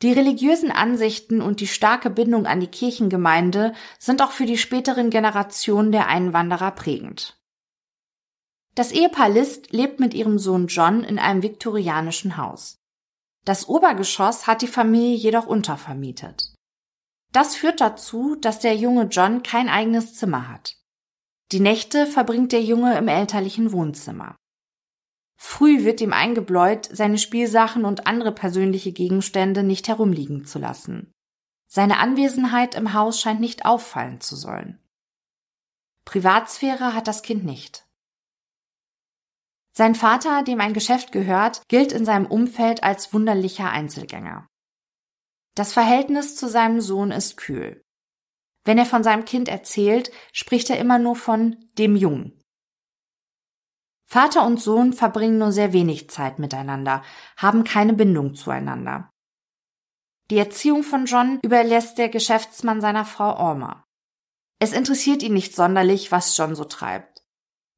Die 0.03 0.13
religiösen 0.13 0.69
Ansichten 0.69 1.41
und 1.41 1.59
die 1.59 1.65
starke 1.65 2.11
Bindung 2.11 2.45
an 2.45 2.59
die 2.59 2.67
Kirchengemeinde 2.67 3.73
sind 3.97 4.21
auch 4.21 4.31
für 4.31 4.45
die 4.45 4.59
späteren 4.59 5.09
Generationen 5.09 5.91
der 5.91 6.07
Einwanderer 6.07 6.69
prägend. 6.69 7.35
Das 8.75 8.91
Ehepaar 8.91 9.29
List 9.29 9.71
lebt 9.71 10.01
mit 10.01 10.13
ihrem 10.13 10.37
Sohn 10.37 10.67
John 10.67 11.03
in 11.03 11.17
einem 11.17 11.41
viktorianischen 11.41 12.35
Haus. 12.35 12.77
Das 13.45 13.69
Obergeschoss 13.69 14.47
hat 14.47 14.61
die 14.61 14.67
Familie 14.67 15.15
jedoch 15.15 15.47
untervermietet. 15.47 16.53
Das 17.31 17.55
führt 17.55 17.79
dazu, 17.79 18.35
dass 18.35 18.59
der 18.59 18.75
junge 18.75 19.03
John 19.05 19.43
kein 19.43 19.69
eigenes 19.69 20.15
Zimmer 20.15 20.49
hat. 20.49 20.75
Die 21.51 21.59
Nächte 21.59 22.05
verbringt 22.05 22.51
der 22.51 22.63
Junge 22.63 22.97
im 22.97 23.07
elterlichen 23.07 23.71
Wohnzimmer. 23.71 24.35
Früh 25.37 25.83
wird 25.83 26.01
ihm 26.01 26.11
eingebläut, 26.11 26.89
seine 26.91 27.17
Spielsachen 27.17 27.85
und 27.85 28.07
andere 28.07 28.31
persönliche 28.31 28.91
Gegenstände 28.91 29.63
nicht 29.63 29.87
herumliegen 29.87 30.45
zu 30.45 30.59
lassen. 30.59 31.11
Seine 31.67 31.99
Anwesenheit 31.99 32.75
im 32.75 32.93
Haus 32.93 33.21
scheint 33.21 33.41
nicht 33.41 33.65
auffallen 33.65 34.21
zu 34.21 34.35
sollen. 34.35 34.79
Privatsphäre 36.05 36.93
hat 36.93 37.07
das 37.07 37.21
Kind 37.21 37.43
nicht. 37.43 37.84
Sein 39.77 39.93
Vater, 39.93 40.43
dem 40.43 40.61
ein 40.61 40.73
Geschäft 40.73 41.11
gehört, 41.11 41.67
gilt 41.67 41.91
in 41.91 42.05
seinem 42.05 42.27
Umfeld 42.27 42.83
als 42.83 43.13
wunderlicher 43.13 43.69
Einzelgänger. 43.69 44.47
Das 45.53 45.73
Verhältnis 45.73 46.37
zu 46.37 46.47
seinem 46.47 46.79
Sohn 46.79 47.11
ist 47.11 47.35
kühl. 47.35 47.81
Wenn 48.63 48.77
er 48.77 48.85
von 48.85 49.03
seinem 49.03 49.25
Kind 49.25 49.49
erzählt, 49.49 50.11
spricht 50.31 50.69
er 50.69 50.79
immer 50.79 50.97
nur 50.97 51.17
von 51.17 51.57
dem 51.77 51.97
Jungen. 51.97 52.41
Vater 54.07 54.45
und 54.45 54.61
Sohn 54.61 54.93
verbringen 54.93 55.39
nur 55.39 55.51
sehr 55.51 55.73
wenig 55.73 56.09
Zeit 56.09 56.39
miteinander, 56.39 57.03
haben 57.35 57.63
keine 57.65 57.93
Bindung 57.93 58.33
zueinander. 58.33 59.09
Die 60.29 60.37
Erziehung 60.37 60.83
von 60.83 61.05
John 61.05 61.39
überlässt 61.43 61.97
der 61.97 62.09
Geschäftsmann 62.09 62.79
seiner 62.79 63.05
Frau 63.05 63.35
Orma. 63.35 63.83
Es 64.59 64.71
interessiert 64.71 65.21
ihn 65.21 65.33
nicht 65.33 65.53
sonderlich, 65.53 66.11
was 66.11 66.35
John 66.37 66.55
so 66.55 66.63
treibt. 66.63 67.14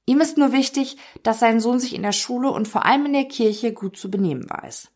Ihm 0.08 0.22
ist 0.22 0.38
nur 0.38 0.54
wichtig, 0.54 0.98
dass 1.22 1.40
sein 1.40 1.60
Sohn 1.60 1.80
sich 1.80 1.94
in 1.94 2.02
der 2.02 2.14
Schule 2.14 2.50
und 2.50 2.68
vor 2.68 2.86
allem 2.86 3.06
in 3.06 3.14
der 3.14 3.26
Kirche 3.26 3.74
gut 3.74 3.98
zu 3.98 4.10
benehmen 4.10 4.50
weiß. 4.50 4.90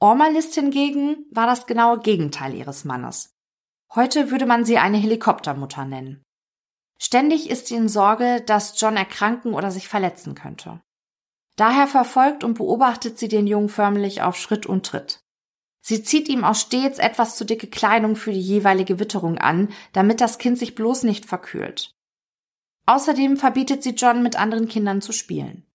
Ormalist 0.00 0.54
hingegen 0.54 1.24
war 1.30 1.46
das 1.46 1.66
genaue 1.66 1.98
Gegenteil 2.00 2.54
ihres 2.54 2.84
Mannes. 2.84 3.34
Heute 3.94 4.30
würde 4.30 4.44
man 4.44 4.66
sie 4.66 4.76
eine 4.76 4.98
Helikoptermutter 4.98 5.86
nennen. 5.86 6.22
Ständig 7.00 7.48
ist 7.48 7.68
sie 7.68 7.76
in 7.76 7.88
Sorge, 7.88 8.42
dass 8.42 8.78
John 8.78 8.96
erkranken 8.96 9.54
oder 9.54 9.70
sich 9.70 9.88
verletzen 9.88 10.34
könnte. 10.34 10.82
Daher 11.56 11.86
verfolgt 11.86 12.44
und 12.44 12.54
beobachtet 12.54 13.18
sie 13.18 13.28
den 13.28 13.46
Jungen 13.46 13.70
förmlich 13.70 14.20
auf 14.20 14.36
Schritt 14.36 14.66
und 14.66 14.84
Tritt. 14.84 15.20
Sie 15.80 16.02
zieht 16.02 16.28
ihm 16.28 16.44
auch 16.44 16.54
stets 16.54 16.98
etwas 16.98 17.36
zu 17.36 17.44
dicke 17.44 17.68
Kleidung 17.68 18.16
für 18.16 18.32
die 18.32 18.40
jeweilige 18.40 18.98
Witterung 18.98 19.38
an, 19.38 19.72
damit 19.92 20.20
das 20.20 20.38
Kind 20.38 20.58
sich 20.58 20.74
bloß 20.74 21.04
nicht 21.04 21.24
verkühlt. 21.24 21.94
Außerdem 22.86 23.36
verbietet 23.36 23.82
sie 23.82 23.90
John, 23.90 24.22
mit 24.22 24.36
anderen 24.38 24.68
Kindern 24.68 25.00
zu 25.00 25.12
spielen. 25.12 25.66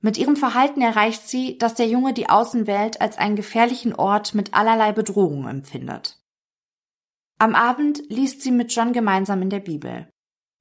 Mit 0.00 0.16
ihrem 0.16 0.36
Verhalten 0.36 0.80
erreicht 0.80 1.28
sie, 1.28 1.58
dass 1.58 1.74
der 1.74 1.88
Junge 1.88 2.12
die 2.12 2.28
Außenwelt 2.28 3.00
als 3.00 3.18
einen 3.18 3.36
gefährlichen 3.36 3.94
Ort 3.94 4.34
mit 4.34 4.54
allerlei 4.54 4.92
Bedrohungen 4.92 5.48
empfindet. 5.48 6.20
Am 7.38 7.54
Abend 7.54 8.02
liest 8.08 8.42
sie 8.42 8.50
mit 8.50 8.72
John 8.72 8.92
gemeinsam 8.92 9.42
in 9.42 9.50
der 9.50 9.60
Bibel. 9.60 10.08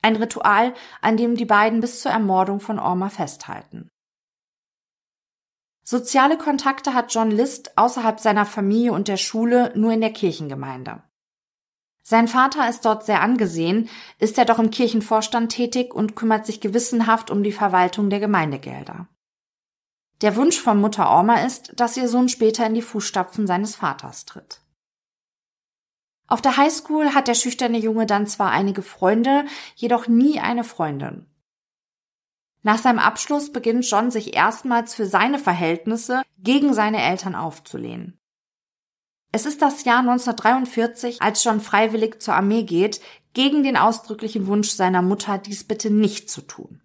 Ein 0.01 0.15
Ritual, 0.15 0.73
an 1.01 1.17
dem 1.17 1.35
die 1.35 1.45
beiden 1.45 1.81
bis 1.81 2.01
zur 2.01 2.11
Ermordung 2.11 2.59
von 2.59 2.79
Orma 2.79 3.09
festhalten. 3.09 3.89
Soziale 5.83 6.37
Kontakte 6.37 6.93
hat 6.93 7.13
John 7.13 7.31
List 7.31 7.77
außerhalb 7.77 8.19
seiner 8.19 8.45
Familie 8.45 8.91
und 8.91 9.07
der 9.07 9.17
Schule 9.17 9.71
nur 9.75 9.91
in 9.91 10.01
der 10.01 10.13
Kirchengemeinde. 10.13 11.01
Sein 12.09 12.29
Vater 12.29 12.69
ist 12.69 12.85
dort 12.85 13.05
sehr 13.05 13.19
angesehen, 13.21 13.89
ist 14.17 14.37
er 14.37 14.45
doch 14.45 14.59
im 14.59 14.71
Kirchenvorstand 14.71 15.51
tätig 15.51 15.93
und 15.93 16.15
kümmert 16.15 16.45
sich 16.45 16.61
gewissenhaft 16.61 17.29
um 17.29 17.43
die 17.43 17.51
Verwaltung 17.51 18.09
der 18.09 18.21
Gemeindegelder. 18.21 19.09
Der 20.21 20.37
Wunsch 20.37 20.57
von 20.57 20.79
Mutter 20.79 21.09
Orma 21.09 21.41
ist, 21.41 21.77
dass 21.77 21.97
ihr 21.97 22.07
Sohn 22.07 22.29
später 22.29 22.65
in 22.65 22.75
die 22.75 22.81
Fußstapfen 22.81 23.45
seines 23.45 23.75
Vaters 23.75 24.23
tritt. 24.23 24.61
Auf 26.27 26.41
der 26.41 26.55
Highschool 26.55 27.13
hat 27.13 27.27
der 27.27 27.35
schüchterne 27.35 27.77
Junge 27.77 28.05
dann 28.05 28.25
zwar 28.25 28.51
einige 28.51 28.83
Freunde, 28.83 29.43
jedoch 29.75 30.07
nie 30.07 30.39
eine 30.39 30.63
Freundin. 30.63 31.25
Nach 32.63 32.77
seinem 32.77 32.99
Abschluss 32.99 33.51
beginnt 33.51 33.85
John 33.85 34.11
sich 34.11 34.33
erstmals 34.33 34.95
für 34.95 35.07
seine 35.07 35.39
Verhältnisse 35.39 36.23
gegen 36.37 36.73
seine 36.73 37.01
Eltern 37.01 37.35
aufzulehnen. 37.35 38.17
Es 39.37 39.45
ist 39.45 39.61
das 39.61 39.83
Jahr 39.83 39.99
1943, 39.99 41.21
als 41.21 41.43
John 41.43 41.61
freiwillig 41.61 42.23
zur 42.23 42.33
Armee 42.33 42.63
geht, 42.63 43.01
gegen 43.33 43.61
den 43.61 43.77
ausdrücklichen 43.77 44.47
Wunsch 44.47 44.69
seiner 44.69 45.03
Mutter, 45.03 45.37
dies 45.37 45.63
bitte 45.63 45.91
nicht 45.91 46.31
zu 46.31 46.41
tun. 46.41 46.81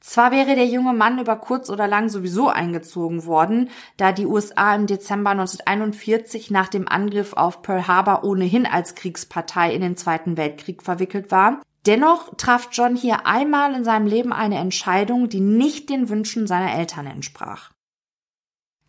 Zwar 0.00 0.30
wäre 0.30 0.54
der 0.54 0.64
junge 0.64 0.94
Mann 0.94 1.18
über 1.18 1.36
kurz 1.36 1.68
oder 1.68 1.86
lang 1.86 2.08
sowieso 2.08 2.48
eingezogen 2.48 3.26
worden, 3.26 3.68
da 3.98 4.12
die 4.12 4.24
USA 4.24 4.74
im 4.74 4.86
Dezember 4.86 5.32
1941 5.32 6.50
nach 6.50 6.68
dem 6.68 6.88
Angriff 6.88 7.34
auf 7.34 7.60
Pearl 7.60 7.86
Harbor 7.86 8.24
ohnehin 8.24 8.64
als 8.64 8.94
Kriegspartei 8.94 9.74
in 9.74 9.82
den 9.82 9.98
Zweiten 9.98 10.38
Weltkrieg 10.38 10.82
verwickelt 10.82 11.30
war, 11.30 11.60
dennoch 11.84 12.34
traf 12.38 12.70
John 12.72 12.96
hier 12.96 13.26
einmal 13.26 13.74
in 13.74 13.84
seinem 13.84 14.06
Leben 14.06 14.32
eine 14.32 14.56
Entscheidung, 14.56 15.28
die 15.28 15.40
nicht 15.40 15.90
den 15.90 16.08
Wünschen 16.08 16.46
seiner 16.46 16.72
Eltern 16.72 17.06
entsprach. 17.06 17.72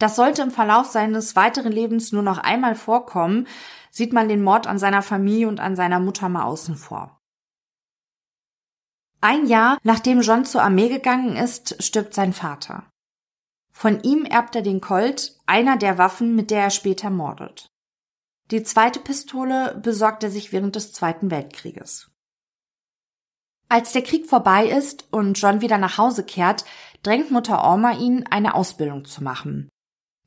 Das 0.02 0.16
sollte 0.16 0.42
im 0.42 0.50
Verlauf 0.50 0.88
seines 0.88 1.36
weiteren 1.36 1.72
Lebens 1.72 2.12
nur 2.12 2.24
noch 2.24 2.40
einmal 2.40 2.74
vorkommen, 2.74 3.48
sieht 3.92 4.14
man 4.14 4.28
den 4.28 4.42
Mord 4.42 4.66
an 4.66 4.80
seiner 4.80 5.04
Familie 5.04 5.48
und 5.48 5.60
an 5.60 5.76
seiner 5.76 6.00
Mutter 6.00 6.28
mal 6.28 6.46
außen 6.46 6.76
vor. 6.76 7.20
Ein 9.22 9.46
Jahr 9.46 9.78
nachdem 9.84 10.22
John 10.22 10.44
zur 10.44 10.64
Armee 10.64 10.90
gegangen 10.90 11.36
ist, 11.36 11.84
stirbt 11.84 12.16
sein 12.16 12.34
Vater. 12.34 12.90
Von 13.72 14.02
ihm 14.02 14.26
erbt 14.26 14.56
er 14.56 14.64
den 14.64 14.82
Colt, 14.82 15.40
einer 15.46 15.78
der 15.78 16.00
Waffen, 16.00 16.36
mit 16.36 16.50
der 16.50 16.64
er 16.64 16.70
später 16.72 17.12
mordet. 17.12 17.68
Die 18.50 18.64
zweite 18.64 19.00
Pistole 19.02 19.80
besorgt 19.84 20.24
er 20.24 20.32
sich 20.32 20.52
während 20.52 20.76
des 20.76 20.94
Zweiten 20.94 21.30
Weltkrieges. 21.30 22.10
Als 23.70 23.92
der 23.92 24.02
Krieg 24.02 24.26
vorbei 24.26 24.66
ist 24.66 25.06
und 25.12 25.40
John 25.40 25.62
wieder 25.62 25.78
nach 25.78 26.00
Hause 26.00 26.26
kehrt, 26.26 26.66
drängt 27.04 27.30
Mutter 27.30 27.64
Orma 27.64 27.92
ihn, 27.92 28.26
eine 28.26 28.56
Ausbildung 28.56 29.06
zu 29.06 29.24
machen. 29.24 29.70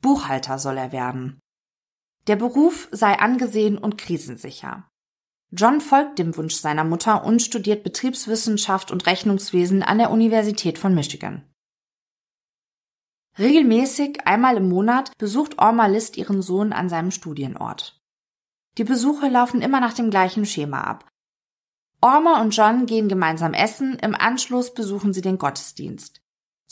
Buchhalter 0.05 0.59
soll 0.59 0.76
er 0.76 0.92
werden. 0.92 1.40
Der 2.26 2.36
Beruf 2.36 2.88
sei 2.92 3.18
angesehen 3.18 3.78
und 3.78 3.96
krisensicher. 3.96 4.86
John 5.50 5.80
folgt 5.80 6.18
dem 6.18 6.36
Wunsch 6.36 6.57
seiner 6.57 6.84
Mutter 6.84 7.24
und 7.24 7.40
studiert 7.40 7.82
Betriebswissenschaft 7.82 8.90
und 8.90 9.07
Rechnungswesen 9.07 9.82
an 9.82 9.96
der 9.96 10.11
Universität 10.11 10.76
von 10.78 10.94
Michigan. 10.94 11.50
Regelmäßig 13.38 14.26
einmal 14.26 14.59
im 14.59 14.68
Monat 14.68 15.11
besucht 15.16 15.59
Orma 15.59 15.86
List 15.86 16.18
ihren 16.18 16.42
Sohn 16.42 16.74
an 16.74 16.90
seinem 16.90 17.11
Studienort. 17.11 17.98
Die 18.76 18.84
Besuche 18.84 19.28
laufen 19.28 19.62
immer 19.62 19.80
nach 19.80 19.94
dem 19.94 20.11
gleichen 20.11 20.44
Schema 20.44 20.82
ab. 20.82 21.09
Orma 22.02 22.42
und 22.42 22.55
John 22.55 22.84
gehen 22.84 23.09
gemeinsam 23.09 23.55
essen, 23.55 23.98
im 24.00 24.14
Anschluss 24.14 24.74
besuchen 24.74 25.14
sie 25.14 25.22
den 25.22 25.38
Gottesdienst. 25.38 26.24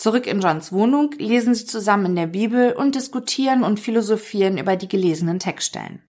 Zurück 0.03 0.27
in 0.27 0.41
Johns 0.41 0.73
Wohnung 0.73 1.13
lesen 1.19 1.55
sie 1.55 1.65
zusammen 1.65 2.07
in 2.07 2.17
der 2.17 2.27
Bibel 2.27 2.73
und 2.73 2.97
diskutieren 2.97 3.63
und 3.63 3.79
philosophieren 3.79 4.59
über 4.59 4.75
die 4.75 4.89
gelesenen 4.89 5.39
Textstellen. 5.39 6.03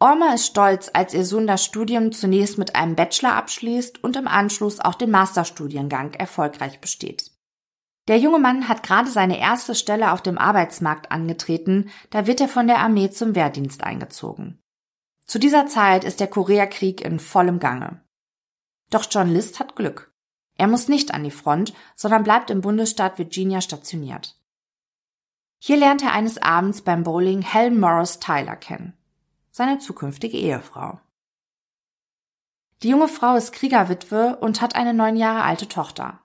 Orma 0.00 0.34
ist 0.34 0.46
stolz, 0.46 0.90
als 0.92 1.14
ihr 1.14 1.24
Sohn 1.24 1.46
das 1.46 1.64
Studium 1.64 2.10
zunächst 2.10 2.58
mit 2.58 2.74
einem 2.74 2.96
Bachelor 2.96 3.36
abschließt 3.36 4.02
und 4.02 4.16
im 4.16 4.26
Anschluss 4.26 4.80
auch 4.80 4.96
den 4.96 5.12
Masterstudiengang 5.12 6.14
erfolgreich 6.14 6.80
besteht. 6.80 7.30
Der 8.08 8.18
junge 8.18 8.40
Mann 8.40 8.66
hat 8.66 8.82
gerade 8.82 9.10
seine 9.10 9.38
erste 9.38 9.76
Stelle 9.76 10.10
auf 10.10 10.20
dem 10.20 10.36
Arbeitsmarkt 10.36 11.12
angetreten, 11.12 11.88
da 12.10 12.26
wird 12.26 12.40
er 12.40 12.48
von 12.48 12.66
der 12.66 12.80
Armee 12.80 13.10
zum 13.10 13.36
Wehrdienst 13.36 13.84
eingezogen. 13.84 14.58
Zu 15.24 15.38
dieser 15.38 15.68
Zeit 15.68 16.02
ist 16.02 16.18
der 16.18 16.26
Koreakrieg 16.26 17.00
in 17.00 17.20
vollem 17.20 17.60
Gange. 17.60 18.02
Doch 18.90 19.06
John 19.08 19.28
List 19.28 19.60
hat 19.60 19.76
Glück. 19.76 20.13
Er 20.56 20.68
muss 20.68 20.88
nicht 20.88 21.12
an 21.12 21.24
die 21.24 21.30
Front, 21.30 21.74
sondern 21.96 22.22
bleibt 22.22 22.50
im 22.50 22.60
Bundesstaat 22.60 23.18
Virginia 23.18 23.60
stationiert. 23.60 24.36
Hier 25.58 25.76
lernt 25.76 26.02
er 26.02 26.12
eines 26.12 26.38
Abends 26.40 26.82
beim 26.82 27.02
Bowling 27.02 27.42
Helen 27.42 27.80
Morris 27.80 28.20
Tyler 28.20 28.56
kennen, 28.56 28.92
seine 29.50 29.78
zukünftige 29.78 30.36
Ehefrau. 30.36 31.00
Die 32.82 32.90
junge 32.90 33.08
Frau 33.08 33.34
ist 33.34 33.52
Kriegerwitwe 33.52 34.36
und 34.36 34.60
hat 34.60 34.76
eine 34.76 34.92
neun 34.92 35.16
Jahre 35.16 35.42
alte 35.42 35.68
Tochter. 35.68 36.20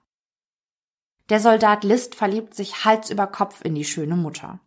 Der 1.30 1.40
Soldat 1.40 1.84
List 1.84 2.16
verliebt 2.16 2.54
sich 2.54 2.86
Hals 2.86 3.10
über 3.10 3.28
Kopf 3.28 3.64
in 3.64 3.76
die 3.76 3.86
schöne 3.86 4.16
Mutter. 4.16 4.60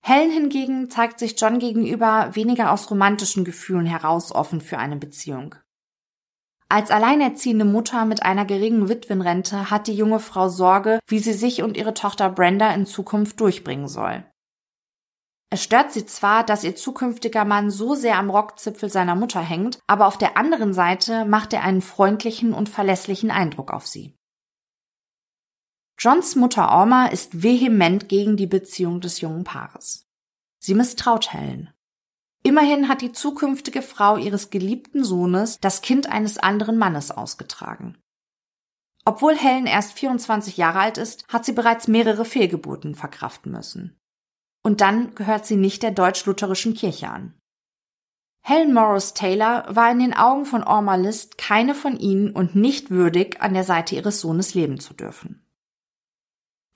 Helen 0.00 0.30
hingegen 0.30 0.90
zeigt 0.90 1.18
sich 1.18 1.40
John 1.40 1.58
gegenüber 1.58 2.30
weniger 2.34 2.72
aus 2.72 2.90
romantischen 2.90 3.44
Gefühlen 3.44 3.86
heraus 3.86 4.32
offen 4.32 4.60
für 4.60 4.78
eine 4.78 4.96
Beziehung. 4.96 5.54
Als 6.68 6.90
alleinerziehende 6.90 7.64
Mutter 7.64 8.04
mit 8.04 8.24
einer 8.24 8.44
geringen 8.44 8.88
Witwenrente 8.88 9.70
hat 9.70 9.86
die 9.86 9.94
junge 9.94 10.18
Frau 10.18 10.48
Sorge, 10.48 10.98
wie 11.06 11.20
sie 11.20 11.32
sich 11.32 11.62
und 11.62 11.76
ihre 11.76 11.94
Tochter 11.94 12.28
Brenda 12.28 12.72
in 12.74 12.86
Zukunft 12.86 13.40
durchbringen 13.40 13.86
soll. 13.86 14.24
Es 15.48 15.62
stört 15.62 15.92
sie 15.92 16.04
zwar, 16.04 16.42
dass 16.42 16.64
ihr 16.64 16.74
zukünftiger 16.74 17.44
Mann 17.44 17.70
so 17.70 17.94
sehr 17.94 18.18
am 18.18 18.30
Rockzipfel 18.30 18.90
seiner 18.90 19.14
Mutter 19.14 19.40
hängt, 19.40 19.78
aber 19.86 20.08
auf 20.08 20.18
der 20.18 20.36
anderen 20.36 20.72
Seite 20.72 21.24
macht 21.24 21.52
er 21.52 21.62
einen 21.62 21.82
freundlichen 21.82 22.52
und 22.52 22.68
verlässlichen 22.68 23.30
Eindruck 23.30 23.72
auf 23.72 23.86
sie. 23.86 24.16
Johns 25.98 26.34
Mutter 26.34 26.70
Orma 26.72 27.06
ist 27.06 27.42
vehement 27.42 28.08
gegen 28.08 28.36
die 28.36 28.48
Beziehung 28.48 29.00
des 29.00 29.20
jungen 29.20 29.44
Paares. 29.44 30.04
Sie 30.58 30.74
misstraut 30.74 31.32
Helen. 31.32 31.72
Immerhin 32.46 32.88
hat 32.88 33.00
die 33.00 33.10
zukünftige 33.10 33.82
Frau 33.82 34.16
ihres 34.16 34.50
geliebten 34.50 35.02
Sohnes 35.02 35.58
das 35.58 35.82
Kind 35.82 36.08
eines 36.08 36.38
anderen 36.38 36.78
Mannes 36.78 37.10
ausgetragen. 37.10 37.98
Obwohl 39.04 39.34
Helen 39.34 39.66
erst 39.66 39.94
24 39.94 40.56
Jahre 40.56 40.78
alt 40.78 40.96
ist, 40.96 41.26
hat 41.26 41.44
sie 41.44 41.50
bereits 41.50 41.88
mehrere 41.88 42.24
Fehlgeburten 42.24 42.94
verkraften 42.94 43.50
müssen. 43.50 43.98
Und 44.62 44.80
dann 44.80 45.12
gehört 45.16 45.44
sie 45.44 45.56
nicht 45.56 45.82
der 45.82 45.90
deutsch-lutherischen 45.90 46.74
Kirche 46.74 47.08
an. 47.08 47.34
Helen 48.44 48.72
Morris 48.72 49.12
Taylor 49.12 49.66
war 49.74 49.90
in 49.90 49.98
den 49.98 50.14
Augen 50.14 50.44
von 50.44 50.62
Orma 50.62 50.94
List 50.94 51.38
keine 51.38 51.74
von 51.74 51.98
ihnen 51.98 52.30
und 52.30 52.54
nicht 52.54 52.90
würdig, 52.90 53.40
an 53.40 53.54
der 53.54 53.64
Seite 53.64 53.96
ihres 53.96 54.20
Sohnes 54.20 54.54
leben 54.54 54.78
zu 54.78 54.94
dürfen. 54.94 55.44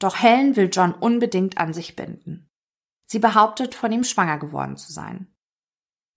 Doch 0.01 0.21
Helen 0.21 0.57
will 0.57 0.69
John 0.73 0.93
unbedingt 0.93 1.59
an 1.59 1.73
sich 1.73 1.95
binden. 1.95 2.49
Sie 3.07 3.21
behauptet, 3.21 3.77
von 3.77 3.93
ihm 3.93 4.03
schwanger 4.03 4.39
geworden 4.39 4.77
zu 4.77 4.91
sein. 4.91 5.33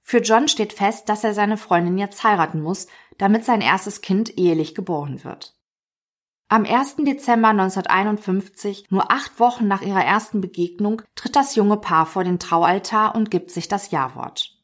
Für 0.04 0.20
John 0.20 0.48
steht 0.48 0.74
fest, 0.74 1.10
dass 1.10 1.24
er 1.24 1.34
seine 1.34 1.58
Freundin 1.58 1.98
jetzt 1.98 2.24
heiraten 2.24 2.62
muss, 2.62 2.88
damit 3.18 3.46
sein 3.46 3.62
erstes 3.62 4.02
Kind 4.02 4.38
ehelich 4.38 4.76
geboren 4.76 5.24
wird. 5.24 5.56
Am 6.50 6.66
1. 6.66 6.98
Dezember 6.98 7.48
1951, 7.48 8.92
nur 8.92 9.12
acht 9.12 9.40
Wochen 9.40 9.68
nach 9.68 9.82
ihrer 9.82 10.04
ersten 10.04 10.42
Begegnung, 10.42 11.02
tritt 11.16 11.36
das 11.36 11.56
junge 11.56 11.78
Paar 11.78 12.06
vor 12.06 12.24
den 12.24 12.38
Traualtar 12.38 13.16
und 13.16 13.32
gibt 13.32 13.50
sich 13.50 13.68
das 13.68 13.90
Ja-Wort. 13.90 14.56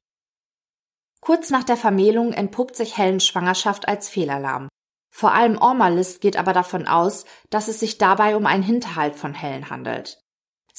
Kurz 1.21 1.49
nach 1.49 1.63
der 1.63 1.77
Vermählung 1.77 2.33
entpuppt 2.33 2.75
sich 2.75 2.97
Helens 2.97 3.25
Schwangerschaft 3.25 3.87
als 3.87 4.07
Fehlalarm. 4.07 4.67
Vor 5.09 5.33
allem 5.33 5.57
Ormalist 5.57 6.21
geht 6.21 6.37
aber 6.37 6.53
davon 6.53 6.87
aus, 6.87 7.25
dass 7.49 7.67
es 7.67 7.79
sich 7.79 7.97
dabei 7.97 8.35
um 8.35 8.45
einen 8.45 8.63
Hinterhalt 8.63 9.15
von 9.15 9.33
Helen 9.33 9.69
handelt. 9.69 10.21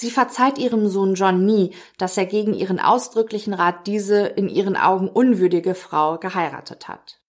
Sie 0.01 0.11
verzeiht 0.11 0.57
ihrem 0.57 0.89
Sohn 0.89 1.15
John 1.15 1.45
nie, 1.45 1.75
dass 1.99 2.17
er 2.17 2.25
gegen 2.25 2.55
ihren 2.55 2.81
ausdrücklichen 2.81 3.53
Rat 3.53 3.87
diese 3.87 4.21
in 4.29 4.49
ihren 4.49 4.75
Augen 4.75 5.11
unwürdige 5.11 5.75
Frau 5.75 6.17
geheiratet 6.17 6.89
hat. 6.89 7.21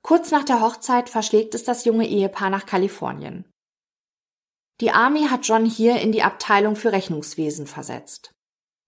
Kurz 0.00 0.30
nach 0.30 0.44
der 0.44 0.62
Hochzeit 0.62 1.10
verschlägt 1.10 1.54
es 1.54 1.62
das 1.62 1.84
junge 1.84 2.08
Ehepaar 2.08 2.48
nach 2.48 2.64
Kalifornien. 2.64 3.44
Die 4.80 4.92
Army 4.92 5.26
hat 5.26 5.46
John 5.46 5.66
hier 5.66 6.00
in 6.00 6.10
die 6.10 6.22
Abteilung 6.22 6.74
für 6.74 6.90
Rechnungswesen 6.90 7.66
versetzt. 7.66 8.32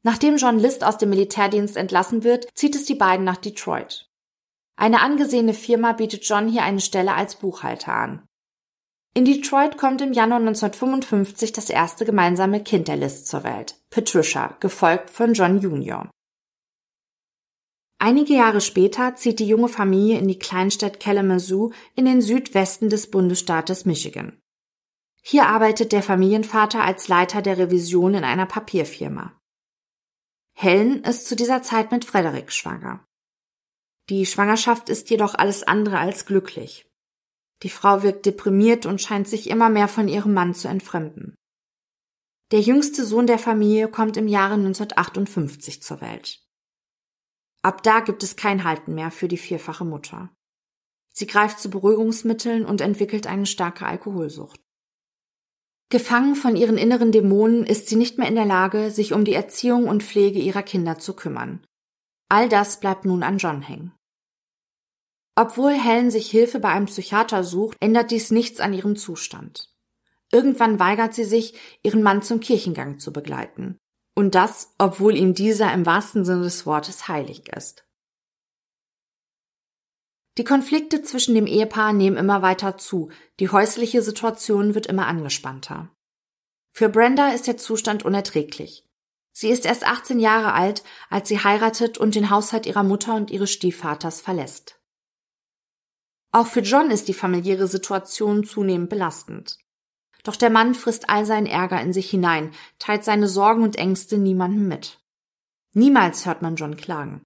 Nachdem 0.02 0.38
John 0.38 0.58
List 0.58 0.82
aus 0.82 0.96
dem 0.96 1.10
Militärdienst 1.10 1.76
entlassen 1.76 2.24
wird, 2.24 2.48
zieht 2.54 2.74
es 2.74 2.86
die 2.86 2.94
beiden 2.94 3.26
nach 3.26 3.36
Detroit. 3.36 4.08
Eine 4.76 5.02
angesehene 5.02 5.52
Firma 5.52 5.92
bietet 5.92 6.26
John 6.26 6.48
hier 6.48 6.62
eine 6.62 6.80
Stelle 6.80 7.12
als 7.12 7.34
Buchhalter 7.34 7.92
an. 7.92 8.25
In 9.16 9.24
Detroit 9.24 9.78
kommt 9.78 10.02
im 10.02 10.12
Januar 10.12 10.40
1955 10.40 11.50
das 11.50 11.70
erste 11.70 12.04
gemeinsame 12.04 12.62
Kind 12.62 12.86
der 12.86 12.96
List 12.96 13.28
zur 13.28 13.44
Welt, 13.44 13.80
Patricia, 13.88 14.54
gefolgt 14.60 15.08
von 15.08 15.32
John 15.32 15.58
Jr. 15.58 16.10
Einige 17.98 18.34
Jahre 18.34 18.60
später 18.60 19.16
zieht 19.16 19.38
die 19.38 19.48
junge 19.48 19.68
Familie 19.68 20.18
in 20.18 20.28
die 20.28 20.38
Kleinstadt 20.38 21.00
Kalamazoo 21.00 21.72
in 21.94 22.04
den 22.04 22.20
Südwesten 22.20 22.90
des 22.90 23.10
Bundesstaates 23.10 23.86
Michigan. 23.86 24.38
Hier 25.22 25.46
arbeitet 25.46 25.92
der 25.92 26.02
Familienvater 26.02 26.84
als 26.84 27.08
Leiter 27.08 27.40
der 27.40 27.56
Revision 27.56 28.12
in 28.12 28.22
einer 28.22 28.44
Papierfirma. 28.44 29.32
Helen 30.52 31.02
ist 31.04 31.26
zu 31.26 31.36
dieser 31.36 31.62
Zeit 31.62 31.90
mit 31.90 32.04
Frederick 32.04 32.52
schwanger. 32.52 33.02
Die 34.10 34.26
Schwangerschaft 34.26 34.90
ist 34.90 35.08
jedoch 35.08 35.34
alles 35.34 35.62
andere 35.62 36.00
als 36.00 36.26
glücklich. 36.26 36.85
Die 37.62 37.70
Frau 37.70 38.02
wirkt 38.02 38.26
deprimiert 38.26 38.86
und 38.86 39.00
scheint 39.00 39.28
sich 39.28 39.48
immer 39.48 39.70
mehr 39.70 39.88
von 39.88 40.08
ihrem 40.08 40.34
Mann 40.34 40.54
zu 40.54 40.68
entfremden. 40.68 41.36
Der 42.52 42.60
jüngste 42.60 43.04
Sohn 43.04 43.26
der 43.26 43.38
Familie 43.38 43.88
kommt 43.88 44.16
im 44.16 44.28
Jahre 44.28 44.54
1958 44.54 45.82
zur 45.82 46.00
Welt. 46.00 46.42
Ab 47.62 47.82
da 47.82 48.00
gibt 48.00 48.22
es 48.22 48.36
kein 48.36 48.62
Halten 48.62 48.94
mehr 48.94 49.10
für 49.10 49.26
die 49.26 49.38
vierfache 49.38 49.84
Mutter. 49.84 50.30
Sie 51.12 51.26
greift 51.26 51.58
zu 51.58 51.70
Beruhigungsmitteln 51.70 52.64
und 52.64 52.80
entwickelt 52.80 53.26
eine 53.26 53.46
starke 53.46 53.86
Alkoholsucht. 53.86 54.60
Gefangen 55.88 56.34
von 56.34 56.56
ihren 56.56 56.78
inneren 56.78 57.10
Dämonen 57.10 57.64
ist 57.64 57.88
sie 57.88 57.96
nicht 57.96 58.18
mehr 58.18 58.28
in 58.28 58.34
der 58.34 58.44
Lage, 58.44 58.90
sich 58.90 59.12
um 59.12 59.24
die 59.24 59.34
Erziehung 59.34 59.88
und 59.88 60.02
Pflege 60.02 60.38
ihrer 60.38 60.62
Kinder 60.62 60.98
zu 60.98 61.14
kümmern. 61.14 61.64
All 62.28 62.48
das 62.48 62.80
bleibt 62.80 63.04
nun 63.04 63.22
an 63.22 63.38
John 63.38 63.62
hängen. 63.62 63.92
Obwohl 65.38 65.72
Helen 65.72 66.10
sich 66.10 66.30
Hilfe 66.30 66.60
bei 66.60 66.70
einem 66.70 66.86
Psychiater 66.86 67.44
sucht, 67.44 67.76
ändert 67.80 68.10
dies 68.10 68.30
nichts 68.30 68.58
an 68.58 68.72
ihrem 68.72 68.96
Zustand. 68.96 69.70
Irgendwann 70.32 70.80
weigert 70.80 71.14
sie 71.14 71.24
sich, 71.24 71.54
ihren 71.82 72.02
Mann 72.02 72.22
zum 72.22 72.40
Kirchengang 72.40 72.98
zu 72.98 73.12
begleiten. 73.12 73.78
Und 74.14 74.34
das, 74.34 74.72
obwohl 74.78 75.14
ihm 75.14 75.34
dieser 75.34 75.72
im 75.74 75.84
wahrsten 75.84 76.24
Sinne 76.24 76.44
des 76.44 76.64
Wortes 76.64 77.06
heilig 77.06 77.48
ist. 77.54 77.84
Die 80.38 80.44
Konflikte 80.44 81.02
zwischen 81.02 81.34
dem 81.34 81.46
Ehepaar 81.46 81.92
nehmen 81.92 82.16
immer 82.16 82.40
weiter 82.40 82.78
zu, 82.78 83.10
die 83.38 83.50
häusliche 83.50 84.00
Situation 84.00 84.74
wird 84.74 84.86
immer 84.86 85.06
angespannter. 85.06 85.90
Für 86.72 86.88
Brenda 86.88 87.28
ist 87.32 87.46
der 87.46 87.56
Zustand 87.58 88.04
unerträglich. 88.04 88.86
Sie 89.32 89.50
ist 89.50 89.66
erst 89.66 89.86
18 89.86 90.18
Jahre 90.18 90.54
alt, 90.54 90.82
als 91.10 91.28
sie 91.28 91.38
heiratet 91.38 91.98
und 91.98 92.14
den 92.14 92.30
Haushalt 92.30 92.64
ihrer 92.64 92.82
Mutter 92.82 93.14
und 93.14 93.30
ihres 93.30 93.50
Stiefvaters 93.50 94.22
verlässt. 94.22 94.75
Auch 96.36 96.48
für 96.48 96.60
John 96.60 96.90
ist 96.90 97.08
die 97.08 97.14
familiäre 97.14 97.66
Situation 97.66 98.44
zunehmend 98.44 98.90
belastend. 98.90 99.56
Doch 100.22 100.36
der 100.36 100.50
Mann 100.50 100.74
frisst 100.74 101.08
all 101.08 101.24
seinen 101.24 101.46
Ärger 101.46 101.80
in 101.80 101.94
sich 101.94 102.10
hinein, 102.10 102.50
teilt 102.78 103.04
seine 103.04 103.26
Sorgen 103.26 103.62
und 103.62 103.76
Ängste 103.76 104.18
niemandem 104.18 104.68
mit. 104.68 104.98
Niemals 105.72 106.26
hört 106.26 106.42
man 106.42 106.56
John 106.56 106.76
klagen. 106.76 107.22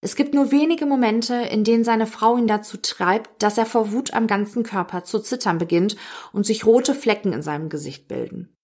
Es 0.00 0.16
gibt 0.16 0.32
nur 0.32 0.50
wenige 0.50 0.86
Momente, 0.86 1.34
in 1.34 1.62
denen 1.62 1.84
seine 1.84 2.06
Frau 2.06 2.38
ihn 2.38 2.46
dazu 2.46 2.78
treibt, 2.78 3.42
dass 3.42 3.58
er 3.58 3.66
vor 3.66 3.92
Wut 3.92 4.14
am 4.14 4.26
ganzen 4.26 4.62
Körper 4.62 5.04
zu 5.04 5.18
zittern 5.18 5.58
beginnt 5.58 5.96
und 6.32 6.46
sich 6.46 6.64
rote 6.64 6.94
Flecken 6.94 7.34
in 7.34 7.42
seinem 7.42 7.68
Gesicht 7.68 8.08
bilden. 8.08 8.56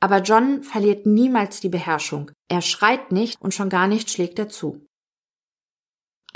Aber 0.00 0.18
John 0.18 0.62
verliert 0.62 1.06
niemals 1.06 1.60
die 1.60 1.70
Beherrschung. 1.70 2.30
Er 2.48 2.60
schreit 2.60 3.10
nicht 3.10 3.40
und 3.40 3.54
schon 3.54 3.70
gar 3.70 3.88
nicht 3.88 4.10
schlägt 4.10 4.38
er 4.38 4.50
zu. 4.50 4.86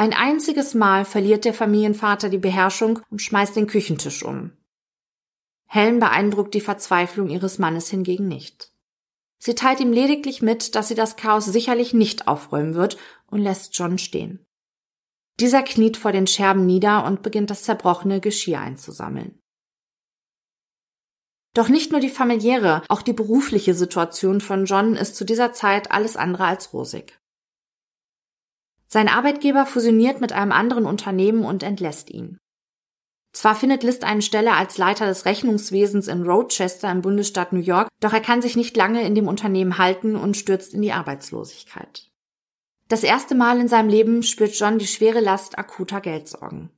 Ein 0.03 0.15
einziges 0.15 0.75
Mal 0.75 1.05
verliert 1.05 1.45
der 1.45 1.55
Familienvater 1.55 2.29
die 2.29 2.39
Beherrschung 2.39 2.99
und 3.11 3.23
schmeißt 3.23 3.55
den 3.55 3.69
Küchentisch 3.69 4.25
um. 4.25 4.51
Helen 5.69 6.01
beeindruckt 6.01 6.55
die 6.55 6.61
Verzweiflung 6.61 7.29
ihres 7.29 7.61
Mannes 7.61 7.89
hingegen 7.89 8.27
nicht. 8.27 8.73
Sie 9.39 9.55
teilt 9.55 9.79
ihm 9.79 9.93
lediglich 9.93 10.43
mit, 10.43 10.75
dass 10.75 10.89
sie 10.89 10.97
das 10.97 11.15
Chaos 11.15 11.45
sicherlich 11.45 11.95
nicht 11.95 12.27
aufräumen 12.27 12.75
wird 12.75 12.97
und 13.29 13.43
lässt 13.43 13.79
John 13.79 13.97
stehen. 13.97 14.45
Dieser 15.39 15.63
kniet 15.63 15.97
vor 15.97 16.11
den 16.11 16.27
Scherben 16.27 16.67
nieder 16.67 17.05
und 17.05 17.23
beginnt 17.23 17.51
das 17.51 17.63
zerbrochene 17.63 18.19
Geschirr 18.21 18.59
einzusammeln. 18.59 19.41
Doch 21.55 21.69
nicht 21.69 21.93
nur 21.93 22.01
die 22.01 22.09
familiäre, 22.09 22.83
auch 22.89 23.03
die 23.03 23.13
berufliche 23.13 23.75
Situation 23.75 24.41
von 24.41 24.65
John 24.65 24.97
ist 24.97 25.15
zu 25.15 25.25
dieser 25.25 25.53
Zeit 25.53 25.93
alles 25.93 26.17
andere 26.17 26.47
als 26.47 26.73
rosig. 26.73 27.22
Sein 28.93 29.09
Arbeitgeber 29.09 29.65
fusioniert 29.65 30.21
mit 30.21 30.35
einem 30.35 30.53
anderen 30.53 30.85
Unternehmen 30.85 31.47
und 31.47 31.63
entlässt 31.63 32.11
ihn. 32.11 32.37
Zwar 33.33 33.55
findet 33.55 33.85
List 33.85 34.05
eine 34.05 34.21
Stelle 34.21 34.53
als 34.53 34.77
Leiter 34.77 35.07
des 35.07 35.25
Rechnungswesens 35.25 36.09
in 36.09 36.25
Rochester 36.25 36.91
im 36.91 37.01
Bundesstaat 37.01 37.55
New 37.55 37.61
York, 37.61 37.89
doch 38.01 38.13
er 38.13 38.21
kann 38.21 38.43
sich 38.43 38.55
nicht 38.55 38.77
lange 38.77 39.03
in 39.07 39.15
dem 39.15 39.29
Unternehmen 39.29 39.79
halten 39.79 40.15
und 40.15 40.37
stürzt 40.37 40.75
in 40.75 40.83
die 40.83 40.93
Arbeitslosigkeit. 40.93 42.11
Das 42.89 43.03
erste 43.03 43.35
Mal 43.35 43.61
in 43.61 43.69
seinem 43.69 43.89
Leben 43.89 44.23
spürt 44.23 44.55
John 44.59 44.79
die 44.79 44.87
schwere 44.87 45.21
Last 45.21 45.59
akuter 45.59 46.03
Geldsorgen. 46.03 46.69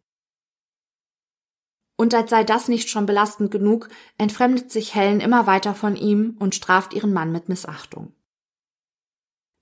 Und 1.96 2.14
als 2.14 2.30
sei 2.30 2.44
das 2.44 2.68
nicht 2.68 2.88
schon 2.88 3.06
belastend 3.06 3.50
genug, 3.50 3.88
entfremdet 4.18 4.70
sich 4.70 4.94
Helen 4.94 5.18
immer 5.18 5.48
weiter 5.48 5.74
von 5.74 5.96
ihm 5.96 6.36
und 6.38 6.54
straft 6.54 6.94
ihren 6.94 7.12
Mann 7.12 7.32
mit 7.32 7.48
Missachtung. 7.48 8.14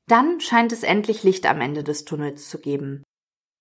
Dann 0.09 0.40
scheint 0.40 0.72
es 0.72 0.82
endlich 0.82 1.22
Licht 1.22 1.46
am 1.46 1.61
Ende 1.61 1.84
des 1.84 2.05
Tunnels 2.05 2.48
zu 2.48 2.59
geben. 2.59 3.03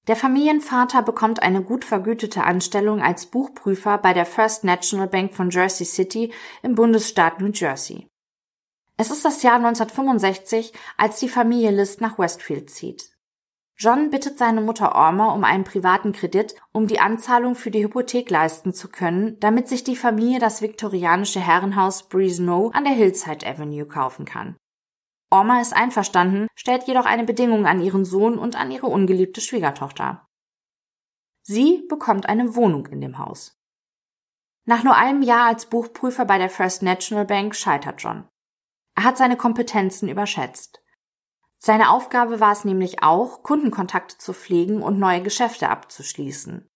Der 0.07 0.15
Familienvater 0.15 1.03
bekommt 1.03 1.43
eine 1.43 1.61
gut 1.61 1.85
vergütete 1.85 2.43
Anstellung 2.43 3.01
als 3.01 3.27
Buchprüfer 3.27 3.99
bei 3.99 4.13
der 4.13 4.25
First 4.25 4.63
National 4.63 5.07
Bank 5.07 5.35
von 5.35 5.51
Jersey 5.51 5.85
City 5.85 6.33
im 6.63 6.73
Bundesstaat 6.73 7.39
New 7.39 7.51
Jersey. 7.53 8.07
Es 8.97 9.11
ist 9.11 9.23
das 9.23 9.43
Jahr 9.43 9.55
1965, 9.55 10.73
als 10.97 11.19
die 11.19 11.29
Familie 11.29 11.71
List 11.71 12.01
nach 12.01 12.17
Westfield 12.17 12.69
zieht. 12.69 13.11
John 13.77 14.11
bittet 14.11 14.37
seine 14.37 14.61
Mutter 14.61 14.93
Orma 14.93 15.33
um 15.33 15.43
einen 15.43 15.63
privaten 15.63 16.13
Kredit, 16.13 16.55
um 16.71 16.85
die 16.85 16.99
Anzahlung 16.99 17.55
für 17.55 17.71
die 17.71 17.83
Hypothek 17.83 18.29
leisten 18.29 18.73
zu 18.73 18.89
können, 18.89 19.39
damit 19.39 19.67
sich 19.67 19.83
die 19.83 19.95
Familie 19.95 20.39
das 20.39 20.61
viktorianische 20.61 21.39
Herrenhaus 21.39 22.07
Breeze 22.07 22.43
No 22.43 22.69
an 22.73 22.83
der 22.83 22.93
Hillside 22.93 23.45
Avenue 23.45 23.87
kaufen 23.87 24.25
kann. 24.25 24.55
Orma 25.31 25.61
ist 25.61 25.73
einverstanden, 25.73 26.47
stellt 26.55 26.83
jedoch 26.83 27.05
eine 27.05 27.23
Bedingung 27.23 27.65
an 27.65 27.81
ihren 27.81 28.03
Sohn 28.03 28.37
und 28.37 28.55
an 28.57 28.69
ihre 28.69 28.87
ungeliebte 28.87 29.39
Schwiegertochter. 29.39 30.27
Sie 31.41 31.85
bekommt 31.87 32.27
eine 32.27 32.55
Wohnung 32.55 32.85
in 32.87 32.99
dem 32.99 33.17
Haus. 33.17 33.57
Nach 34.65 34.83
nur 34.83 34.95
einem 34.95 35.21
Jahr 35.21 35.47
als 35.47 35.65
Buchprüfer 35.65 36.25
bei 36.25 36.37
der 36.37 36.49
First 36.49 36.83
National 36.83 37.25
Bank 37.25 37.55
scheitert 37.55 38.01
John. 38.01 38.27
Er 38.95 39.05
hat 39.05 39.17
seine 39.17 39.37
Kompetenzen 39.37 40.09
überschätzt. 40.09 40.83
Seine 41.57 41.91
Aufgabe 41.91 42.39
war 42.39 42.51
es 42.51 42.65
nämlich 42.65 43.01
auch, 43.01 43.41
Kundenkontakte 43.41 44.17
zu 44.17 44.33
pflegen 44.33 44.83
und 44.83 44.99
neue 44.99 45.23
Geschäfte 45.23 45.69
abzuschließen. 45.69 46.67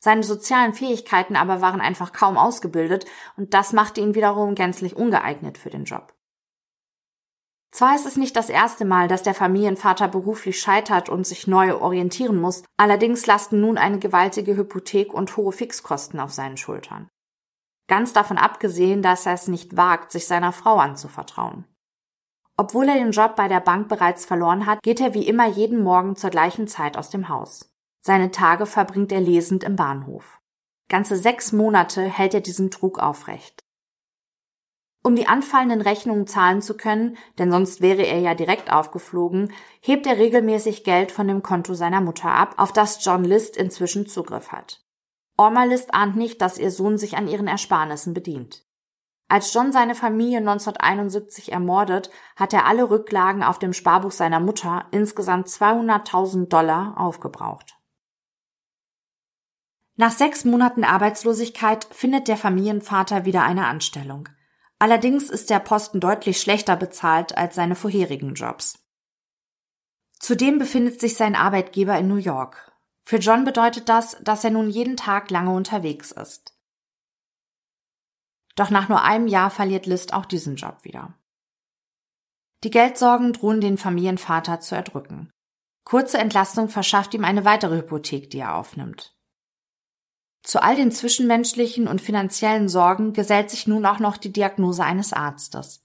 Seine 0.00 0.22
sozialen 0.22 0.74
Fähigkeiten 0.74 1.36
aber 1.36 1.60
waren 1.60 1.80
einfach 1.80 2.12
kaum 2.12 2.36
ausgebildet 2.36 3.06
und 3.36 3.54
das 3.54 3.72
machte 3.72 4.00
ihn 4.00 4.14
wiederum 4.14 4.54
gänzlich 4.54 4.96
ungeeignet 4.96 5.58
für 5.58 5.70
den 5.70 5.84
Job. 5.84 6.11
Zwar 7.72 7.96
ist 7.96 8.04
es 8.04 8.18
nicht 8.18 8.36
das 8.36 8.50
erste 8.50 8.84
Mal, 8.84 9.08
dass 9.08 9.22
der 9.22 9.34
Familienvater 9.34 10.06
beruflich 10.06 10.60
scheitert 10.60 11.08
und 11.08 11.26
sich 11.26 11.46
neu 11.46 11.74
orientieren 11.74 12.38
muss, 12.38 12.64
allerdings 12.76 13.26
lasten 13.26 13.62
nun 13.62 13.78
eine 13.78 13.98
gewaltige 13.98 14.56
Hypothek 14.56 15.14
und 15.14 15.36
hohe 15.38 15.52
Fixkosten 15.52 16.20
auf 16.20 16.32
seinen 16.32 16.58
Schultern. 16.58 17.08
Ganz 17.88 18.12
davon 18.12 18.36
abgesehen, 18.36 19.00
dass 19.00 19.24
er 19.24 19.32
es 19.32 19.48
nicht 19.48 19.74
wagt, 19.76 20.12
sich 20.12 20.26
seiner 20.26 20.52
Frau 20.52 20.76
anzuvertrauen. 20.76 21.64
Obwohl 22.58 22.88
er 22.88 22.96
den 22.96 23.12
Job 23.12 23.36
bei 23.36 23.48
der 23.48 23.60
Bank 23.60 23.88
bereits 23.88 24.26
verloren 24.26 24.66
hat, 24.66 24.82
geht 24.82 25.00
er 25.00 25.14
wie 25.14 25.26
immer 25.26 25.46
jeden 25.46 25.82
Morgen 25.82 26.14
zur 26.14 26.28
gleichen 26.28 26.68
Zeit 26.68 26.98
aus 26.98 27.08
dem 27.08 27.30
Haus. 27.30 27.74
Seine 28.00 28.30
Tage 28.30 28.66
verbringt 28.66 29.12
er 29.12 29.20
lesend 29.20 29.64
im 29.64 29.76
Bahnhof. 29.76 30.40
Ganze 30.88 31.16
sechs 31.16 31.52
Monate 31.52 32.02
hält 32.02 32.34
er 32.34 32.42
diesen 32.42 32.70
Trug 32.70 32.98
aufrecht. 32.98 33.61
Um 35.04 35.16
die 35.16 35.26
anfallenden 35.26 35.80
Rechnungen 35.80 36.28
zahlen 36.28 36.62
zu 36.62 36.76
können, 36.76 37.16
denn 37.38 37.50
sonst 37.50 37.80
wäre 37.80 38.02
er 38.02 38.20
ja 38.20 38.34
direkt 38.34 38.72
aufgeflogen, 38.72 39.52
hebt 39.80 40.06
er 40.06 40.16
regelmäßig 40.16 40.84
Geld 40.84 41.10
von 41.10 41.26
dem 41.26 41.42
Konto 41.42 41.74
seiner 41.74 42.00
Mutter 42.00 42.30
ab, 42.30 42.54
auf 42.56 42.72
das 42.72 43.04
John 43.04 43.24
List 43.24 43.56
inzwischen 43.56 44.06
Zugriff 44.06 44.52
hat. 44.52 44.80
Orma 45.36 45.64
List 45.64 45.92
ahnt 45.92 46.14
nicht, 46.16 46.40
dass 46.40 46.56
ihr 46.56 46.70
Sohn 46.70 46.98
sich 46.98 47.16
an 47.16 47.26
ihren 47.26 47.48
Ersparnissen 47.48 48.14
bedient. 48.14 48.64
Als 49.28 49.52
John 49.52 49.72
seine 49.72 49.96
Familie 49.96 50.38
1971 50.38 51.50
ermordet, 51.50 52.10
hat 52.36 52.52
er 52.52 52.66
alle 52.66 52.88
Rücklagen 52.88 53.42
auf 53.42 53.58
dem 53.58 53.72
Sparbuch 53.72 54.12
seiner 54.12 54.40
Mutter, 54.40 54.84
insgesamt 54.92 55.48
200.000 55.48 56.48
Dollar, 56.48 56.94
aufgebraucht. 56.96 57.76
Nach 59.96 60.12
sechs 60.12 60.44
Monaten 60.44 60.84
Arbeitslosigkeit 60.84 61.86
findet 61.90 62.28
der 62.28 62.36
Familienvater 62.36 63.24
wieder 63.24 63.42
eine 63.42 63.66
Anstellung– 63.66 64.28
Allerdings 64.82 65.30
ist 65.30 65.48
der 65.48 65.60
Posten 65.60 66.00
deutlich 66.00 66.40
schlechter 66.40 66.74
bezahlt 66.74 67.38
als 67.38 67.54
seine 67.54 67.76
vorherigen 67.76 68.34
Jobs. 68.34 68.84
Zudem 70.18 70.58
befindet 70.58 71.00
sich 71.00 71.14
sein 71.14 71.36
Arbeitgeber 71.36 71.96
in 71.96 72.08
New 72.08 72.16
York. 72.16 72.72
Für 73.00 73.18
John 73.18 73.44
bedeutet 73.44 73.88
das, 73.88 74.16
dass 74.22 74.42
er 74.42 74.50
nun 74.50 74.68
jeden 74.68 74.96
Tag 74.96 75.30
lange 75.30 75.52
unterwegs 75.52 76.10
ist. 76.10 76.58
Doch 78.56 78.70
nach 78.70 78.88
nur 78.88 79.04
einem 79.04 79.28
Jahr 79.28 79.50
verliert 79.50 79.86
List 79.86 80.14
auch 80.14 80.26
diesen 80.26 80.56
Job 80.56 80.78
wieder. 80.82 81.14
Die 82.64 82.70
Geldsorgen 82.70 83.32
drohen 83.32 83.60
den 83.60 83.78
Familienvater 83.78 84.58
zu 84.58 84.74
erdrücken. 84.74 85.30
Kurze 85.84 86.18
Entlastung 86.18 86.68
verschafft 86.68 87.14
ihm 87.14 87.24
eine 87.24 87.44
weitere 87.44 87.76
Hypothek, 87.76 88.30
die 88.30 88.40
er 88.40 88.56
aufnimmt. 88.56 89.16
Zu 90.42 90.62
all 90.62 90.74
den 90.76 90.90
zwischenmenschlichen 90.90 91.86
und 91.86 92.00
finanziellen 92.00 92.68
Sorgen 92.68 93.12
gesellt 93.12 93.50
sich 93.50 93.66
nun 93.66 93.86
auch 93.86 94.00
noch 94.00 94.16
die 94.16 94.32
Diagnose 94.32 94.84
eines 94.84 95.12
Arztes. 95.12 95.84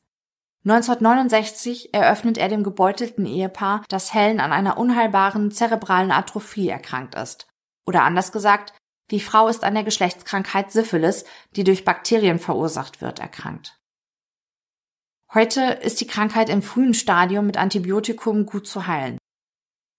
1969 0.65 1.93
eröffnet 1.93 2.37
er 2.37 2.49
dem 2.49 2.63
gebeutelten 2.63 3.25
Ehepaar, 3.25 3.85
dass 3.87 4.13
Helen 4.13 4.39
an 4.39 4.51
einer 4.51 4.77
unheilbaren 4.77 5.51
zerebralen 5.51 6.11
Atrophie 6.11 6.67
erkrankt 6.67 7.15
ist. 7.15 7.47
Oder 7.85 8.03
anders 8.03 8.31
gesagt, 8.31 8.73
die 9.11 9.21
Frau 9.21 9.47
ist 9.47 9.63
an 9.63 9.75
der 9.75 9.83
Geschlechtskrankheit 9.83 10.71
Syphilis, 10.71 11.23
die 11.55 11.63
durch 11.63 11.85
Bakterien 11.85 12.39
verursacht 12.39 12.99
wird, 12.99 13.19
erkrankt. 13.19 13.79
Heute 15.33 15.61
ist 15.61 16.01
die 16.01 16.07
Krankheit 16.07 16.49
im 16.49 16.61
frühen 16.61 16.93
Stadium 16.93 17.45
mit 17.45 17.57
Antibiotikum 17.57 18.45
gut 18.45 18.67
zu 18.67 18.87
heilen. 18.87 19.17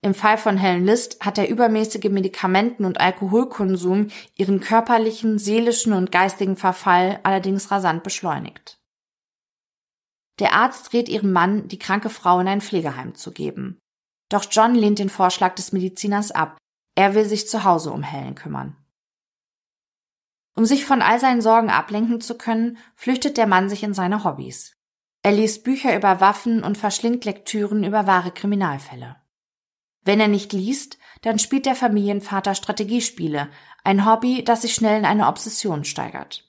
Im 0.00 0.14
Fall 0.14 0.38
von 0.38 0.56
Helen 0.56 0.84
List 0.84 1.24
hat 1.24 1.36
der 1.36 1.48
übermäßige 1.48 2.10
Medikamenten- 2.10 2.84
und 2.84 3.00
Alkoholkonsum 3.00 4.08
ihren 4.36 4.60
körperlichen, 4.60 5.38
seelischen 5.38 5.92
und 5.92 6.12
geistigen 6.12 6.56
Verfall 6.56 7.18
allerdings 7.24 7.70
rasant 7.70 8.04
beschleunigt. 8.04 8.78
Der 10.38 10.52
Arzt 10.54 10.92
rät 10.92 11.08
ihrem 11.08 11.32
Mann, 11.32 11.66
die 11.66 11.80
kranke 11.80 12.10
Frau 12.10 12.38
in 12.38 12.46
ein 12.46 12.60
Pflegeheim 12.60 13.16
zu 13.16 13.32
geben. 13.32 13.80
Doch 14.28 14.46
John 14.48 14.76
lehnt 14.76 15.00
den 15.00 15.08
Vorschlag 15.08 15.56
des 15.56 15.72
Mediziners 15.72 16.30
ab. 16.30 16.58
Er 16.94 17.14
will 17.14 17.24
sich 17.24 17.48
zu 17.48 17.64
Hause 17.64 17.90
um 17.90 18.04
Helen 18.04 18.36
kümmern. 18.36 18.76
Um 20.54 20.64
sich 20.64 20.84
von 20.84 21.02
all 21.02 21.18
seinen 21.18 21.40
Sorgen 21.40 21.70
ablenken 21.70 22.20
zu 22.20 22.36
können, 22.36 22.78
flüchtet 22.94 23.36
der 23.36 23.46
Mann 23.46 23.68
sich 23.68 23.82
in 23.82 23.94
seine 23.94 24.22
Hobbys. 24.24 24.74
Er 25.22 25.32
liest 25.32 25.64
Bücher 25.64 25.96
über 25.96 26.20
Waffen 26.20 26.62
und 26.62 26.78
verschlingt 26.78 27.24
Lektüren 27.24 27.82
über 27.82 28.06
wahre 28.06 28.30
Kriminalfälle. 28.30 29.16
Wenn 30.08 30.20
er 30.20 30.28
nicht 30.28 30.54
liest, 30.54 30.96
dann 31.20 31.38
spielt 31.38 31.66
der 31.66 31.74
Familienvater 31.74 32.54
Strategiespiele, 32.54 33.50
ein 33.84 34.06
Hobby, 34.06 34.42
das 34.42 34.62
sich 34.62 34.74
schnell 34.74 34.98
in 34.98 35.04
eine 35.04 35.26
Obsession 35.26 35.84
steigert. 35.84 36.48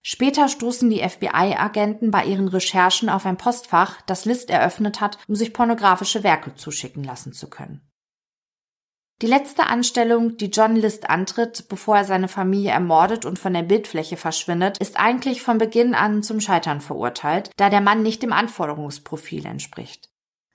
Später 0.00 0.48
stoßen 0.48 0.88
die 0.88 1.06
FBI-Agenten 1.06 2.10
bei 2.10 2.24
ihren 2.24 2.48
Recherchen 2.48 3.10
auf 3.10 3.26
ein 3.26 3.36
Postfach, 3.36 4.00
das 4.06 4.24
List 4.24 4.48
eröffnet 4.48 5.02
hat, 5.02 5.18
um 5.28 5.34
sich 5.34 5.52
pornografische 5.52 6.22
Werke 6.24 6.54
zuschicken 6.54 7.04
lassen 7.04 7.34
zu 7.34 7.50
können. 7.50 7.86
Die 9.20 9.26
letzte 9.26 9.66
Anstellung, 9.66 10.38
die 10.38 10.46
John 10.46 10.74
List 10.74 11.10
antritt, 11.10 11.68
bevor 11.68 11.98
er 11.98 12.04
seine 12.06 12.28
Familie 12.28 12.70
ermordet 12.70 13.26
und 13.26 13.38
von 13.38 13.52
der 13.52 13.62
Bildfläche 13.62 14.16
verschwindet, 14.16 14.78
ist 14.78 14.98
eigentlich 14.98 15.42
von 15.42 15.58
Beginn 15.58 15.94
an 15.94 16.22
zum 16.22 16.40
Scheitern 16.40 16.80
verurteilt, 16.80 17.50
da 17.58 17.68
der 17.68 17.82
Mann 17.82 18.02
nicht 18.02 18.22
dem 18.22 18.32
Anforderungsprofil 18.32 19.44
entspricht. 19.44 20.09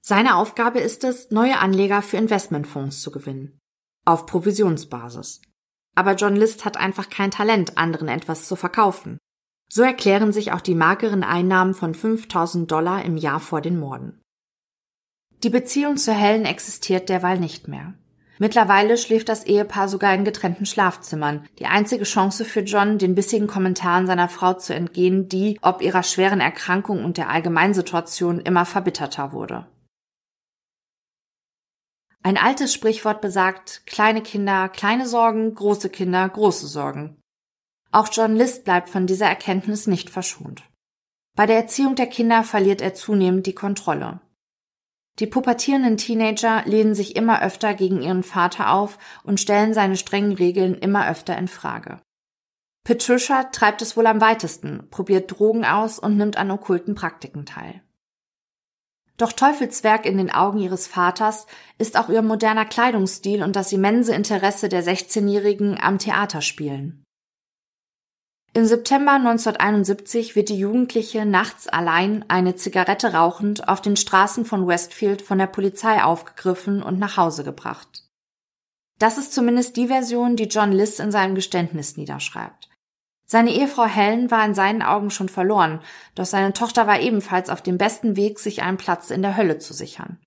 Seine 0.07 0.35
Aufgabe 0.35 0.81
ist 0.81 1.03
es, 1.03 1.31
neue 1.31 1.57
Anleger 1.57 2.03
für 2.03 2.17
Investmentfonds 2.17 3.01
zu 3.01 3.09
gewinnen. 3.09 3.57
Auf 4.05 4.27
Provisionsbasis. 4.27 5.41
Aber 5.95 6.13
John 6.13 6.35
List 6.35 6.63
hat 6.63 6.77
einfach 6.77 7.09
kein 7.09 7.31
Talent, 7.31 7.79
anderen 7.79 8.07
etwas 8.07 8.47
zu 8.47 8.55
verkaufen. 8.55 9.17
So 9.67 9.81
erklären 9.81 10.31
sich 10.31 10.51
auch 10.51 10.61
die 10.61 10.75
mageren 10.75 11.23
Einnahmen 11.23 11.73
von 11.73 11.95
5000 11.95 12.69
Dollar 12.69 13.03
im 13.03 13.17
Jahr 13.17 13.39
vor 13.39 13.61
den 13.61 13.79
Morden. 13.79 14.21
Die 15.41 15.49
Beziehung 15.49 15.97
zu 15.97 16.13
Helen 16.13 16.45
existiert 16.45 17.09
derweil 17.09 17.39
nicht 17.39 17.67
mehr. 17.67 17.95
Mittlerweile 18.37 18.99
schläft 18.99 19.27
das 19.27 19.43
Ehepaar 19.43 19.87
sogar 19.87 20.13
in 20.13 20.23
getrennten 20.23 20.67
Schlafzimmern. 20.67 21.47
Die 21.57 21.65
einzige 21.65 22.03
Chance 22.03 22.45
für 22.45 22.59
John, 22.59 22.99
den 22.99 23.15
bissigen 23.15 23.47
Kommentaren 23.47 24.05
seiner 24.05 24.29
Frau 24.29 24.53
zu 24.53 24.75
entgehen, 24.75 25.29
die, 25.29 25.57
ob 25.63 25.81
ihrer 25.81 26.03
schweren 26.03 26.41
Erkrankung 26.41 27.03
und 27.03 27.17
der 27.17 27.31
Allgemeinsituation, 27.31 28.39
immer 28.39 28.65
verbitterter 28.65 29.31
wurde. 29.31 29.65
Ein 32.25 32.39
altes 32.39 32.73
Sprichwort 32.73 33.21
besagt, 33.21 33.85
kleine 33.85 34.23
Kinder, 34.23 34.67
kleine 34.67 35.07
Sorgen, 35.07 35.53
große 35.53 35.91
Kinder, 35.91 36.27
große 36.27 36.65
Sorgen. 36.65 37.21
Auch 37.91 38.09
John 38.11 38.35
List 38.35 38.65
bleibt 38.65 38.89
von 38.89 39.05
dieser 39.05 39.27
Erkenntnis 39.27 39.85
nicht 39.85 40.09
verschont. 40.09 40.63
Bei 41.35 41.45
der 41.45 41.57
Erziehung 41.57 41.93
der 41.93 42.07
Kinder 42.07 42.43
verliert 42.43 42.81
er 42.81 42.95
zunehmend 42.95 43.45
die 43.45 43.53
Kontrolle. 43.53 44.21
Die 45.19 45.27
pubertierenden 45.27 45.97
Teenager 45.97 46.63
lehnen 46.65 46.95
sich 46.95 47.15
immer 47.15 47.43
öfter 47.43 47.75
gegen 47.75 48.01
ihren 48.01 48.23
Vater 48.23 48.73
auf 48.73 48.97
und 49.23 49.39
stellen 49.39 49.75
seine 49.75 49.95
strengen 49.95 50.33
Regeln 50.33 50.73
immer 50.73 51.07
öfter 51.07 51.37
in 51.37 51.47
Frage. 51.47 52.01
Patricia 52.83 53.43
treibt 53.43 53.83
es 53.83 53.95
wohl 53.95 54.07
am 54.07 54.19
weitesten, 54.19 54.89
probiert 54.89 55.31
Drogen 55.31 55.63
aus 55.63 55.99
und 55.99 56.17
nimmt 56.17 56.37
an 56.37 56.49
okkulten 56.49 56.95
Praktiken 56.95 57.45
teil. 57.45 57.83
Doch 59.17 59.31
Teufelswerk 59.31 60.05
in 60.05 60.17
den 60.17 60.31
Augen 60.31 60.59
ihres 60.59 60.87
Vaters 60.87 61.47
ist 61.77 61.97
auch 61.97 62.09
ihr 62.09 62.21
moderner 62.21 62.65
Kleidungsstil 62.65 63.43
und 63.43 63.55
das 63.55 63.71
immense 63.71 64.13
Interesse 64.13 64.67
der 64.67 64.83
16-Jährigen 64.83 65.79
am 65.79 65.99
Theaterspielen. 65.99 67.05
Im 68.53 68.65
September 68.65 69.13
1971 69.13 70.37
wird 70.37 70.47
die 70.47 70.57
Jugendliche 70.57 71.25
nachts 71.25 71.67
allein, 71.67 72.23
eine 72.29 72.55
Zigarette 72.55 73.13
rauchend, 73.13 73.67
auf 73.67 73.81
den 73.81 73.97
Straßen 73.97 74.45
von 74.45 74.65
Westfield 74.65 75.21
von 75.21 75.37
der 75.37 75.47
Polizei 75.47 76.01
aufgegriffen 76.01 76.81
und 76.81 76.97
nach 76.97 77.17
Hause 77.17 77.43
gebracht. 77.43 78.05
Das 78.97 79.17
ist 79.17 79.33
zumindest 79.33 79.75
die 79.75 79.87
Version, 79.87 80.37
die 80.37 80.45
John 80.45 80.71
Liss 80.71 80.99
in 80.99 81.11
seinem 81.11 81.35
Geständnis 81.35 81.97
niederschreibt. 81.97 82.64
Seine 83.27 83.51
Ehefrau 83.51 83.85
Helen 83.85 84.29
war 84.29 84.45
in 84.45 84.53
seinen 84.53 84.83
Augen 84.83 85.09
schon 85.09 85.29
verloren, 85.29 85.81
doch 86.13 86.25
seine 86.25 86.53
Tochter 86.53 86.85
war 86.85 86.99
ebenfalls 86.99 87.49
auf 87.49 87.61
dem 87.61 87.77
besten 87.77 88.15
Weg, 88.15 88.39
sich 88.39 88.61
einen 88.61 88.77
Platz 88.77 89.09
in 89.09 89.23
der 89.23 89.35
Hölle 89.35 89.57
zu 89.57 89.73
sichern. 89.73 90.19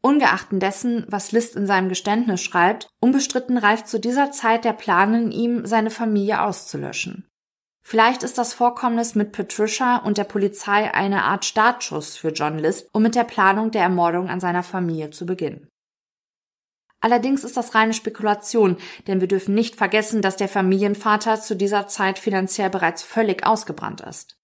Ungeachten 0.00 0.60
dessen, 0.60 1.06
was 1.08 1.32
List 1.32 1.56
in 1.56 1.66
seinem 1.66 1.88
Geständnis 1.88 2.42
schreibt, 2.42 2.88
unbestritten 3.00 3.56
reift 3.56 3.88
zu 3.88 3.98
dieser 3.98 4.30
Zeit 4.30 4.64
der 4.64 4.74
Plan 4.74 5.14
in 5.14 5.32
ihm, 5.32 5.66
seine 5.66 5.90
Familie 5.90 6.42
auszulöschen. 6.42 7.26
Vielleicht 7.86 8.22
ist 8.22 8.38
das 8.38 8.54
Vorkommnis 8.54 9.14
mit 9.14 9.32
Patricia 9.32 9.96
und 9.96 10.16
der 10.16 10.24
Polizei 10.24 10.92
eine 10.94 11.24
Art 11.24 11.44
Startschuss 11.44 12.16
für 12.16 12.30
John 12.30 12.58
List, 12.58 12.88
um 12.92 13.02
mit 13.02 13.14
der 13.14 13.24
Planung 13.24 13.70
der 13.70 13.82
Ermordung 13.82 14.28
an 14.28 14.40
seiner 14.40 14.62
Familie 14.62 15.10
zu 15.10 15.26
beginnen. 15.26 15.68
Allerdings 17.04 17.44
ist 17.44 17.58
das 17.58 17.74
reine 17.74 17.92
Spekulation, 17.92 18.78
denn 19.06 19.20
wir 19.20 19.28
dürfen 19.28 19.54
nicht 19.54 19.76
vergessen, 19.76 20.22
dass 20.22 20.36
der 20.36 20.48
Familienvater 20.48 21.38
zu 21.38 21.54
dieser 21.54 21.86
Zeit 21.86 22.18
finanziell 22.18 22.70
bereits 22.70 23.02
völlig 23.02 23.46
ausgebrannt 23.46 24.00
ist. 24.00 24.38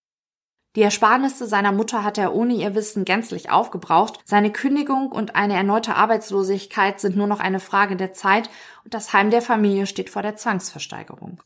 Die 0.77 0.83
Ersparnisse 0.83 1.47
seiner 1.47 1.73
Mutter 1.73 2.05
hat 2.05 2.19
er 2.19 2.35
ohne 2.35 2.53
ihr 2.53 2.75
Wissen 2.75 3.07
gänzlich 3.07 3.51
aufgebraucht, 3.51 4.21
seine 4.27 4.53
Kündigung 4.53 5.11
und 5.11 5.37
eine 5.37 5.55
erneute 5.55 5.95
Arbeitslosigkeit 5.95 7.01
sind 7.01 7.17
nur 7.17 7.27
noch 7.27 7.41
eine 7.41 7.61
Frage 7.61 7.97
der 7.97 8.13
Zeit 8.13 8.51
und 8.85 8.93
das 8.93 9.15
Heim 9.15 9.31
der 9.31 9.41
Familie 9.41 9.87
steht 9.87 10.11
vor 10.11 10.21
der 10.21 10.37
Zwangsversteigerung. 10.37 11.43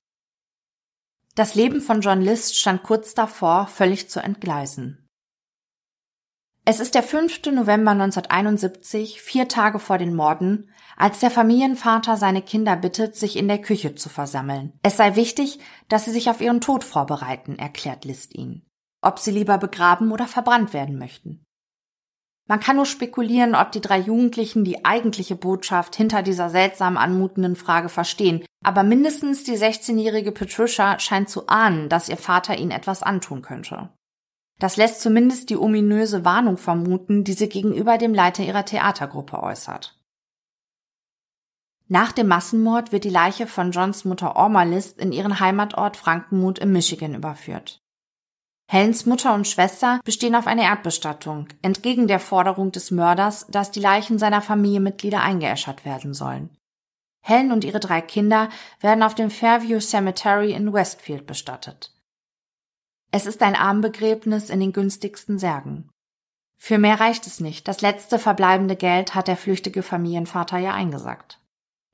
Das 1.37 1.55
Leben 1.55 1.81
von 1.81 2.01
John 2.01 2.23
List 2.23 2.59
stand 2.59 2.83
kurz 2.83 3.15
davor, 3.15 3.69
völlig 3.69 4.11
zu 4.11 4.19
entgleisen. 4.19 5.04
Es 6.67 6.81
ist 6.81 6.95
der 6.95 7.03
5. 7.03 7.53
November 7.53 7.91
1971, 7.91 9.21
vier 9.21 9.49
Tage 9.49 9.79
vor 9.79 9.99
den 9.99 10.15
Morden, 10.15 10.71
als 10.97 11.21
der 11.21 11.31
Familienvater 11.31 12.17
seine 12.17 12.41
Kinder 12.41 12.75
bittet, 12.75 13.17
sich 13.17 13.37
in 13.37 13.49
der 13.49 13.61
Küche 13.61 13.97
zu 13.97 14.09
versammeln. 14.09 14.73
Es 14.83 14.97
sei 14.97 15.15
wichtig, 15.15 15.59
dass 15.91 16.07
sie 16.07 16.11
sich 16.11 16.31
auf 16.31 16.41
ihren 16.41 16.63
Tod 16.63 16.83
vorbereiten, 16.83 17.59
erklärt 17.59 18.07
List 18.07 18.35
ihnen. 18.35 18.65
Ob 19.03 19.19
sie 19.19 19.31
lieber 19.31 19.59
begraben 19.59 20.11
oder 20.11 20.27
verbrannt 20.27 20.73
werden 20.73 20.99
möchten. 20.99 21.45
Man 22.47 22.61
kann 22.61 22.77
nur 22.77 22.87
spekulieren, 22.87 23.55
ob 23.55 23.73
die 23.73 23.83
drei 23.83 23.99
Jugendlichen 23.99 24.65
die 24.65 24.87
eigentliche 24.87 25.37
Botschaft 25.37 25.97
hinter 25.97 26.23
dieser 26.23 26.49
seltsam 26.49 26.97
anmutenden 26.97 27.57
Frage 27.57 27.91
verstehen, 27.91 28.43
aber 28.63 28.85
mindestens 28.85 29.45
die 29.45 29.59
16-jährige 29.59 30.33
Patricia 30.33 30.99
scheint 30.99 31.29
zu 31.29 31.47
ahnen, 31.47 31.91
dass 31.91 32.09
ihr 32.09 32.17
Vater 32.17 32.57
ihnen 32.57 32.71
etwas 32.71 33.03
antun 33.03 33.43
könnte. 33.43 33.91
Das 34.59 34.77
lässt 34.77 35.01
zumindest 35.01 35.51
die 35.51 35.57
ominöse 35.57 36.25
Warnung 36.25 36.57
vermuten, 36.57 37.25
die 37.25 37.33
sie 37.33 37.49
gegenüber 37.49 37.99
dem 37.99 38.15
Leiter 38.15 38.45
ihrer 38.45 38.65
Theatergruppe 38.65 39.43
äußert. 39.43 39.99
Nach 41.89 42.13
dem 42.13 42.29
Massenmord 42.29 42.93
wird 42.93 43.05
die 43.05 43.11
Leiche 43.11 43.47
von 43.47 43.71
Johns 43.71 44.05
Mutter 44.05 44.37
Orma 44.37 44.63
List 44.63 44.99
in 44.99 45.13
ihren 45.13 45.39
Heimatort 45.39 45.97
Frankenmuth 45.97 46.59
im 46.59 46.73
Michigan 46.73 47.15
überführt. 47.15 47.83
Helens 48.67 49.05
Mutter 49.05 49.35
und 49.35 49.47
Schwester 49.47 50.01
bestehen 50.05 50.35
auf 50.35 50.47
eine 50.47 50.63
Erdbestattung, 50.63 51.49
entgegen 51.61 52.09
der 52.09 52.19
Forderung 52.19 52.73
des 52.73 52.91
Mörders, 52.91 53.47
dass 53.49 53.71
die 53.71 53.81
Leichen 53.81 54.19
seiner 54.19 54.41
Familienmitglieder 54.41 55.21
eingeäschert 55.21 55.85
werden 55.85 56.15
sollen. 56.15 56.57
Helen 57.21 57.53
und 57.53 57.65
ihre 57.65 57.81
drei 57.81 58.01
Kinder 58.01 58.49
werden 58.81 59.03
auf 59.03 59.15
dem 59.15 59.31
Fairview 59.31 59.81
Cemetery 59.81 60.53
in 60.53 60.73
Westfield 60.73 61.27
bestattet. 61.27 61.94
Es 63.17 63.27
ist 63.27 63.45
ein 63.45 63.55
Armbegräbnis 63.55 64.51
in 64.51 64.59
den 64.59 64.73
günstigsten 64.73 65.39
Särgen. 65.39 65.89
Für 66.57 66.79
mehr 66.79 66.99
reicht 66.99 67.29
es 67.29 67.39
nicht. 67.39 67.69
Das 67.69 67.81
letzte 67.81 68.19
verbleibende 68.19 68.75
Geld 68.75 69.15
hat 69.15 69.29
der 69.29 69.37
flüchtige 69.37 69.85
Familienvater 69.85 70.59
ja 70.59 70.75
eingesackt. 70.75 71.41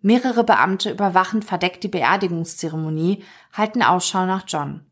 Mehrere 0.01 0.45
Beamte 0.45 0.91
überwachen 0.91 1.43
verdeckt 1.43 1.85
die 1.85 1.89
Beerdigungszeremonie, 1.89 3.23
halten 3.53 3.83
Ausschau 3.83 4.25
nach 4.25 4.45
John. 4.47 4.91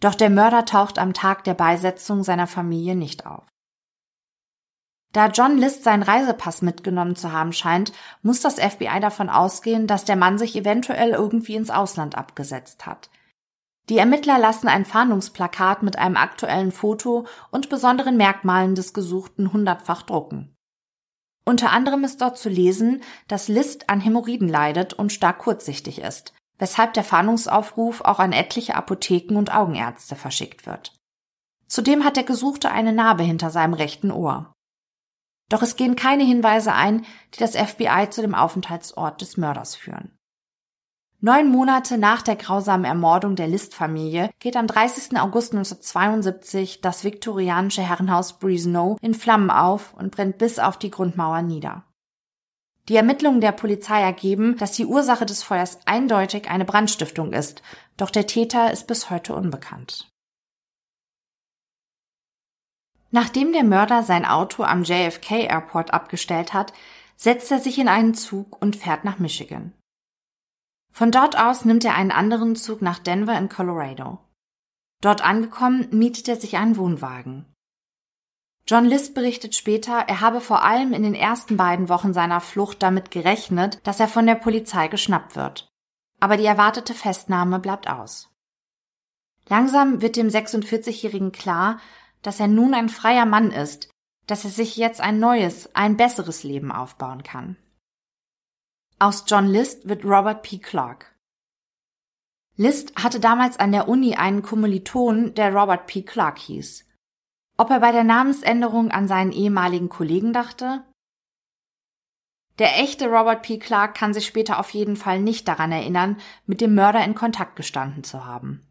Doch 0.00 0.14
der 0.14 0.30
Mörder 0.30 0.64
taucht 0.64 0.98
am 0.98 1.12
Tag 1.12 1.44
der 1.44 1.52
Beisetzung 1.52 2.22
seiner 2.22 2.46
Familie 2.46 2.96
nicht 2.96 3.26
auf. 3.26 3.46
Da 5.12 5.26
John 5.26 5.58
List 5.58 5.84
seinen 5.84 6.02
Reisepass 6.02 6.62
mitgenommen 6.62 7.14
zu 7.14 7.30
haben 7.30 7.52
scheint, 7.52 7.92
muss 8.22 8.40
das 8.40 8.54
FBI 8.54 9.00
davon 9.00 9.28
ausgehen, 9.28 9.86
dass 9.86 10.06
der 10.06 10.16
Mann 10.16 10.38
sich 10.38 10.56
eventuell 10.56 11.10
irgendwie 11.10 11.56
ins 11.56 11.68
Ausland 11.68 12.16
abgesetzt 12.16 12.86
hat. 12.86 13.10
Die 13.88 13.98
Ermittler 13.98 14.38
lassen 14.38 14.68
ein 14.68 14.84
Fahndungsplakat 14.84 15.82
mit 15.82 15.98
einem 15.98 16.16
aktuellen 16.16 16.72
Foto 16.72 17.26
und 17.50 17.68
besonderen 17.68 18.16
Merkmalen 18.16 18.74
des 18.74 18.94
Gesuchten 18.94 19.52
hundertfach 19.52 20.02
drucken. 20.02 20.56
Unter 21.44 21.70
anderem 21.70 22.04
ist 22.04 22.22
dort 22.22 22.38
zu 22.38 22.48
lesen, 22.48 23.02
dass 23.28 23.48
List 23.48 23.90
an 23.90 24.00
Hämorrhoiden 24.00 24.48
leidet 24.48 24.94
und 24.94 25.12
stark 25.12 25.38
kurzsichtig 25.38 26.00
ist 26.00 26.32
weshalb 26.58 26.94
der 26.94 27.04
Fahndungsaufruf 27.04 28.00
auch 28.00 28.18
an 28.18 28.32
etliche 28.32 28.74
Apotheken 28.74 29.36
und 29.36 29.54
Augenärzte 29.54 30.16
verschickt 30.16 30.66
wird. 30.66 30.94
Zudem 31.66 32.04
hat 32.04 32.16
der 32.16 32.24
Gesuchte 32.24 32.70
eine 32.70 32.92
Narbe 32.92 33.24
hinter 33.24 33.50
seinem 33.50 33.74
rechten 33.74 34.10
Ohr. 34.10 34.52
Doch 35.50 35.62
es 35.62 35.76
gehen 35.76 35.96
keine 35.96 36.24
Hinweise 36.24 36.72
ein, 36.72 37.04
die 37.34 37.38
das 37.38 37.56
FBI 37.56 38.08
zu 38.10 38.22
dem 38.22 38.34
Aufenthaltsort 38.34 39.20
des 39.20 39.36
Mörders 39.36 39.76
führen. 39.76 40.13
Neun 41.24 41.50
Monate 41.50 41.96
nach 41.96 42.20
der 42.20 42.36
grausamen 42.36 42.84
Ermordung 42.84 43.34
der 43.34 43.48
List-Familie 43.48 44.28
geht 44.40 44.56
am 44.58 44.66
30. 44.66 45.18
August 45.18 45.54
1972 45.54 46.82
das 46.82 47.02
viktorianische 47.02 47.80
Herrenhaus 47.80 48.38
Breesnow 48.38 48.98
in 49.00 49.14
Flammen 49.14 49.48
auf 49.48 49.94
und 49.94 50.10
brennt 50.10 50.36
bis 50.36 50.58
auf 50.58 50.78
die 50.78 50.90
Grundmauer 50.90 51.40
nieder. 51.40 51.84
Die 52.90 52.96
Ermittlungen 52.96 53.40
der 53.40 53.52
Polizei 53.52 54.02
ergeben, 54.02 54.58
dass 54.58 54.72
die 54.72 54.84
Ursache 54.84 55.24
des 55.24 55.42
Feuers 55.42 55.78
eindeutig 55.86 56.50
eine 56.50 56.66
Brandstiftung 56.66 57.32
ist, 57.32 57.62
doch 57.96 58.10
der 58.10 58.26
Täter 58.26 58.70
ist 58.70 58.86
bis 58.86 59.08
heute 59.08 59.34
unbekannt. 59.34 60.10
Nachdem 63.12 63.54
der 63.54 63.64
Mörder 63.64 64.02
sein 64.02 64.26
Auto 64.26 64.62
am 64.62 64.82
JFK 64.82 65.46
Airport 65.48 65.94
abgestellt 65.94 66.52
hat, 66.52 66.74
setzt 67.16 67.50
er 67.50 67.60
sich 67.60 67.78
in 67.78 67.88
einen 67.88 68.12
Zug 68.12 68.60
und 68.60 68.76
fährt 68.76 69.06
nach 69.06 69.18
Michigan. 69.18 69.72
Von 70.94 71.10
dort 71.10 71.36
aus 71.36 71.64
nimmt 71.64 71.84
er 71.84 71.96
einen 71.96 72.12
anderen 72.12 72.54
Zug 72.54 72.80
nach 72.80 73.00
Denver 73.00 73.36
in 73.36 73.48
Colorado. 73.48 74.20
Dort 75.00 75.24
angekommen, 75.24 75.88
mietet 75.90 76.28
er 76.28 76.36
sich 76.36 76.56
einen 76.56 76.76
Wohnwagen. 76.76 77.52
John 78.68 78.84
List 78.84 79.12
berichtet 79.12 79.56
später, 79.56 79.92
er 79.92 80.20
habe 80.20 80.40
vor 80.40 80.62
allem 80.62 80.92
in 80.92 81.02
den 81.02 81.16
ersten 81.16 81.56
beiden 81.56 81.88
Wochen 81.88 82.14
seiner 82.14 82.40
Flucht 82.40 82.80
damit 82.80 83.10
gerechnet, 83.10 83.80
dass 83.82 83.98
er 83.98 84.06
von 84.06 84.24
der 84.24 84.36
Polizei 84.36 84.86
geschnappt 84.86 85.34
wird. 85.34 85.68
Aber 86.20 86.36
die 86.36 86.46
erwartete 86.46 86.94
Festnahme 86.94 87.58
bleibt 87.58 87.90
aus. 87.90 88.30
Langsam 89.48 90.00
wird 90.00 90.14
dem 90.14 90.28
46-Jährigen 90.28 91.32
klar, 91.32 91.80
dass 92.22 92.38
er 92.38 92.48
nun 92.48 92.72
ein 92.72 92.88
freier 92.88 93.26
Mann 93.26 93.50
ist, 93.50 93.90
dass 94.28 94.44
er 94.44 94.50
sich 94.50 94.76
jetzt 94.76 95.00
ein 95.00 95.18
neues, 95.18 95.74
ein 95.74 95.96
besseres 95.96 96.44
Leben 96.44 96.70
aufbauen 96.70 97.24
kann. 97.24 97.56
Aus 99.04 99.24
John 99.26 99.46
List 99.46 99.86
wird 99.86 100.02
Robert 100.02 100.42
P. 100.42 100.56
Clark. 100.56 101.14
List 102.56 102.96
hatte 102.96 103.20
damals 103.20 103.58
an 103.58 103.70
der 103.70 103.86
Uni 103.86 104.14
einen 104.14 104.40
Kommiliton, 104.40 105.34
der 105.34 105.52
Robert 105.52 105.86
P. 105.86 106.00
Clark 106.00 106.38
hieß. 106.38 106.88
Ob 107.58 107.68
er 107.68 107.80
bei 107.80 107.92
der 107.92 108.04
Namensänderung 108.04 108.90
an 108.92 109.06
seinen 109.06 109.32
ehemaligen 109.32 109.90
Kollegen 109.90 110.32
dachte? 110.32 110.84
Der 112.58 112.80
echte 112.80 113.08
Robert 113.08 113.42
P. 113.42 113.58
Clark 113.58 113.94
kann 113.94 114.14
sich 114.14 114.24
später 114.24 114.58
auf 114.58 114.70
jeden 114.70 114.96
Fall 114.96 115.20
nicht 115.20 115.48
daran 115.48 115.70
erinnern, 115.70 116.16
mit 116.46 116.62
dem 116.62 116.74
Mörder 116.74 117.04
in 117.04 117.14
Kontakt 117.14 117.56
gestanden 117.56 118.04
zu 118.04 118.24
haben. 118.24 118.66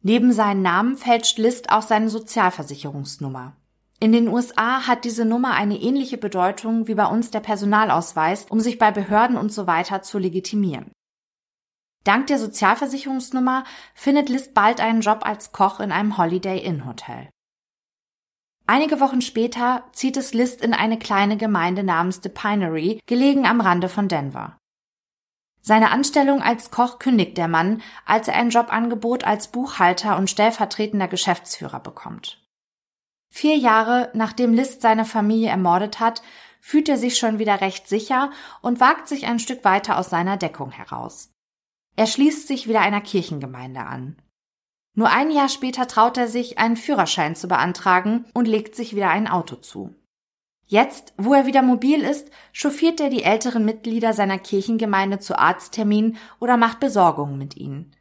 Neben 0.00 0.32
seinen 0.32 0.62
Namen 0.62 0.96
fälscht 0.96 1.38
List 1.38 1.70
auch 1.70 1.82
seine 1.82 2.08
Sozialversicherungsnummer. 2.08 3.56
In 4.02 4.10
den 4.10 4.26
USA 4.26 4.88
hat 4.88 5.04
diese 5.04 5.24
Nummer 5.24 5.52
eine 5.52 5.76
ähnliche 5.76 6.18
Bedeutung 6.18 6.88
wie 6.88 6.96
bei 6.96 7.06
uns 7.06 7.30
der 7.30 7.38
Personalausweis, 7.38 8.46
um 8.50 8.58
sich 8.58 8.76
bei 8.76 8.90
Behörden 8.90 9.36
und 9.36 9.52
so 9.52 9.68
weiter 9.68 10.02
zu 10.02 10.18
legitimieren. 10.18 10.90
Dank 12.02 12.26
der 12.26 12.40
Sozialversicherungsnummer 12.40 13.62
findet 13.94 14.28
List 14.28 14.54
bald 14.54 14.80
einen 14.80 15.02
Job 15.02 15.20
als 15.22 15.52
Koch 15.52 15.78
in 15.78 15.92
einem 15.92 16.18
Holiday 16.18 16.58
Inn 16.58 16.84
Hotel. 16.84 17.30
Einige 18.66 18.98
Wochen 18.98 19.20
später 19.20 19.84
zieht 19.92 20.16
es 20.16 20.34
List 20.34 20.62
in 20.62 20.74
eine 20.74 20.98
kleine 20.98 21.36
Gemeinde 21.36 21.84
namens 21.84 22.18
The 22.24 22.28
Pinery, 22.28 22.98
gelegen 23.06 23.46
am 23.46 23.60
Rande 23.60 23.88
von 23.88 24.08
Denver. 24.08 24.58
Seine 25.60 25.92
Anstellung 25.92 26.42
als 26.42 26.72
Koch 26.72 26.98
kündigt 26.98 27.38
der 27.38 27.46
Mann, 27.46 27.80
als 28.04 28.26
er 28.26 28.34
ein 28.34 28.50
Jobangebot 28.50 29.22
als 29.22 29.46
Buchhalter 29.46 30.16
und 30.16 30.28
stellvertretender 30.28 31.06
Geschäftsführer 31.06 31.78
bekommt. 31.78 32.41
Vier 33.34 33.56
Jahre 33.56 34.10
nachdem 34.12 34.52
List 34.52 34.82
seine 34.82 35.06
Familie 35.06 35.48
ermordet 35.48 36.00
hat, 36.00 36.20
fühlt 36.60 36.86
er 36.90 36.98
sich 36.98 37.16
schon 37.16 37.38
wieder 37.38 37.62
recht 37.62 37.88
sicher 37.88 38.30
und 38.60 38.78
wagt 38.78 39.08
sich 39.08 39.26
ein 39.26 39.38
Stück 39.38 39.64
weiter 39.64 39.98
aus 39.98 40.10
seiner 40.10 40.36
Deckung 40.36 40.70
heraus. 40.70 41.32
Er 41.96 42.06
schließt 42.06 42.46
sich 42.46 42.68
wieder 42.68 42.82
einer 42.82 43.00
Kirchengemeinde 43.00 43.80
an. 43.80 44.20
Nur 44.94 45.08
ein 45.08 45.30
Jahr 45.30 45.48
später 45.48 45.88
traut 45.88 46.18
er 46.18 46.28
sich, 46.28 46.58
einen 46.58 46.76
Führerschein 46.76 47.34
zu 47.34 47.48
beantragen 47.48 48.26
und 48.34 48.46
legt 48.46 48.76
sich 48.76 48.94
wieder 48.94 49.08
ein 49.08 49.26
Auto 49.26 49.56
zu. 49.56 49.94
Jetzt, 50.66 51.14
wo 51.16 51.32
er 51.32 51.46
wieder 51.46 51.62
mobil 51.62 52.02
ist, 52.02 52.30
chauffiert 52.52 53.00
er 53.00 53.08
die 53.08 53.22
älteren 53.22 53.64
Mitglieder 53.64 54.12
seiner 54.12 54.38
Kirchengemeinde 54.38 55.20
zu 55.20 55.38
Arztterminen 55.38 56.18
oder 56.38 56.58
macht 56.58 56.80
Besorgungen 56.80 57.38
mit 57.38 57.56
ihnen. 57.56 57.96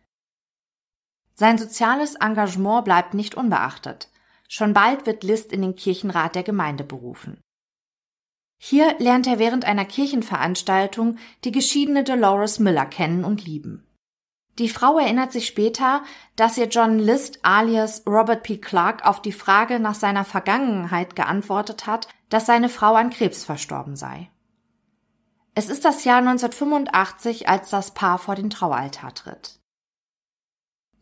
Sein 1.35 1.57
soziales 1.57 2.15
Engagement 2.15 2.83
bleibt 2.83 3.13
nicht 3.13 3.35
unbeachtet. 3.35 4.10
Schon 4.53 4.73
bald 4.73 5.05
wird 5.05 5.23
List 5.23 5.53
in 5.53 5.61
den 5.61 5.77
Kirchenrat 5.77 6.35
der 6.35 6.43
Gemeinde 6.43 6.83
berufen. 6.83 7.39
Hier 8.61 8.99
lernt 8.99 9.25
er 9.25 9.39
während 9.39 9.63
einer 9.63 9.85
Kirchenveranstaltung 9.85 11.19
die 11.45 11.53
geschiedene 11.53 12.03
Dolores 12.03 12.59
Miller 12.59 12.85
kennen 12.85 13.23
und 13.23 13.45
lieben. 13.45 13.87
Die 14.59 14.67
Frau 14.67 14.99
erinnert 14.99 15.31
sich 15.31 15.47
später, 15.47 16.03
dass 16.35 16.57
ihr 16.57 16.67
John 16.67 16.99
List 16.99 17.39
alias 17.43 18.03
Robert 18.05 18.43
P. 18.43 18.57
Clark 18.57 19.07
auf 19.07 19.21
die 19.21 19.31
Frage 19.31 19.79
nach 19.79 19.95
seiner 19.95 20.25
Vergangenheit 20.25 21.15
geantwortet 21.15 21.87
hat, 21.87 22.09
dass 22.27 22.45
seine 22.45 22.67
Frau 22.67 22.95
an 22.95 23.09
Krebs 23.09 23.45
verstorben 23.45 23.95
sei. 23.95 24.29
Es 25.55 25.69
ist 25.69 25.85
das 25.85 26.03
Jahr 26.03 26.17
1985, 26.17 27.47
als 27.47 27.69
das 27.69 27.93
Paar 27.93 28.19
vor 28.19 28.35
den 28.35 28.49
Traualtar 28.49 29.13
tritt. 29.15 29.60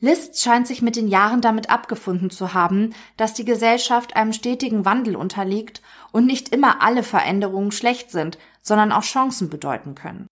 List 0.02 0.42
scheint 0.42 0.66
sich 0.66 0.82
mit 0.82 0.96
den 0.96 1.10
Jahren 1.10 1.42
damit 1.42 1.70
abgefunden 1.70 2.30
zu 2.30 2.54
haben, 2.54 2.94
dass 3.18 3.34
die 3.34 3.44
Gesellschaft 3.44 4.16
einem 4.16 4.32
stetigen 4.32 4.86
Wandel 4.86 5.16
unterliegt 5.16 5.82
und 6.12 6.26
nicht 6.26 6.50
immer 6.50 6.82
alle 6.82 7.04
Veränderungen 7.04 7.72
schlecht 7.72 8.10
sind, 8.12 8.38
sondern 8.62 8.92
auch 8.92 9.04
Chancen 9.04 9.50
bedeuten 9.50 9.96
können. 9.96 10.28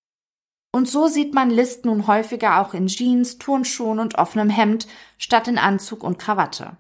Und 0.74 0.88
so 0.88 1.08
sieht 1.08 1.34
man 1.34 1.50
List 1.50 1.86
nun 1.86 2.08
häufiger 2.08 2.62
auch 2.62 2.74
in 2.74 2.88
Jeans, 2.88 3.40
Turnschuhen 3.40 4.00
und 4.00 4.16
offenem 4.16 4.50
Hemd 4.50 4.88
statt 5.18 5.48
in 5.48 5.58
Anzug 5.58 6.04
und 6.04 6.20
Krawatte. 6.20 6.78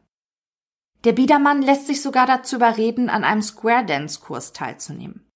Der 1.03 1.13
Biedermann 1.13 1.61
lässt 1.61 1.87
sich 1.87 2.01
sogar 2.01 2.25
dazu 2.25 2.57
überreden, 2.57 3.09
an 3.09 3.23
einem 3.23 3.41
Square 3.41 3.85
Dance 3.85 4.19
Kurs 4.19 4.53
teilzunehmen. 4.53 5.29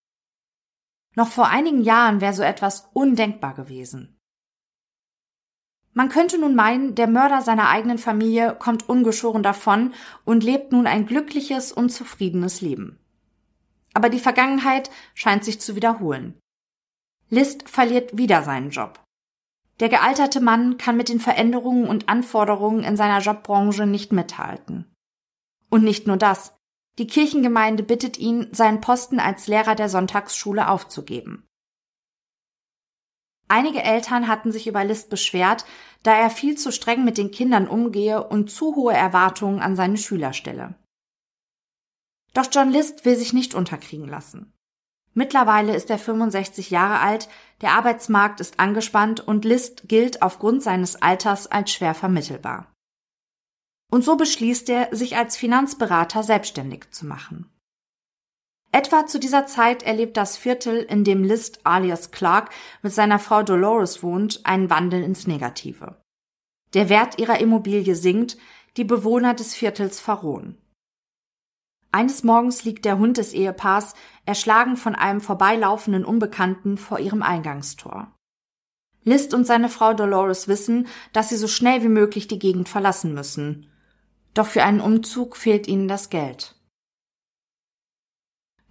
Noch 1.15 1.27
vor 1.27 1.47
einigen 1.47 1.81
Jahren 1.81 2.21
wäre 2.21 2.33
so 2.33 2.43
etwas 2.43 2.89
undenkbar 2.93 3.53
gewesen. 3.53 4.20
Man 5.93 6.09
könnte 6.09 6.37
nun 6.37 6.55
meinen, 6.55 6.95
der 6.95 7.07
Mörder 7.07 7.41
seiner 7.41 7.69
eigenen 7.69 7.97
Familie 7.97 8.55
kommt 8.57 8.87
ungeschoren 8.87 9.43
davon 9.43 9.93
und 10.23 10.43
lebt 10.43 10.71
nun 10.71 10.87
ein 10.87 11.05
glückliches 11.05 11.71
und 11.71 11.89
zufriedenes 11.89 12.61
Leben. 12.61 12.97
Aber 13.93 14.09
die 14.09 14.19
Vergangenheit 14.19 14.89
scheint 15.13 15.43
sich 15.43 15.59
zu 15.59 15.75
wiederholen. 15.75 16.39
List 17.29 17.69
verliert 17.69 18.17
wieder 18.17 18.43
seinen 18.43 18.69
Job. 18.69 19.01
Der 19.81 19.89
gealterte 19.89 20.41
Mann 20.41 20.77
kann 20.77 20.95
mit 20.95 21.09
den 21.09 21.19
Veränderungen 21.19 21.87
und 21.87 22.07
Anforderungen 22.07 22.83
in 22.83 22.95
seiner 22.95 23.19
Jobbranche 23.19 23.85
nicht 23.85 24.13
mithalten. 24.13 24.93
Und 25.69 25.83
nicht 25.83 26.07
nur 26.07 26.17
das. 26.17 26.55
Die 26.99 27.07
Kirchengemeinde 27.07 27.83
bittet 27.83 28.17
ihn, 28.17 28.47
seinen 28.51 28.81
Posten 28.81 29.19
als 29.19 29.47
Lehrer 29.47 29.75
der 29.75 29.89
Sonntagsschule 29.89 30.69
aufzugeben. 30.69 31.47
Einige 33.51 33.83
Eltern 33.83 34.29
hatten 34.29 34.53
sich 34.53 34.65
über 34.65 34.85
List 34.85 35.09
beschwert, 35.09 35.65
da 36.03 36.13
er 36.13 36.29
viel 36.29 36.57
zu 36.57 36.71
streng 36.71 37.03
mit 37.03 37.17
den 37.17 37.31
Kindern 37.31 37.67
umgehe 37.67 38.25
und 38.25 38.49
zu 38.49 38.77
hohe 38.77 38.93
Erwartungen 38.93 39.59
an 39.59 39.75
seine 39.75 39.97
Schüler 39.97 40.31
stelle. 40.31 40.75
Doch 42.33 42.47
John 42.49 42.71
List 42.71 43.03
will 43.03 43.17
sich 43.17 43.33
nicht 43.33 43.53
unterkriegen 43.53 44.07
lassen. 44.07 44.53
Mittlerweile 45.13 45.75
ist 45.75 45.89
er 45.89 45.99
65 45.99 46.69
Jahre 46.69 47.01
alt, 47.01 47.27
der 47.59 47.73
Arbeitsmarkt 47.73 48.39
ist 48.39 48.57
angespannt 48.57 49.19
und 49.19 49.43
List 49.43 49.89
gilt 49.89 50.21
aufgrund 50.21 50.63
seines 50.63 51.01
Alters 51.01 51.47
als 51.47 51.73
schwer 51.73 51.93
vermittelbar. 51.93 52.73
Und 53.91 54.05
so 54.05 54.15
beschließt 54.15 54.69
er, 54.69 54.95
sich 54.95 55.17
als 55.17 55.35
Finanzberater 55.35 56.23
selbstständig 56.23 56.89
zu 56.91 57.05
machen. 57.05 57.50
Etwa 58.73 59.05
zu 59.05 59.19
dieser 59.19 59.45
Zeit 59.47 59.83
erlebt 59.83 60.15
das 60.15 60.37
Viertel, 60.37 60.77
in 60.83 61.03
dem 61.03 61.23
List 61.23 61.59
alias 61.65 62.11
Clark 62.11 62.51
mit 62.81 62.93
seiner 62.93 63.19
Frau 63.19 63.43
Dolores 63.43 64.01
wohnt, 64.01 64.45
einen 64.45 64.69
Wandel 64.69 65.03
ins 65.03 65.27
Negative. 65.27 66.01
Der 66.73 66.87
Wert 66.87 67.19
ihrer 67.19 67.39
Immobilie 67.39 67.95
sinkt, 67.95 68.37
die 68.77 68.85
Bewohner 68.85 69.33
des 69.33 69.53
Viertels 69.53 69.99
verrohen. 69.99 70.57
Eines 71.91 72.23
Morgens 72.23 72.63
liegt 72.63 72.85
der 72.85 72.97
Hund 72.97 73.17
des 73.17 73.33
Ehepaars, 73.33 73.93
erschlagen 74.25 74.77
von 74.77 74.95
einem 74.95 75.19
vorbeilaufenden 75.19 76.05
Unbekannten, 76.05 76.77
vor 76.77 76.99
ihrem 76.99 77.21
Eingangstor. 77.21 78.15
List 79.03 79.33
und 79.33 79.45
seine 79.45 79.67
Frau 79.67 79.93
Dolores 79.93 80.47
wissen, 80.47 80.87
dass 81.11 81.27
sie 81.27 81.35
so 81.35 81.49
schnell 81.49 81.83
wie 81.83 81.89
möglich 81.89 82.29
die 82.29 82.39
Gegend 82.39 82.69
verlassen 82.69 83.13
müssen. 83.13 83.69
Doch 84.33 84.47
für 84.47 84.63
einen 84.63 84.79
Umzug 84.79 85.35
fehlt 85.35 85.67
ihnen 85.67 85.89
das 85.89 86.09
Geld. 86.09 86.55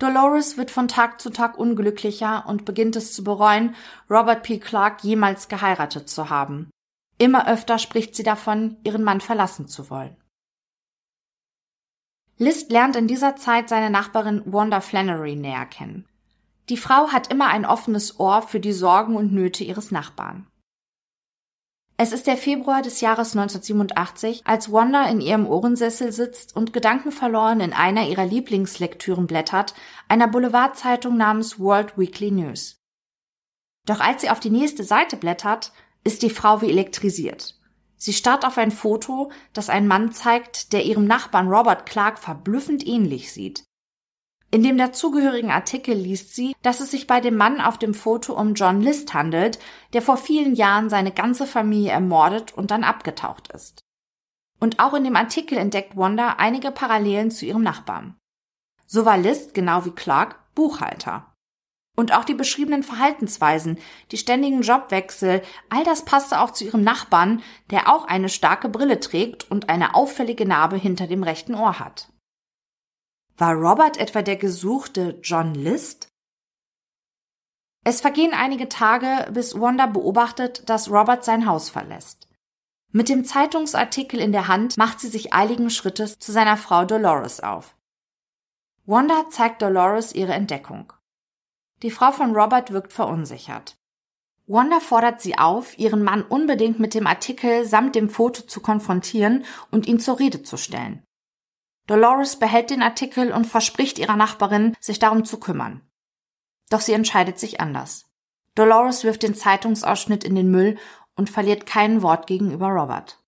Dolores 0.00 0.56
wird 0.56 0.70
von 0.70 0.88
Tag 0.88 1.20
zu 1.20 1.30
Tag 1.30 1.58
unglücklicher 1.58 2.44
und 2.46 2.64
beginnt 2.64 2.96
es 2.96 3.12
zu 3.12 3.22
bereuen, 3.22 3.74
Robert 4.08 4.42
P. 4.42 4.58
Clark 4.58 5.04
jemals 5.04 5.48
geheiratet 5.48 6.08
zu 6.08 6.30
haben. 6.30 6.70
Immer 7.18 7.46
öfter 7.46 7.78
spricht 7.78 8.16
sie 8.16 8.22
davon, 8.22 8.78
ihren 8.82 9.04
Mann 9.04 9.20
verlassen 9.20 9.68
zu 9.68 9.90
wollen. 9.90 10.16
List 12.38 12.72
lernt 12.72 12.96
in 12.96 13.08
dieser 13.08 13.36
Zeit 13.36 13.68
seine 13.68 13.90
Nachbarin 13.90 14.42
Wanda 14.46 14.80
Flannery 14.80 15.36
näher 15.36 15.66
kennen. 15.66 16.06
Die 16.70 16.78
Frau 16.78 17.08
hat 17.08 17.30
immer 17.30 17.48
ein 17.48 17.66
offenes 17.66 18.18
Ohr 18.18 18.40
für 18.40 18.60
die 18.60 18.72
Sorgen 18.72 19.16
und 19.16 19.34
Nöte 19.34 19.64
ihres 19.64 19.90
Nachbarn. 19.90 20.46
Es 22.02 22.12
ist 22.12 22.26
der 22.26 22.38
Februar 22.38 22.80
des 22.80 23.02
Jahres 23.02 23.36
1987, 23.36 24.46
als 24.46 24.72
Wanda 24.72 25.06
in 25.10 25.20
ihrem 25.20 25.46
Ohrensessel 25.46 26.12
sitzt 26.12 26.56
und 26.56 26.72
gedankenverloren 26.72 27.60
in 27.60 27.74
einer 27.74 28.08
ihrer 28.08 28.24
Lieblingslektüren 28.24 29.26
blättert, 29.26 29.74
einer 30.08 30.26
Boulevardzeitung 30.26 31.18
namens 31.18 31.58
World 31.58 31.98
Weekly 31.98 32.30
News. 32.30 32.80
Doch 33.84 34.00
als 34.00 34.22
sie 34.22 34.30
auf 34.30 34.40
die 34.40 34.48
nächste 34.48 34.82
Seite 34.82 35.18
blättert, 35.18 35.74
ist 36.02 36.22
die 36.22 36.30
Frau 36.30 36.62
wie 36.62 36.70
elektrisiert. 36.70 37.60
Sie 37.96 38.14
starrt 38.14 38.46
auf 38.46 38.56
ein 38.56 38.70
Foto, 38.70 39.30
das 39.52 39.68
ein 39.68 39.86
Mann 39.86 40.10
zeigt, 40.10 40.72
der 40.72 40.86
ihrem 40.86 41.04
Nachbarn 41.04 41.48
Robert 41.48 41.84
Clark 41.84 42.18
verblüffend 42.18 42.86
ähnlich 42.86 43.30
sieht. 43.30 43.64
In 44.52 44.64
dem 44.64 44.76
dazugehörigen 44.76 45.52
Artikel 45.52 45.94
liest 45.94 46.34
sie, 46.34 46.56
dass 46.62 46.80
es 46.80 46.90
sich 46.90 47.06
bei 47.06 47.20
dem 47.20 47.36
Mann 47.36 47.60
auf 47.60 47.78
dem 47.78 47.94
Foto 47.94 48.34
um 48.34 48.54
John 48.54 48.80
List 48.80 49.14
handelt, 49.14 49.60
der 49.92 50.02
vor 50.02 50.16
vielen 50.16 50.56
Jahren 50.56 50.90
seine 50.90 51.12
ganze 51.12 51.46
Familie 51.46 51.92
ermordet 51.92 52.52
und 52.52 52.72
dann 52.72 52.82
abgetaucht 52.82 53.52
ist. 53.52 53.80
Und 54.58 54.80
auch 54.80 54.92
in 54.94 55.04
dem 55.04 55.14
Artikel 55.14 55.56
entdeckt 55.56 55.96
Wanda 55.96 56.34
einige 56.38 56.72
Parallelen 56.72 57.30
zu 57.30 57.46
ihrem 57.46 57.62
Nachbarn. 57.62 58.16
So 58.86 59.04
war 59.04 59.16
List, 59.16 59.54
genau 59.54 59.84
wie 59.84 59.92
Clark, 59.92 60.36
Buchhalter. 60.56 61.32
Und 61.96 62.12
auch 62.12 62.24
die 62.24 62.34
beschriebenen 62.34 62.82
Verhaltensweisen, 62.82 63.78
die 64.10 64.16
ständigen 64.16 64.62
Jobwechsel, 64.62 65.42
all 65.68 65.84
das 65.84 66.04
passte 66.04 66.40
auch 66.40 66.50
zu 66.50 66.64
ihrem 66.64 66.82
Nachbarn, 66.82 67.42
der 67.70 67.88
auch 67.88 68.04
eine 68.04 68.28
starke 68.28 68.68
Brille 68.68 68.98
trägt 68.98 69.48
und 69.48 69.68
eine 69.68 69.94
auffällige 69.94 70.46
Narbe 70.46 70.76
hinter 70.76 71.06
dem 71.06 71.22
rechten 71.22 71.54
Ohr 71.54 71.78
hat. 71.78 72.09
War 73.40 73.54
Robert 73.54 73.96
etwa 73.96 74.20
der 74.20 74.36
gesuchte 74.36 75.18
John 75.22 75.54
List? 75.54 76.08
Es 77.84 78.02
vergehen 78.02 78.34
einige 78.34 78.68
Tage, 78.68 79.32
bis 79.32 79.58
Wanda 79.58 79.86
beobachtet, 79.86 80.68
dass 80.68 80.90
Robert 80.90 81.24
sein 81.24 81.46
Haus 81.46 81.70
verlässt. 81.70 82.28
Mit 82.92 83.08
dem 83.08 83.24
Zeitungsartikel 83.24 84.20
in 84.20 84.32
der 84.32 84.48
Hand 84.48 84.76
macht 84.76 85.00
sie 85.00 85.08
sich 85.08 85.32
eiligen 85.32 85.70
Schrittes 85.70 86.18
zu 86.18 86.32
seiner 86.32 86.58
Frau 86.58 86.84
Dolores 86.84 87.40
auf. 87.40 87.78
Wanda 88.84 89.30
zeigt 89.30 89.62
Dolores 89.62 90.14
ihre 90.14 90.34
Entdeckung. 90.34 90.92
Die 91.82 91.90
Frau 91.90 92.12
von 92.12 92.36
Robert 92.36 92.72
wirkt 92.72 92.92
verunsichert. 92.92 93.78
Wanda 94.48 94.80
fordert 94.80 95.22
sie 95.22 95.38
auf, 95.38 95.78
ihren 95.78 96.02
Mann 96.02 96.24
unbedingt 96.24 96.78
mit 96.78 96.92
dem 96.92 97.06
Artikel 97.06 97.64
samt 97.64 97.94
dem 97.94 98.10
Foto 98.10 98.42
zu 98.42 98.60
konfrontieren 98.60 99.46
und 99.70 99.86
ihn 99.86 99.98
zur 99.98 100.18
Rede 100.18 100.42
zu 100.42 100.58
stellen. 100.58 101.02
Dolores 101.90 102.36
behält 102.36 102.70
den 102.70 102.82
Artikel 102.82 103.32
und 103.32 103.48
verspricht 103.48 103.98
ihrer 103.98 104.14
Nachbarin, 104.14 104.76
sich 104.78 105.00
darum 105.00 105.24
zu 105.24 105.40
kümmern. 105.40 105.80
Doch 106.68 106.80
sie 106.80 106.92
entscheidet 106.92 107.40
sich 107.40 107.60
anders. 107.60 108.08
Dolores 108.54 109.02
wirft 109.02 109.24
den 109.24 109.34
Zeitungsausschnitt 109.34 110.22
in 110.22 110.36
den 110.36 110.52
Müll 110.52 110.78
und 111.16 111.30
verliert 111.30 111.66
kein 111.66 112.00
Wort 112.02 112.28
gegenüber 112.28 112.68
Robert. 112.68 113.20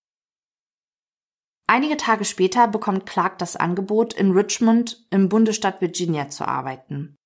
Einige 1.66 1.96
Tage 1.96 2.24
später 2.24 2.68
bekommt 2.68 3.04
Clark 3.04 3.36
das 3.38 3.56
Angebot, 3.56 4.14
in 4.14 4.30
Richmond 4.30 5.08
im 5.10 5.28
Bundesstaat 5.28 5.80
Virginia 5.80 6.28
zu 6.28 6.46
arbeiten. 6.46 7.16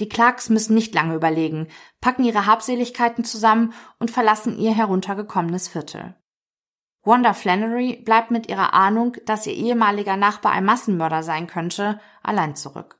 Die 0.00 0.08
Clarks 0.08 0.48
müssen 0.48 0.74
nicht 0.74 0.94
lange 0.94 1.14
überlegen, 1.14 1.68
packen 2.00 2.24
ihre 2.24 2.46
Habseligkeiten 2.46 3.22
zusammen 3.22 3.74
und 3.98 4.10
verlassen 4.10 4.58
ihr 4.58 4.74
heruntergekommenes 4.74 5.68
Viertel. 5.68 6.16
Wanda 7.06 7.34
Flannery 7.34 8.02
bleibt 8.04 8.32
mit 8.32 8.48
ihrer 8.48 8.74
Ahnung, 8.74 9.16
dass 9.26 9.46
ihr 9.46 9.54
ehemaliger 9.54 10.16
Nachbar 10.16 10.52
ein 10.52 10.64
Massenmörder 10.64 11.22
sein 11.22 11.46
könnte, 11.46 12.00
allein 12.22 12.56
zurück. 12.56 12.98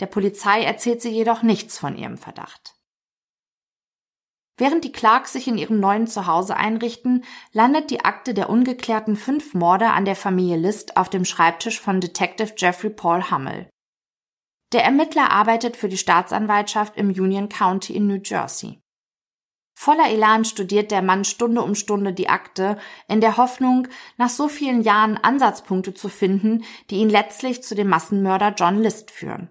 Der 0.00 0.06
Polizei 0.06 0.64
erzählt 0.64 1.00
sie 1.00 1.10
jedoch 1.10 1.42
nichts 1.42 1.78
von 1.78 1.96
ihrem 1.96 2.18
Verdacht. 2.18 2.74
Während 4.56 4.84
die 4.84 4.90
Clarks 4.90 5.32
sich 5.32 5.46
in 5.46 5.56
ihrem 5.56 5.78
neuen 5.78 6.08
Zuhause 6.08 6.56
einrichten, 6.56 7.24
landet 7.52 7.90
die 7.90 8.04
Akte 8.04 8.34
der 8.34 8.50
ungeklärten 8.50 9.14
fünf 9.14 9.54
Morde 9.54 9.90
an 9.90 10.04
der 10.04 10.16
Familie 10.16 10.56
List 10.56 10.96
auf 10.96 11.08
dem 11.08 11.24
Schreibtisch 11.24 11.80
von 11.80 12.00
Detective 12.00 12.54
Jeffrey 12.56 12.90
Paul 12.90 13.30
Hummel. 13.30 13.68
Der 14.72 14.82
Ermittler 14.82 15.30
arbeitet 15.30 15.76
für 15.76 15.88
die 15.88 15.98
Staatsanwaltschaft 15.98 16.96
im 16.96 17.08
Union 17.10 17.48
County 17.48 17.94
in 17.94 18.08
New 18.08 18.20
Jersey. 18.24 18.80
Voller 19.74 20.08
Elan 20.08 20.44
studiert 20.44 20.92
der 20.92 21.02
Mann 21.02 21.24
Stunde 21.24 21.60
um 21.62 21.74
Stunde 21.74 22.12
die 22.12 22.28
Akte, 22.28 22.78
in 23.08 23.20
der 23.20 23.36
Hoffnung, 23.36 23.88
nach 24.16 24.30
so 24.30 24.48
vielen 24.48 24.82
Jahren 24.82 25.18
Ansatzpunkte 25.18 25.92
zu 25.92 26.08
finden, 26.08 26.64
die 26.90 26.96
ihn 26.96 27.10
letztlich 27.10 27.62
zu 27.62 27.74
dem 27.74 27.88
Massenmörder 27.88 28.54
John 28.56 28.78
List 28.78 29.10
führen. 29.10 29.50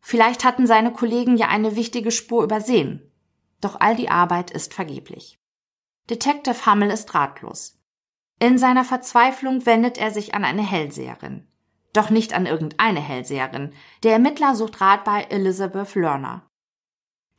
Vielleicht 0.00 0.44
hatten 0.44 0.66
seine 0.66 0.92
Kollegen 0.92 1.36
ja 1.36 1.48
eine 1.48 1.76
wichtige 1.76 2.12
Spur 2.12 2.44
übersehen. 2.44 3.02
Doch 3.60 3.78
all 3.80 3.96
die 3.96 4.08
Arbeit 4.08 4.50
ist 4.52 4.72
vergeblich. 4.72 5.38
Detective 6.08 6.64
Hummel 6.64 6.90
ist 6.90 7.12
ratlos. 7.14 7.78
In 8.38 8.56
seiner 8.56 8.84
Verzweiflung 8.84 9.66
wendet 9.66 9.98
er 9.98 10.12
sich 10.12 10.34
an 10.34 10.44
eine 10.44 10.62
Hellseherin. 10.62 11.48
Doch 11.92 12.10
nicht 12.10 12.32
an 12.32 12.46
irgendeine 12.46 13.00
Hellseherin. 13.00 13.74
Der 14.04 14.12
Ermittler 14.12 14.54
sucht 14.54 14.80
Rat 14.80 15.04
bei 15.04 15.24
Elizabeth 15.24 15.96
Lerner. 15.96 16.47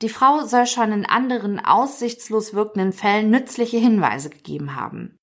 Die 0.02 0.10
Frau 0.10 0.46
soll 0.46 0.66
schon 0.66 0.92
in 0.92 1.06
anderen 1.06 1.60
aussichtslos 1.60 2.54
wirkenden 2.54 2.94
Fällen 2.94 3.30
nützliche 3.30 3.78
Hinweise 3.78 4.30
gegeben 4.30 4.76
haben. 4.76 5.18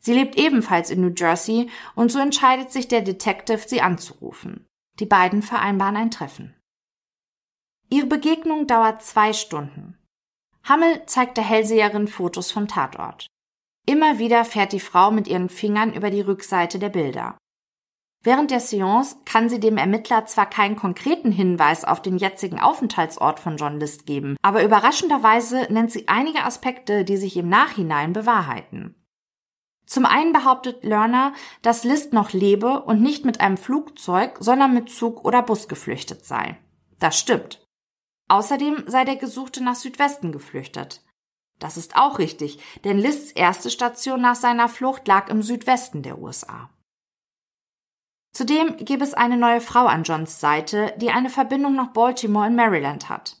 Sie 0.00 0.14
lebt 0.14 0.36
ebenfalls 0.36 0.90
in 0.90 1.00
New 1.00 1.12
Jersey 1.16 1.70
und 1.94 2.10
so 2.10 2.18
entscheidet 2.18 2.72
sich 2.72 2.88
der 2.88 3.02
Detective, 3.02 3.68
sie 3.68 3.82
anzurufen. 3.82 4.66
Die 4.98 5.06
beiden 5.06 5.42
vereinbaren 5.42 5.96
ein 5.96 6.10
Treffen. 6.10 6.54
Ihre 7.88 8.06
Begegnung 8.06 8.66
dauert 8.66 9.02
zwei 9.02 9.32
Stunden. 9.32 9.98
Hammel 10.64 11.04
zeigt 11.06 11.36
der 11.36 11.44
Hellseherin 11.44 12.08
Fotos 12.08 12.50
vom 12.50 12.66
Tatort. 12.66 13.26
Immer 13.86 14.18
wieder 14.18 14.44
fährt 14.44 14.72
die 14.72 14.80
Frau 14.80 15.10
mit 15.10 15.28
ihren 15.28 15.48
Fingern 15.48 15.92
über 15.92 16.10
die 16.10 16.20
Rückseite 16.20 16.78
der 16.78 16.88
Bilder. 16.88 17.36
Während 18.24 18.52
der 18.52 18.60
Seance 18.60 19.16
kann 19.24 19.48
sie 19.48 19.58
dem 19.58 19.76
Ermittler 19.76 20.26
zwar 20.26 20.48
keinen 20.48 20.76
konkreten 20.76 21.32
Hinweis 21.32 21.84
auf 21.84 22.00
den 22.00 22.18
jetzigen 22.18 22.60
Aufenthaltsort 22.60 23.40
von 23.40 23.56
John 23.56 23.80
List 23.80 24.06
geben, 24.06 24.36
aber 24.42 24.62
überraschenderweise 24.62 25.66
nennt 25.70 25.90
sie 25.90 26.06
einige 26.06 26.44
Aspekte, 26.44 27.04
die 27.04 27.16
sich 27.16 27.36
im 27.36 27.48
Nachhinein 27.48 28.12
bewahrheiten. 28.12 28.94
Zum 29.86 30.06
einen 30.06 30.32
behauptet 30.32 30.84
Lerner, 30.84 31.32
dass 31.62 31.82
List 31.82 32.12
noch 32.12 32.32
lebe 32.32 32.82
und 32.82 33.02
nicht 33.02 33.24
mit 33.24 33.40
einem 33.40 33.56
Flugzeug, 33.56 34.36
sondern 34.38 34.72
mit 34.72 34.88
Zug 34.88 35.24
oder 35.24 35.42
Bus 35.42 35.66
geflüchtet 35.66 36.24
sei. 36.24 36.56
Das 37.00 37.18
stimmt. 37.18 37.66
Außerdem 38.28 38.84
sei 38.86 39.04
der 39.04 39.16
Gesuchte 39.16 39.62
nach 39.62 39.74
Südwesten 39.74 40.30
geflüchtet. 40.30 41.02
Das 41.58 41.76
ist 41.76 41.96
auch 41.96 42.18
richtig, 42.18 42.60
denn 42.84 42.98
Lists 42.98 43.32
erste 43.32 43.68
Station 43.68 44.20
nach 44.20 44.36
seiner 44.36 44.68
Flucht 44.68 45.06
lag 45.06 45.28
im 45.28 45.42
Südwesten 45.42 46.02
der 46.02 46.18
USA. 46.18 46.70
Zudem 48.32 48.76
gäbe 48.78 49.04
es 49.04 49.14
eine 49.14 49.36
neue 49.36 49.60
Frau 49.60 49.86
an 49.86 50.04
Johns 50.04 50.40
Seite, 50.40 50.94
die 50.96 51.10
eine 51.10 51.28
Verbindung 51.28 51.74
nach 51.74 51.92
Baltimore 51.92 52.46
in 52.46 52.56
Maryland 52.56 53.08
hat. 53.08 53.38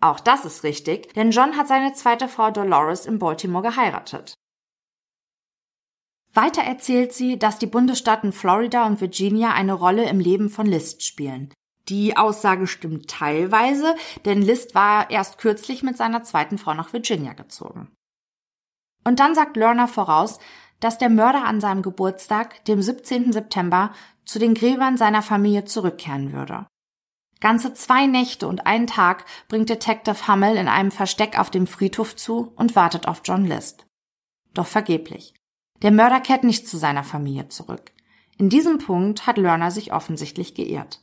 Auch 0.00 0.20
das 0.20 0.44
ist 0.44 0.64
richtig, 0.64 1.14
denn 1.14 1.30
John 1.30 1.56
hat 1.56 1.66
seine 1.66 1.94
zweite 1.94 2.28
Frau 2.28 2.50
Dolores 2.50 3.06
in 3.06 3.18
Baltimore 3.18 3.62
geheiratet. 3.62 4.34
Weiter 6.34 6.62
erzählt 6.62 7.12
sie, 7.12 7.38
dass 7.38 7.58
die 7.58 7.66
Bundesstaaten 7.66 8.32
Florida 8.32 8.86
und 8.86 9.00
Virginia 9.00 9.52
eine 9.52 9.72
Rolle 9.72 10.08
im 10.10 10.20
Leben 10.20 10.50
von 10.50 10.66
List 10.66 11.04
spielen. 11.04 11.54
Die 11.88 12.16
Aussage 12.16 12.66
stimmt 12.66 13.08
teilweise, 13.08 13.94
denn 14.24 14.42
List 14.42 14.74
war 14.74 15.10
erst 15.10 15.38
kürzlich 15.38 15.82
mit 15.82 15.96
seiner 15.96 16.22
zweiten 16.22 16.58
Frau 16.58 16.74
nach 16.74 16.92
Virginia 16.92 17.34
gezogen. 17.34 17.94
Und 19.04 19.20
dann 19.20 19.34
sagt 19.34 19.56
Lerner 19.56 19.86
voraus, 19.86 20.38
dass 20.80 20.98
der 20.98 21.08
Mörder 21.08 21.44
an 21.44 21.60
seinem 21.60 21.82
Geburtstag, 21.82 22.64
dem 22.64 22.82
17. 22.82 23.32
September, 23.32 23.92
zu 24.24 24.38
den 24.38 24.54
Gräbern 24.54 24.96
seiner 24.96 25.22
Familie 25.22 25.64
zurückkehren 25.64 26.32
würde. 26.32 26.66
Ganze 27.40 27.74
zwei 27.74 28.06
Nächte 28.06 28.48
und 28.48 28.66
einen 28.66 28.86
Tag 28.86 29.24
bringt 29.48 29.68
Detective 29.68 30.28
Hummel 30.28 30.56
in 30.56 30.68
einem 30.68 30.90
Versteck 30.90 31.38
auf 31.38 31.50
dem 31.50 31.66
Friedhof 31.66 32.16
zu 32.16 32.52
und 32.56 32.74
wartet 32.74 33.06
auf 33.06 33.22
John 33.24 33.44
List. 33.44 33.86
Doch 34.54 34.66
vergeblich. 34.66 35.34
Der 35.82 35.90
Mörder 35.90 36.20
kehrt 36.20 36.44
nicht 36.44 36.66
zu 36.66 36.78
seiner 36.78 37.04
Familie 37.04 37.48
zurück. 37.48 37.92
In 38.38 38.48
diesem 38.48 38.78
Punkt 38.78 39.26
hat 39.26 39.36
Lerner 39.36 39.70
sich 39.70 39.92
offensichtlich 39.92 40.54
geirrt. 40.54 41.00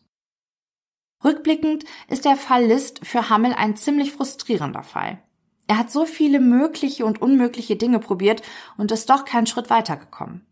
Rückblickend 1.24 1.86
ist 2.08 2.26
der 2.26 2.36
Fall 2.36 2.66
List 2.66 3.06
für 3.06 3.30
Hummel 3.30 3.54
ein 3.54 3.76
ziemlich 3.76 4.12
frustrierender 4.12 4.84
Fall. 4.84 5.22
Er 5.68 5.78
hat 5.78 5.92
so 5.92 6.06
viele 6.06 6.40
mögliche 6.40 7.06
und 7.06 7.22
unmögliche 7.22 7.76
Dinge 7.76 8.00
probiert 8.00 8.42
und 8.78 8.92
ist 8.92 9.10
doch 9.10 9.24
keinen 9.26 9.46
Schritt 9.46 9.70
weitergekommen. 9.70 10.51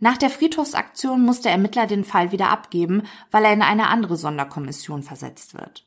Nach 0.00 0.16
der 0.16 0.30
Friedhofsaktion 0.30 1.24
muss 1.24 1.40
der 1.40 1.52
Ermittler 1.52 1.86
den 1.86 2.04
Fall 2.04 2.30
wieder 2.30 2.50
abgeben, 2.50 3.02
weil 3.30 3.44
er 3.44 3.52
in 3.52 3.62
eine 3.62 3.88
andere 3.88 4.16
Sonderkommission 4.16 5.02
versetzt 5.02 5.54
wird. 5.54 5.86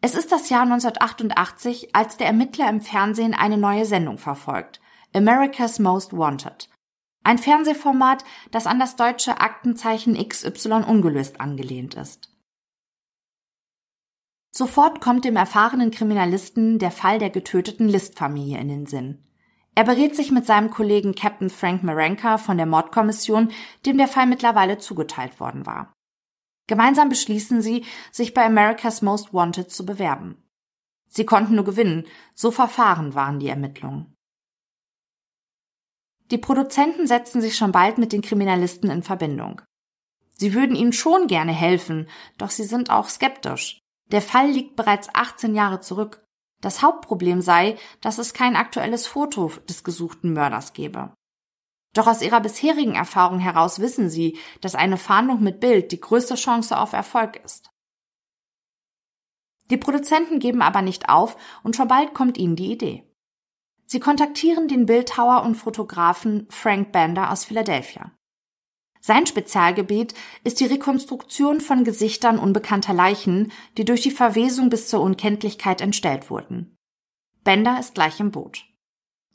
Es 0.00 0.14
ist 0.14 0.32
das 0.32 0.48
Jahr 0.48 0.62
1988, 0.62 1.94
als 1.94 2.16
der 2.16 2.28
Ermittler 2.28 2.68
im 2.68 2.80
Fernsehen 2.80 3.34
eine 3.34 3.58
neue 3.58 3.84
Sendung 3.84 4.18
verfolgt, 4.18 4.80
America's 5.14 5.78
Most 5.78 6.16
Wanted. 6.16 6.70
Ein 7.22 7.36
Fernsehformat, 7.36 8.24
das 8.50 8.66
an 8.66 8.78
das 8.78 8.96
deutsche 8.96 9.40
Aktenzeichen 9.40 10.16
XY 10.16 10.84
ungelöst 10.86 11.40
angelehnt 11.40 11.94
ist. 11.94 12.30
Sofort 14.52 15.00
kommt 15.00 15.24
dem 15.24 15.36
erfahrenen 15.36 15.90
Kriminalisten 15.90 16.78
der 16.78 16.90
Fall 16.90 17.18
der 17.18 17.30
getöteten 17.30 17.88
Listfamilie 17.88 18.58
in 18.58 18.68
den 18.68 18.86
Sinn. 18.86 19.22
Er 19.80 19.84
berät 19.84 20.14
sich 20.14 20.30
mit 20.30 20.44
seinem 20.44 20.68
Kollegen 20.68 21.14
Captain 21.14 21.48
Frank 21.48 21.82
Marenka 21.82 22.36
von 22.36 22.58
der 22.58 22.66
Mordkommission, 22.66 23.50
dem 23.86 23.96
der 23.96 24.08
Fall 24.08 24.26
mittlerweile 24.26 24.76
zugeteilt 24.76 25.40
worden 25.40 25.64
war. 25.64 25.94
Gemeinsam 26.66 27.08
beschließen 27.08 27.62
sie, 27.62 27.86
sich 28.12 28.34
bei 28.34 28.44
America's 28.44 29.00
Most 29.00 29.32
Wanted 29.32 29.70
zu 29.70 29.86
bewerben. 29.86 30.36
Sie 31.08 31.24
konnten 31.24 31.54
nur 31.54 31.64
gewinnen, 31.64 32.06
so 32.34 32.50
verfahren 32.50 33.14
waren 33.14 33.40
die 33.40 33.48
Ermittlungen. 33.48 34.14
Die 36.30 36.36
Produzenten 36.36 37.06
setzten 37.06 37.40
sich 37.40 37.56
schon 37.56 37.72
bald 37.72 37.96
mit 37.96 38.12
den 38.12 38.20
Kriminalisten 38.20 38.90
in 38.90 39.02
Verbindung. 39.02 39.62
Sie 40.34 40.52
würden 40.52 40.76
ihnen 40.76 40.92
schon 40.92 41.26
gerne 41.26 41.52
helfen, 41.52 42.06
doch 42.36 42.50
sie 42.50 42.64
sind 42.64 42.90
auch 42.90 43.08
skeptisch. 43.08 43.78
Der 44.12 44.20
Fall 44.20 44.50
liegt 44.50 44.76
bereits 44.76 45.08
18 45.14 45.54
Jahre 45.54 45.80
zurück 45.80 46.22
das 46.60 46.82
Hauptproblem 46.82 47.40
sei, 47.40 47.76
dass 48.00 48.18
es 48.18 48.34
kein 48.34 48.56
aktuelles 48.56 49.06
Foto 49.06 49.52
des 49.68 49.84
gesuchten 49.84 50.32
Mörders 50.32 50.72
gebe. 50.72 51.12
Doch 51.94 52.06
aus 52.06 52.22
ihrer 52.22 52.40
bisherigen 52.40 52.94
Erfahrung 52.94 53.40
heraus 53.40 53.80
wissen 53.80 54.10
sie, 54.10 54.38
dass 54.60 54.74
eine 54.74 54.96
Fahndung 54.96 55.42
mit 55.42 55.60
Bild 55.60 55.90
die 55.92 56.00
größte 56.00 56.36
Chance 56.36 56.78
auf 56.78 56.92
Erfolg 56.92 57.36
ist. 57.44 57.70
Die 59.70 59.76
Produzenten 59.76 60.38
geben 60.38 60.62
aber 60.62 60.82
nicht 60.82 61.08
auf 61.08 61.36
und 61.62 61.76
schon 61.76 61.88
bald 61.88 62.14
kommt 62.14 62.38
ihnen 62.38 62.56
die 62.56 62.72
Idee. 62.72 63.06
Sie 63.86 64.00
kontaktieren 64.00 64.68
den 64.68 64.86
Bildhauer 64.86 65.42
und 65.42 65.56
Fotografen 65.56 66.46
Frank 66.50 66.92
Bender 66.92 67.30
aus 67.32 67.44
Philadelphia. 67.44 68.12
Sein 69.00 69.26
Spezialgebiet 69.26 70.14
ist 70.44 70.60
die 70.60 70.66
Rekonstruktion 70.66 71.60
von 71.60 71.84
Gesichtern 71.84 72.38
unbekannter 72.38 72.92
Leichen, 72.92 73.50
die 73.78 73.84
durch 73.86 74.02
die 74.02 74.10
Verwesung 74.10 74.68
bis 74.68 74.88
zur 74.88 75.00
Unkenntlichkeit 75.00 75.80
entstellt 75.80 76.30
wurden. 76.30 76.76
Bender 77.42 77.80
ist 77.80 77.94
gleich 77.94 78.20
im 78.20 78.30
Boot. 78.30 78.66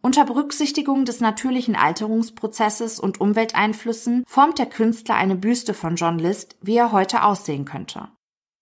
Unter 0.01 0.24
Berücksichtigung 0.24 1.03
des 1.03 1.20
natürlichen 1.20 1.76
Alterungsprozesses 1.76 2.99
und 2.99 3.20
Umwelteinflüssen 3.20 4.24
formt 4.28 4.59
der 4.59 4.68
Künstler 4.68 5.16
eine 5.16 5.36
Büste 5.36 5.74
von 5.74 5.95
John 5.95 6.20
List, 6.20 6.57
wie 6.61 6.76
er 6.76 6.91
heute 6.91 7.24
aussehen 7.24 7.66
könnte. 7.66 8.09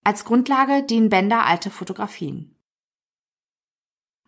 Als 0.05 0.23
Grundlage 0.23 0.83
dienen 0.83 1.09
Bender 1.09 1.45
alte 1.45 1.69
Fotografien. 1.69 2.52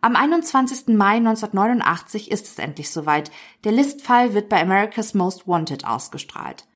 Am 0.00 0.14
21. 0.14 0.88
Mai 0.96 1.16
1989 1.16 2.30
ist 2.30 2.46
es 2.46 2.58
endlich 2.58 2.90
soweit. 2.90 3.30
Der 3.64 3.72
List-Fall 3.72 4.34
wird 4.34 4.48
bei 4.48 4.60
America's 4.60 5.14
Most 5.14 5.48
Wanted 5.48 5.86
ausgestrahlt. 5.86 6.68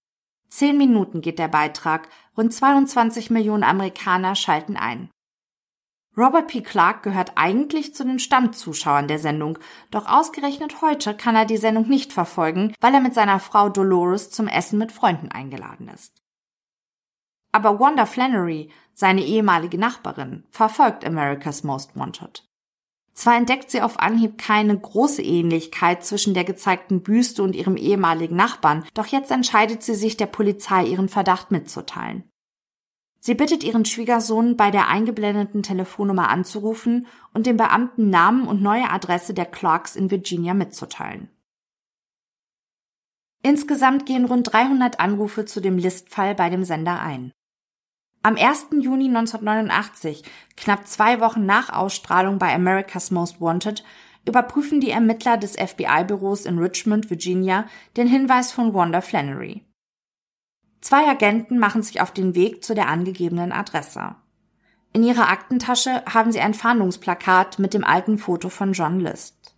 Zehn 0.48 0.76
Minuten 0.78 1.20
geht 1.20 1.38
der 1.38 1.48
Beitrag, 1.48 2.08
rund 2.36 2.52
22 2.52 3.30
Millionen 3.30 3.62
Amerikaner 3.62 4.34
schalten 4.34 4.76
ein. 4.76 5.10
Robert 6.16 6.48
P. 6.48 6.60
Clark 6.60 7.04
gehört 7.04 7.32
eigentlich 7.36 7.94
zu 7.94 8.04
den 8.04 8.18
Stammzuschauern 8.18 9.06
der 9.06 9.20
Sendung, 9.20 9.58
doch 9.92 10.06
ausgerechnet 10.06 10.82
heute 10.82 11.16
kann 11.16 11.36
er 11.36 11.44
die 11.44 11.56
Sendung 11.56 11.88
nicht 11.88 12.12
verfolgen, 12.12 12.74
weil 12.80 12.92
er 12.92 13.00
mit 13.00 13.14
seiner 13.14 13.38
Frau 13.38 13.68
Dolores 13.68 14.30
zum 14.30 14.48
Essen 14.48 14.78
mit 14.78 14.90
Freunden 14.90 15.30
eingeladen 15.30 15.88
ist. 15.88 16.20
Aber 17.52 17.78
Wanda 17.78 18.06
Flannery, 18.06 18.72
seine 18.92 19.22
ehemalige 19.22 19.78
Nachbarin, 19.78 20.44
verfolgt 20.50 21.04
America's 21.04 21.62
Most 21.62 21.96
Wanted. 21.96 22.49
Zwar 23.20 23.36
entdeckt 23.36 23.70
sie 23.70 23.82
auf 23.82 24.00
Anhieb 24.00 24.38
keine 24.38 24.78
große 24.78 25.20
Ähnlichkeit 25.20 26.02
zwischen 26.02 26.32
der 26.32 26.44
gezeigten 26.44 27.02
Büste 27.02 27.42
und 27.42 27.54
ihrem 27.54 27.76
ehemaligen 27.76 28.34
Nachbarn, 28.34 28.86
doch 28.94 29.04
jetzt 29.04 29.30
entscheidet 29.30 29.82
sie 29.82 29.94
sich, 29.94 30.16
der 30.16 30.24
Polizei 30.24 30.86
ihren 30.86 31.10
Verdacht 31.10 31.50
mitzuteilen. 31.50 32.24
Sie 33.20 33.34
bittet 33.34 33.62
ihren 33.62 33.84
Schwiegersohn, 33.84 34.56
bei 34.56 34.70
der 34.70 34.88
eingeblendeten 34.88 35.62
Telefonnummer 35.62 36.30
anzurufen 36.30 37.08
und 37.34 37.44
dem 37.44 37.58
Beamten 37.58 38.08
Namen 38.08 38.48
und 38.48 38.62
neue 38.62 38.88
Adresse 38.88 39.34
der 39.34 39.44
Clarks 39.44 39.96
in 39.96 40.10
Virginia 40.10 40.54
mitzuteilen. 40.54 41.28
Insgesamt 43.42 44.06
gehen 44.06 44.24
rund 44.24 44.50
300 44.50 44.98
Anrufe 44.98 45.44
zu 45.44 45.60
dem 45.60 45.76
Listfall 45.76 46.34
bei 46.34 46.48
dem 46.48 46.64
Sender 46.64 47.02
ein. 47.02 47.32
Am 48.22 48.36
1. 48.36 48.66
Juni 48.80 49.06
1989, 49.06 50.22
knapp 50.56 50.86
zwei 50.86 51.20
Wochen 51.20 51.46
nach 51.46 51.70
Ausstrahlung 51.70 52.38
bei 52.38 52.54
America's 52.54 53.10
Most 53.10 53.40
Wanted, 53.40 53.82
überprüfen 54.26 54.80
die 54.80 54.90
Ermittler 54.90 55.38
des 55.38 55.56
FBI-Büros 55.56 56.44
in 56.44 56.58
Richmond, 56.58 57.08
Virginia, 57.08 57.66
den 57.96 58.06
Hinweis 58.06 58.52
von 58.52 58.74
Wanda 58.74 59.00
Flannery. 59.00 59.64
Zwei 60.82 61.06
Agenten 61.08 61.58
machen 61.58 61.82
sich 61.82 62.02
auf 62.02 62.12
den 62.12 62.34
Weg 62.34 62.62
zu 62.62 62.74
der 62.74 62.88
angegebenen 62.88 63.52
Adresse. 63.52 64.16
In 64.92 65.02
ihrer 65.02 65.30
Aktentasche 65.30 66.04
haben 66.04 66.30
sie 66.32 66.40
ein 66.40 66.52
Fahndungsplakat 66.52 67.58
mit 67.58 67.72
dem 67.72 67.84
alten 67.84 68.18
Foto 68.18 68.50
von 68.50 68.72
John 68.72 69.00
List. 69.00 69.56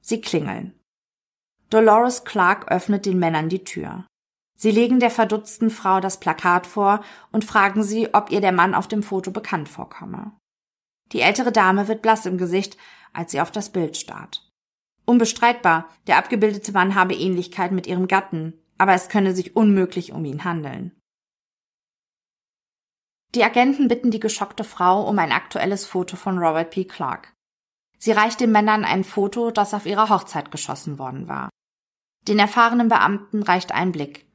Sie 0.00 0.22
klingeln. 0.22 0.72
Dolores 1.68 2.24
Clark 2.24 2.70
öffnet 2.70 3.04
den 3.04 3.18
Männern 3.18 3.50
die 3.50 3.64
Tür. 3.64 4.06
Sie 4.60 4.72
legen 4.72 4.98
der 4.98 5.12
verdutzten 5.12 5.70
Frau 5.70 6.00
das 6.00 6.18
Plakat 6.18 6.66
vor 6.66 7.04
und 7.30 7.44
fragen 7.44 7.84
sie, 7.84 8.12
ob 8.12 8.32
ihr 8.32 8.40
der 8.40 8.50
Mann 8.50 8.74
auf 8.74 8.88
dem 8.88 9.04
Foto 9.04 9.30
bekannt 9.30 9.68
vorkomme. 9.68 10.32
Die 11.12 11.20
ältere 11.20 11.52
Dame 11.52 11.86
wird 11.86 12.02
blass 12.02 12.26
im 12.26 12.38
Gesicht, 12.38 12.76
als 13.12 13.30
sie 13.30 13.40
auf 13.40 13.52
das 13.52 13.70
Bild 13.70 13.96
starrt. 13.96 14.44
Unbestreitbar, 15.04 15.88
der 16.08 16.18
abgebildete 16.18 16.72
Mann 16.72 16.96
habe 16.96 17.14
Ähnlichkeit 17.14 17.70
mit 17.70 17.86
ihrem 17.86 18.08
Gatten, 18.08 18.60
aber 18.78 18.94
es 18.94 19.08
könne 19.08 19.32
sich 19.32 19.54
unmöglich 19.54 20.12
um 20.12 20.24
ihn 20.24 20.42
handeln. 20.42 20.92
Die 23.34 23.44
Agenten 23.44 23.86
bitten 23.86 24.10
die 24.10 24.20
geschockte 24.20 24.64
Frau 24.64 25.08
um 25.08 25.18
ein 25.20 25.32
aktuelles 25.32 25.86
Foto 25.86 26.16
von 26.16 26.36
Robert 26.38 26.70
P. 26.70 26.84
Clark. 26.84 27.32
Sie 27.98 28.12
reicht 28.12 28.40
den 28.40 28.50
Männern 28.50 28.84
ein 28.84 29.04
Foto, 29.04 29.52
das 29.52 29.72
auf 29.72 29.86
ihrer 29.86 30.08
Hochzeit 30.08 30.50
geschossen 30.50 30.98
worden 30.98 31.28
war. 31.28 31.48
Den 32.26 32.38
erfahrenen 32.38 32.88
Beamten 32.88 33.42
reicht 33.42 33.72
ein 33.72 33.92
Blick. 33.92 34.27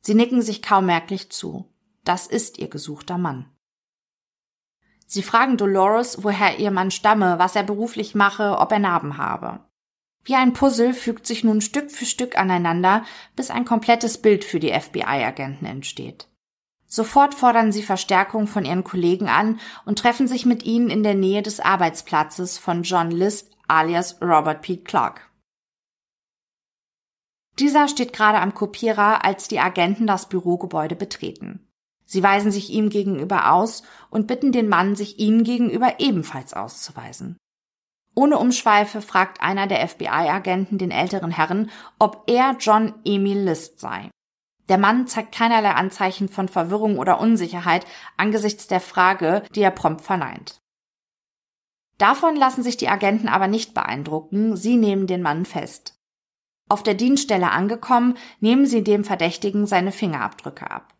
Sie 0.00 0.14
nicken 0.14 0.42
sich 0.42 0.62
kaum 0.62 0.86
merklich 0.86 1.30
zu. 1.30 1.70
Das 2.04 2.26
ist 2.26 2.58
ihr 2.58 2.68
gesuchter 2.68 3.18
Mann. 3.18 3.46
Sie 5.06 5.22
fragen 5.22 5.56
Dolores, 5.56 6.22
woher 6.22 6.58
ihr 6.58 6.70
Mann 6.70 6.90
stamme, 6.90 7.38
was 7.38 7.56
er 7.56 7.62
beruflich 7.62 8.14
mache, 8.14 8.58
ob 8.58 8.72
er 8.72 8.78
Narben 8.78 9.16
habe. 9.16 9.60
Wie 10.24 10.34
ein 10.34 10.52
Puzzle 10.52 10.92
fügt 10.92 11.26
sich 11.26 11.44
nun 11.44 11.62
Stück 11.62 11.90
für 11.90 12.04
Stück 12.04 12.38
aneinander, 12.38 13.04
bis 13.34 13.50
ein 13.50 13.64
komplettes 13.64 14.18
Bild 14.18 14.44
für 14.44 14.60
die 14.60 14.72
FBI-Agenten 14.72 15.64
entsteht. 15.64 16.28
Sofort 16.86 17.34
fordern 17.34 17.72
sie 17.72 17.82
Verstärkung 17.82 18.46
von 18.46 18.64
ihren 18.64 18.84
Kollegen 18.84 19.28
an 19.28 19.60
und 19.84 19.98
treffen 19.98 20.26
sich 20.26 20.46
mit 20.46 20.64
ihnen 20.64 20.90
in 20.90 21.02
der 21.02 21.14
Nähe 21.14 21.42
des 21.42 21.60
Arbeitsplatzes 21.60 22.58
von 22.58 22.82
John 22.82 23.10
List 23.10 23.56
alias 23.68 24.20
Robert 24.20 24.62
P. 24.62 24.78
Clark. 24.78 25.27
Dieser 27.58 27.88
steht 27.88 28.12
gerade 28.12 28.38
am 28.38 28.54
Kopierer, 28.54 29.24
als 29.24 29.48
die 29.48 29.58
Agenten 29.58 30.06
das 30.06 30.28
Bürogebäude 30.28 30.94
betreten. 30.94 31.68
Sie 32.04 32.22
weisen 32.22 32.50
sich 32.50 32.70
ihm 32.70 32.88
gegenüber 32.88 33.52
aus 33.52 33.82
und 34.10 34.26
bitten 34.26 34.52
den 34.52 34.68
Mann, 34.68 34.96
sich 34.96 35.18
ihnen 35.18 35.44
gegenüber 35.44 35.96
ebenfalls 35.98 36.54
auszuweisen. 36.54 37.36
Ohne 38.14 38.38
Umschweife 38.38 39.02
fragt 39.02 39.42
einer 39.42 39.66
der 39.66 39.86
FBI-Agenten 39.86 40.78
den 40.78 40.90
älteren 40.90 41.30
Herrn, 41.30 41.70
ob 41.98 42.24
er 42.26 42.56
John 42.58 42.94
Emil 43.04 43.38
List 43.38 43.80
sei. 43.80 44.10
Der 44.68 44.78
Mann 44.78 45.06
zeigt 45.06 45.34
keinerlei 45.34 45.72
Anzeichen 45.72 46.28
von 46.28 46.48
Verwirrung 46.48 46.98
oder 46.98 47.20
Unsicherheit 47.20 47.86
angesichts 48.16 48.66
der 48.66 48.80
Frage, 48.80 49.42
die 49.54 49.62
er 49.62 49.70
prompt 49.70 50.02
verneint. 50.02 50.60
Davon 51.96 52.36
lassen 52.36 52.62
sich 52.62 52.76
die 52.76 52.88
Agenten 52.88 53.28
aber 53.28 53.48
nicht 53.48 53.74
beeindrucken, 53.74 54.56
sie 54.56 54.76
nehmen 54.76 55.06
den 55.06 55.22
Mann 55.22 55.44
fest. 55.44 55.97
Auf 56.68 56.82
der 56.82 56.94
Dienststelle 56.94 57.50
angekommen, 57.50 58.14
nehmen 58.40 58.66
sie 58.66 58.84
dem 58.84 59.04
Verdächtigen 59.04 59.66
seine 59.66 59.92
Fingerabdrücke 59.92 60.70
ab. 60.70 60.94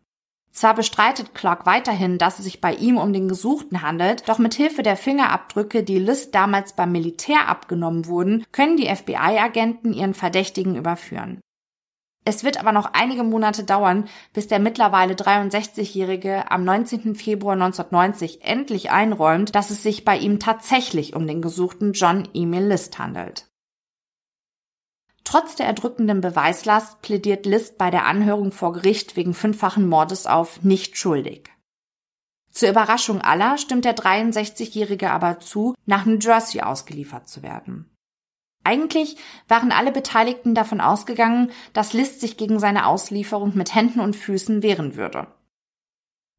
Zwar 0.50 0.74
bestreitet 0.74 1.34
Clark 1.34 1.66
weiterhin, 1.66 2.18
dass 2.18 2.38
es 2.38 2.44
sich 2.44 2.60
bei 2.60 2.74
ihm 2.74 2.96
um 2.96 3.12
den 3.12 3.28
Gesuchten 3.28 3.82
handelt, 3.82 4.28
doch 4.28 4.38
mit 4.38 4.54
Hilfe 4.54 4.82
der 4.82 4.96
Fingerabdrücke, 4.96 5.84
die 5.84 5.98
List 5.98 6.34
damals 6.34 6.72
beim 6.72 6.90
Militär 6.90 7.48
abgenommen 7.48 8.06
wurden, 8.06 8.44
können 8.50 8.76
die 8.76 8.88
FBI-Agenten 8.88 9.92
ihren 9.92 10.14
Verdächtigen 10.14 10.74
überführen. 10.74 11.40
Es 12.24 12.44
wird 12.44 12.58
aber 12.58 12.72
noch 12.72 12.92
einige 12.92 13.22
Monate 13.22 13.64
dauern, 13.64 14.08
bis 14.32 14.48
der 14.48 14.58
mittlerweile 14.58 15.14
63-Jährige 15.14 16.50
am 16.50 16.64
19. 16.64 17.14
Februar 17.14 17.54
1990 17.54 18.44
endlich 18.44 18.90
einräumt, 18.90 19.54
dass 19.54 19.70
es 19.70 19.82
sich 19.82 20.04
bei 20.04 20.18
ihm 20.18 20.38
tatsächlich 20.38 21.14
um 21.14 21.26
den 21.26 21.40
gesuchten 21.40 21.92
John 21.92 22.28
Emil 22.34 22.64
List 22.64 22.98
handelt. 22.98 23.47
Trotz 25.30 25.56
der 25.56 25.66
erdrückenden 25.66 26.22
Beweislast 26.22 27.02
plädiert 27.02 27.44
List 27.44 27.76
bei 27.76 27.90
der 27.90 28.06
Anhörung 28.06 28.50
vor 28.50 28.72
Gericht 28.72 29.14
wegen 29.14 29.34
fünffachen 29.34 29.86
Mordes 29.86 30.26
auf 30.26 30.62
nicht 30.62 30.96
schuldig. 30.96 31.50
Zur 32.50 32.70
Überraschung 32.70 33.20
aller 33.20 33.58
stimmt 33.58 33.84
der 33.84 33.94
63-Jährige 33.94 35.10
aber 35.10 35.38
zu, 35.38 35.74
nach 35.84 36.06
New 36.06 36.16
Jersey 36.18 36.62
ausgeliefert 36.62 37.28
zu 37.28 37.42
werden. 37.42 37.94
Eigentlich 38.64 39.18
waren 39.48 39.70
alle 39.70 39.92
Beteiligten 39.92 40.54
davon 40.54 40.80
ausgegangen, 40.80 41.50
dass 41.74 41.92
List 41.92 42.22
sich 42.22 42.38
gegen 42.38 42.58
seine 42.58 42.86
Auslieferung 42.86 43.54
mit 43.54 43.74
Händen 43.74 44.00
und 44.00 44.16
Füßen 44.16 44.62
wehren 44.62 44.96
würde. 44.96 45.26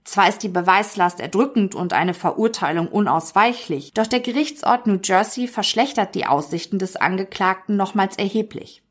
Zwar 0.04 0.30
ist 0.30 0.40
die 0.40 0.50
Beweislast 0.50 1.20
erdrückend 1.20 1.76
und 1.76 1.94
eine 1.94 2.14
Verurteilung 2.14 2.88
unausweichlich, 2.88 3.94
doch 3.94 4.08
der 4.08 4.22
Gerichtsort 4.22 4.88
New 4.88 5.00
Jersey 5.04 5.48
verschlechtert 5.48 6.16
die 6.16 6.26
Aussichten 6.26 6.80
des 6.80 6.96
Angeklagten 6.96 7.76
nochmals 7.76 8.18
erheblich. 8.18 8.84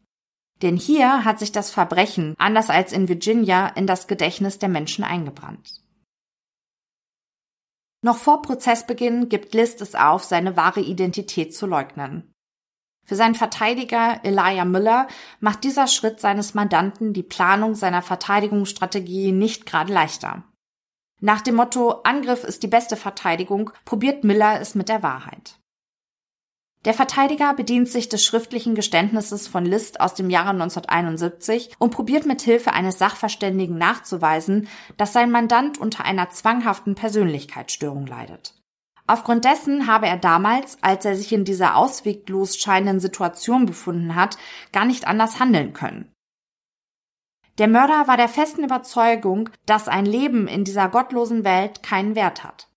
Denn 0.62 0.76
hier 0.76 1.24
hat 1.24 1.38
sich 1.38 1.52
das 1.52 1.70
Verbrechen, 1.70 2.34
anders 2.38 2.70
als 2.70 2.92
in 2.92 3.08
Virginia, 3.08 3.68
in 3.68 3.86
das 3.86 4.06
Gedächtnis 4.06 4.58
der 4.58 4.68
Menschen 4.68 5.04
eingebrannt. 5.04 5.82
Noch 8.02 8.16
vor 8.16 8.42
Prozessbeginn 8.42 9.28
gibt 9.28 9.54
List 9.54 9.80
es 9.80 9.94
auf, 9.94 10.22
seine 10.22 10.56
wahre 10.56 10.80
Identität 10.80 11.54
zu 11.54 11.66
leugnen. 11.66 12.32
Für 13.04 13.16
seinen 13.16 13.34
Verteidiger 13.34 14.20
Elijah 14.22 14.64
Miller 14.64 15.08
macht 15.40 15.64
dieser 15.64 15.86
Schritt 15.86 16.20
seines 16.20 16.54
Mandanten 16.54 17.12
die 17.12 17.22
Planung 17.22 17.74
seiner 17.74 18.02
Verteidigungsstrategie 18.02 19.32
nicht 19.32 19.66
gerade 19.66 19.92
leichter. 19.92 20.44
Nach 21.20 21.40
dem 21.40 21.56
Motto 21.56 22.00
Angriff 22.04 22.44
ist 22.44 22.62
die 22.62 22.68
beste 22.68 22.96
Verteidigung 22.96 23.70
probiert 23.84 24.22
Miller 24.22 24.60
es 24.60 24.74
mit 24.74 24.88
der 24.88 25.02
Wahrheit. 25.02 25.58
Der 26.84 26.94
Verteidiger 26.94 27.54
bedient 27.54 27.88
sich 27.88 28.08
des 28.08 28.24
schriftlichen 28.24 28.76
Geständnisses 28.76 29.48
von 29.48 29.66
List 29.66 30.00
aus 30.00 30.14
dem 30.14 30.30
Jahre 30.30 30.50
1971 30.50 31.72
und 31.78 31.90
probiert 31.90 32.24
mit 32.24 32.40
Hilfe 32.40 32.72
eines 32.72 32.98
Sachverständigen 32.98 33.76
nachzuweisen, 33.76 34.68
dass 34.96 35.12
sein 35.12 35.32
Mandant 35.32 35.78
unter 35.78 36.04
einer 36.04 36.30
zwanghaften 36.30 36.94
Persönlichkeitsstörung 36.94 38.06
leidet. 38.06 38.54
Aufgrund 39.08 39.44
dessen 39.44 39.88
habe 39.88 40.06
er 40.06 40.18
damals, 40.18 40.78
als 40.82 41.04
er 41.04 41.16
sich 41.16 41.32
in 41.32 41.44
dieser 41.44 41.76
ausweglos 41.76 42.58
scheinenden 42.58 43.00
Situation 43.00 43.66
befunden 43.66 44.14
hat, 44.14 44.38
gar 44.70 44.84
nicht 44.84 45.06
anders 45.08 45.40
handeln 45.40 45.72
können. 45.72 46.12
Der 47.58 47.66
Mörder 47.66 48.06
war 48.06 48.16
der 48.16 48.28
festen 48.28 48.62
Überzeugung, 48.62 49.50
dass 49.66 49.88
ein 49.88 50.06
Leben 50.06 50.46
in 50.46 50.62
dieser 50.62 50.88
gottlosen 50.88 51.44
Welt 51.44 51.82
keinen 51.82 52.14
Wert 52.14 52.44
hat. 52.44 52.68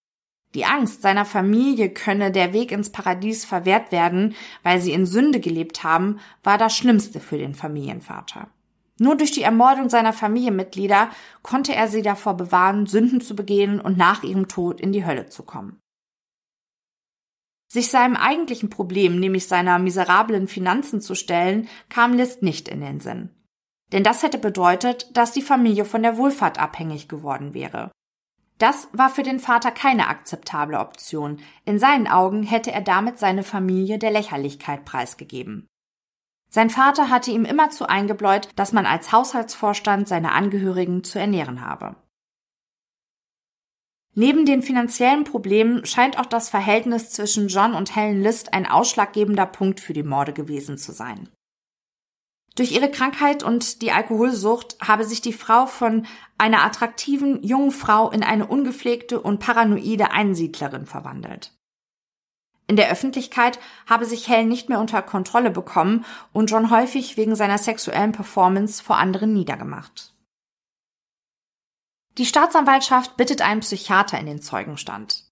Die 0.55 0.65
Angst, 0.65 1.01
seiner 1.01 1.23
Familie 1.23 1.89
könne 1.89 2.31
der 2.31 2.51
Weg 2.51 2.71
ins 2.71 2.91
Paradies 2.91 3.45
verwehrt 3.45 3.91
werden, 3.91 4.35
weil 4.63 4.81
sie 4.81 4.91
in 4.91 5.05
Sünde 5.05 5.39
gelebt 5.39 5.83
haben, 5.83 6.19
war 6.43 6.57
das 6.57 6.75
Schlimmste 6.75 7.19
für 7.19 7.37
den 7.37 7.53
Familienvater. 7.53 8.49
Nur 8.97 9.15
durch 9.15 9.31
die 9.31 9.43
Ermordung 9.43 9.89
seiner 9.89 10.13
Familienmitglieder 10.13 11.09
konnte 11.41 11.73
er 11.73 11.87
sie 11.87 12.01
davor 12.01 12.35
bewahren, 12.35 12.85
Sünden 12.85 13.21
zu 13.21 13.35
begehen 13.35 13.79
und 13.79 13.97
nach 13.97 14.23
ihrem 14.23 14.47
Tod 14.47 14.81
in 14.81 14.91
die 14.91 15.05
Hölle 15.05 15.27
zu 15.27 15.43
kommen. 15.43 15.79
Sich 17.71 17.89
seinem 17.89 18.17
eigentlichen 18.17 18.69
Problem, 18.69 19.19
nämlich 19.19 19.47
seiner 19.47 19.79
miserablen 19.79 20.47
Finanzen 20.47 20.99
zu 20.99 21.15
stellen, 21.15 21.69
kam 21.87 22.13
List 22.13 22.41
nicht 22.43 22.67
in 22.67 22.81
den 22.81 22.99
Sinn. 22.99 23.29
Denn 23.91 24.03
das 24.03 24.23
hätte 24.23 24.37
bedeutet, 24.37 25.15
dass 25.15 25.33
die 25.33 25.41
Familie 25.41 25.85
von 25.85 26.03
der 26.03 26.17
Wohlfahrt 26.17 26.59
abhängig 26.59 27.07
geworden 27.09 27.53
wäre. 27.53 27.91
Das 28.57 28.87
war 28.93 29.09
für 29.09 29.23
den 29.23 29.39
Vater 29.39 29.71
keine 29.71 30.07
akzeptable 30.07 30.79
Option. 30.79 31.39
In 31.65 31.79
seinen 31.79 32.07
Augen 32.07 32.43
hätte 32.43 32.71
er 32.71 32.81
damit 32.81 33.17
seine 33.17 33.43
Familie 33.43 33.97
der 33.97 34.11
Lächerlichkeit 34.11 34.85
preisgegeben. 34.85 35.67
Sein 36.49 36.69
Vater 36.69 37.09
hatte 37.09 37.31
ihm 37.31 37.45
immerzu 37.45 37.87
eingebläut, 37.87 38.49
dass 38.55 38.71
man 38.71 38.85
als 38.85 39.11
Haushaltsvorstand 39.11 40.07
seine 40.07 40.33
Angehörigen 40.33 41.03
zu 41.03 41.17
ernähren 41.17 41.65
habe. 41.65 41.95
Neben 44.13 44.45
den 44.45 44.61
finanziellen 44.61 45.23
Problemen 45.23 45.85
scheint 45.85 46.19
auch 46.19 46.25
das 46.25 46.49
Verhältnis 46.49 47.09
zwischen 47.11 47.47
John 47.47 47.73
und 47.73 47.95
Helen 47.95 48.21
List 48.21 48.53
ein 48.53 48.67
ausschlaggebender 48.67 49.45
Punkt 49.45 49.79
für 49.79 49.93
die 49.93 50.03
Morde 50.03 50.33
gewesen 50.33 50.77
zu 50.77 50.91
sein. 50.91 51.29
Durch 52.55 52.71
ihre 52.71 52.91
Krankheit 52.91 53.43
und 53.43 53.81
die 53.81 53.91
Alkoholsucht 53.91 54.77
habe 54.81 55.05
sich 55.05 55.21
die 55.21 55.33
Frau 55.33 55.65
von 55.65 56.05
einer 56.37 56.63
attraktiven 56.63 57.41
jungen 57.43 57.71
Frau 57.71 58.11
in 58.11 58.23
eine 58.23 58.45
ungepflegte 58.45 59.21
und 59.21 59.39
paranoide 59.39 60.11
Einsiedlerin 60.11 60.85
verwandelt. 60.85 61.53
In 62.67 62.75
der 62.75 62.89
Öffentlichkeit 62.89 63.59
habe 63.85 64.05
sich 64.05 64.27
Helen 64.27 64.47
nicht 64.47 64.69
mehr 64.69 64.79
unter 64.79 65.01
Kontrolle 65.01 65.51
bekommen 65.51 66.05
und 66.33 66.51
John 66.51 66.71
häufig 66.71 67.17
wegen 67.17 67.35
seiner 67.35 67.57
sexuellen 67.57 68.11
Performance 68.11 68.83
vor 68.83 68.97
anderen 68.97 69.33
niedergemacht. 69.33 70.13
Die 72.17 72.25
Staatsanwaltschaft 72.25 73.15
bittet 73.15 73.41
einen 73.41 73.61
Psychiater 73.61 74.19
in 74.19 74.25
den 74.25 74.41
Zeugenstand. 74.41 75.25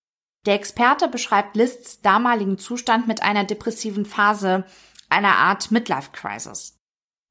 Der 0.46 0.56
Experte 0.56 1.10
beschreibt 1.10 1.58
Lists 1.58 2.02
damaligen 2.02 2.58
Zustand 2.58 3.08
mit 3.08 3.22
einer 3.22 3.44
depressiven 3.44 4.06
Phase, 4.06 4.66
einer 5.10 5.36
Art 5.36 5.72
Midlife 5.72 6.12
Crisis. 6.14 6.79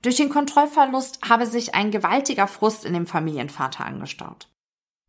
Durch 0.03 0.16
den 0.16 0.29
Kontrollverlust 0.29 1.29
habe 1.29 1.47
sich 1.47 1.75
ein 1.75 1.91
gewaltiger 1.91 2.47
Frust 2.47 2.85
in 2.85 2.93
dem 2.93 3.07
Familienvater 3.07 3.85
angestaut. 3.85 4.49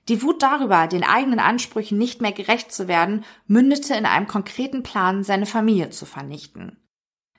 Die 0.07 0.23
Wut 0.23 0.41
darüber, 0.41 0.87
den 0.87 1.03
eigenen 1.03 1.39
Ansprüchen 1.39 1.99
nicht 1.99 2.21
mehr 2.21 2.31
gerecht 2.31 2.71
zu 2.71 2.87
werden, 2.87 3.23
mündete 3.45 3.93
in 3.93 4.07
einem 4.07 4.25
konkreten 4.25 4.81
Plan, 4.81 5.23
seine 5.23 5.45
Familie 5.45 5.91
zu 5.91 6.07
vernichten. 6.07 6.77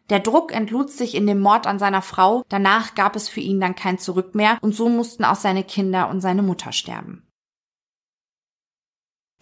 Der 0.08 0.20
Druck 0.20 0.52
entlud 0.52 0.90
sich 0.90 1.16
in 1.16 1.26
dem 1.26 1.40
Mord 1.40 1.66
an 1.66 1.80
seiner 1.80 2.02
Frau, 2.02 2.44
danach 2.48 2.94
gab 2.94 3.16
es 3.16 3.28
für 3.28 3.40
ihn 3.40 3.60
dann 3.60 3.74
kein 3.74 3.98
Zurück 3.98 4.34
mehr 4.36 4.58
und 4.60 4.74
so 4.74 4.88
mussten 4.88 5.24
auch 5.24 5.36
seine 5.36 5.64
Kinder 5.64 6.08
und 6.08 6.20
seine 6.20 6.42
Mutter 6.42 6.72
sterben. 6.72 7.26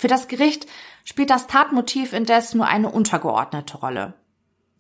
Für 0.01 0.09
das 0.09 0.29
Gericht 0.29 0.67
spielt 1.05 1.31
das 1.31 1.49
Tatmotiv 1.49 2.13
indes 2.13 2.55
nur 2.55 2.67
eine 2.67 2.91
untergeordnete 2.91 3.79
Rolle. 3.79 4.15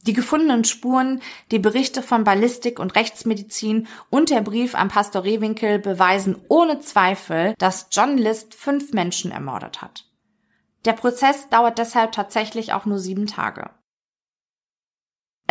Die 0.07 0.13
gefundenen 0.13 0.65
Spuren, 0.65 1.21
die 1.51 1.59
Berichte 1.59 2.03
von 2.03 2.25
Ballistik 2.25 2.79
und 2.79 2.95
Rechtsmedizin 2.95 3.89
und 4.11 4.31
der 4.31 4.41
Brief 4.41 4.75
an 4.75 4.89
Pastor 4.89 5.25
Rehwinkel 5.25 5.79
beweisen 5.79 6.37
ohne 6.49 6.81
Zweifel, 6.81 7.55
dass 7.59 7.89
John 7.91 8.17
List 8.17 8.55
fünf 8.55 8.93
Menschen 8.93 9.33
ermordet 9.33 9.83
hat. 9.83 10.07
Der 10.85 10.93
Prozess 10.93 11.49
dauert 11.49 11.79
deshalb 11.79 12.13
tatsächlich 12.13 12.73
auch 12.73 12.87
nur 12.87 12.99
sieben 12.99 13.27
Tage. 13.27 13.71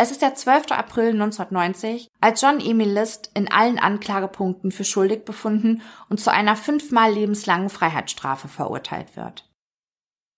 Es 0.00 0.12
ist 0.12 0.22
der 0.22 0.36
12. 0.36 0.70
April 0.70 1.08
1990, 1.10 2.08
als 2.20 2.40
John 2.40 2.60
Emil 2.60 2.88
List 2.88 3.32
in 3.34 3.50
allen 3.50 3.80
Anklagepunkten 3.80 4.70
für 4.70 4.84
schuldig 4.84 5.24
befunden 5.24 5.82
und 6.08 6.20
zu 6.20 6.30
einer 6.32 6.54
fünfmal 6.54 7.12
lebenslangen 7.12 7.68
Freiheitsstrafe 7.68 8.46
verurteilt 8.46 9.16
wird. 9.16 9.50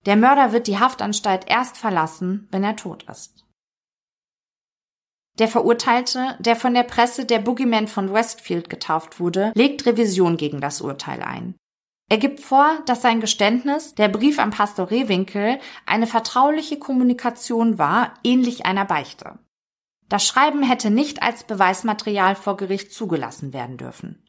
Der 0.06 0.16
Mörder 0.16 0.52
wird 0.52 0.66
die 0.66 0.78
Haftanstalt 0.78 1.44
erst 1.46 1.76
verlassen, 1.76 2.48
wenn 2.50 2.64
er 2.64 2.76
tot 2.76 3.02
ist. 3.02 3.39
Der 5.38 5.48
Verurteilte, 5.48 6.36
der 6.38 6.56
von 6.56 6.74
der 6.74 6.82
Presse 6.82 7.24
der 7.24 7.38
Boogeyman 7.38 7.88
von 7.88 8.12
Westfield 8.12 8.68
getauft 8.68 9.20
wurde, 9.20 9.52
legt 9.54 9.86
Revision 9.86 10.36
gegen 10.36 10.60
das 10.60 10.80
Urteil 10.80 11.22
ein. 11.22 11.54
Er 12.10 12.18
gibt 12.18 12.40
vor, 12.40 12.82
dass 12.86 13.02
sein 13.02 13.20
Geständnis, 13.20 13.94
der 13.94 14.08
Brief 14.08 14.40
an 14.40 14.50
Pastor 14.50 14.90
Rehwinkel, 14.90 15.60
eine 15.86 16.08
vertrauliche 16.08 16.78
Kommunikation 16.78 17.78
war, 17.78 18.14
ähnlich 18.24 18.66
einer 18.66 18.84
Beichte. 18.84 19.38
Das 20.08 20.26
Schreiben 20.26 20.64
hätte 20.64 20.90
nicht 20.90 21.22
als 21.22 21.44
Beweismaterial 21.44 22.34
vor 22.34 22.56
Gericht 22.56 22.92
zugelassen 22.92 23.52
werden 23.52 23.76
dürfen. 23.76 24.26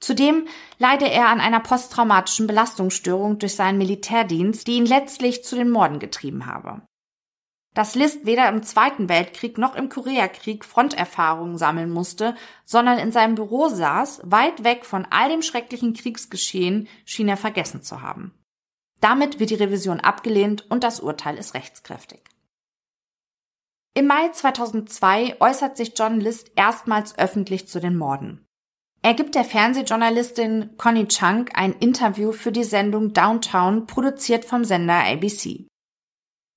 Zudem 0.00 0.48
leide 0.78 1.08
er 1.08 1.28
an 1.28 1.38
einer 1.38 1.60
posttraumatischen 1.60 2.46
Belastungsstörung 2.46 3.38
durch 3.38 3.54
seinen 3.54 3.76
Militärdienst, 3.76 4.66
die 4.66 4.72
ihn 4.72 4.86
letztlich 4.86 5.44
zu 5.44 5.54
den 5.54 5.70
Morden 5.70 5.98
getrieben 5.98 6.46
habe 6.46 6.82
dass 7.74 7.94
List 7.94 8.26
weder 8.26 8.48
im 8.48 8.62
Zweiten 8.62 9.08
Weltkrieg 9.08 9.56
noch 9.56 9.74
im 9.74 9.88
Koreakrieg 9.88 10.64
Fronterfahrungen 10.64 11.56
sammeln 11.56 11.90
musste, 11.90 12.34
sondern 12.64 12.98
in 12.98 13.12
seinem 13.12 13.34
Büro 13.34 13.68
saß, 13.68 14.22
weit 14.24 14.64
weg 14.64 14.84
von 14.84 15.06
all 15.10 15.30
dem 15.30 15.42
schrecklichen 15.42 15.94
Kriegsgeschehen, 15.94 16.88
schien 17.04 17.28
er 17.28 17.36
vergessen 17.36 17.82
zu 17.82 18.02
haben. 18.02 18.34
Damit 19.00 19.40
wird 19.40 19.50
die 19.50 19.56
Revision 19.56 20.00
abgelehnt 20.00 20.70
und 20.70 20.84
das 20.84 21.00
Urteil 21.00 21.36
ist 21.36 21.54
rechtskräftig. 21.54 22.20
Im 23.94 24.06
Mai 24.06 24.28
2002 24.28 25.36
äußert 25.40 25.76
sich 25.76 25.92
John 25.96 26.20
List 26.20 26.52
erstmals 26.56 27.18
öffentlich 27.18 27.68
zu 27.68 27.80
den 27.80 27.96
Morden. 27.96 28.46
Er 29.02 29.14
gibt 29.14 29.34
der 29.34 29.44
Fernsehjournalistin 29.44 30.76
Connie 30.78 31.08
Chung 31.08 31.46
ein 31.54 31.72
Interview 31.72 32.30
für 32.32 32.52
die 32.52 32.62
Sendung 32.62 33.12
Downtown, 33.12 33.86
produziert 33.86 34.44
vom 34.44 34.64
Sender 34.64 35.04
ABC. 35.04 35.66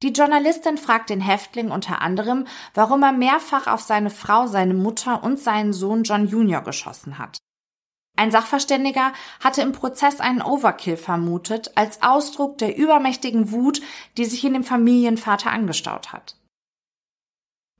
Die 0.03 0.11
Journalistin 0.11 0.77
fragt 0.77 1.09
den 1.09 1.21
Häftling 1.21 1.71
unter 1.71 2.01
anderem, 2.01 2.45
warum 2.73 3.01
er 3.03 3.13
mehrfach 3.13 3.67
auf 3.67 3.81
seine 3.81 4.09
Frau, 4.09 4.45
seine 4.47 4.73
Mutter 4.73 5.23
und 5.23 5.39
seinen 5.39 5.73
Sohn 5.73 6.03
John 6.03 6.27
Jr. 6.27 6.61
geschossen 6.61 7.17
hat. 7.17 7.37
Ein 8.17 8.31
Sachverständiger 8.31 9.13
hatte 9.43 9.61
im 9.61 9.73
Prozess 9.73 10.19
einen 10.19 10.41
Overkill 10.41 10.97
vermutet, 10.97 11.71
als 11.75 12.01
Ausdruck 12.01 12.57
der 12.57 12.77
übermächtigen 12.77 13.51
Wut, 13.51 13.81
die 14.17 14.25
sich 14.25 14.43
in 14.45 14.53
dem 14.53 14.63
Familienvater 14.63 15.51
angestaut 15.51 16.13
hat. 16.13 16.37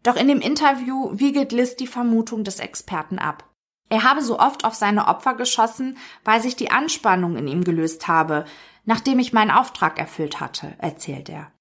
Doch 0.04 0.16
in 0.16 0.28
dem 0.28 0.42
Interview 0.42 1.12
wiegelt 1.14 1.52
Liz 1.52 1.78
die 1.78 1.88
Vermutung 1.88 2.44
des 2.44 2.60
Experten 2.60 3.18
ab. 3.18 3.50
Er 3.90 4.04
habe 4.04 4.22
so 4.22 4.40
oft 4.40 4.66
auf 4.66 4.74
seine 4.74 5.08
Opfer 5.08 5.36
geschossen, 5.36 5.98
weil 6.24 6.42
sich 6.42 6.56
die 6.56 6.72
Anspannung 6.72 7.38
in 7.38 7.48
ihm 7.48 7.64
gelöst 7.64 8.08
habe, 8.08 8.46
nachdem 8.84 9.20
ich 9.20 9.34
meinen 9.34 9.52
Auftrag 9.52 9.98
erfüllt 10.00 10.40
hatte, 10.40 10.76
erzählt 10.80 11.30
er. 11.30 11.52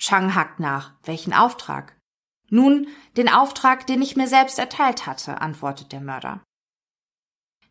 Chang 0.00 0.34
hackt 0.34 0.60
nach. 0.60 0.94
Welchen 1.04 1.34
Auftrag? 1.34 1.96
Nun, 2.48 2.88
den 3.16 3.28
Auftrag, 3.28 3.86
den 3.86 4.02
ich 4.02 4.16
mir 4.16 4.26
selbst 4.26 4.58
erteilt 4.58 5.06
hatte, 5.06 5.40
antwortet 5.40 5.92
der 5.92 6.00
Mörder. 6.00 6.42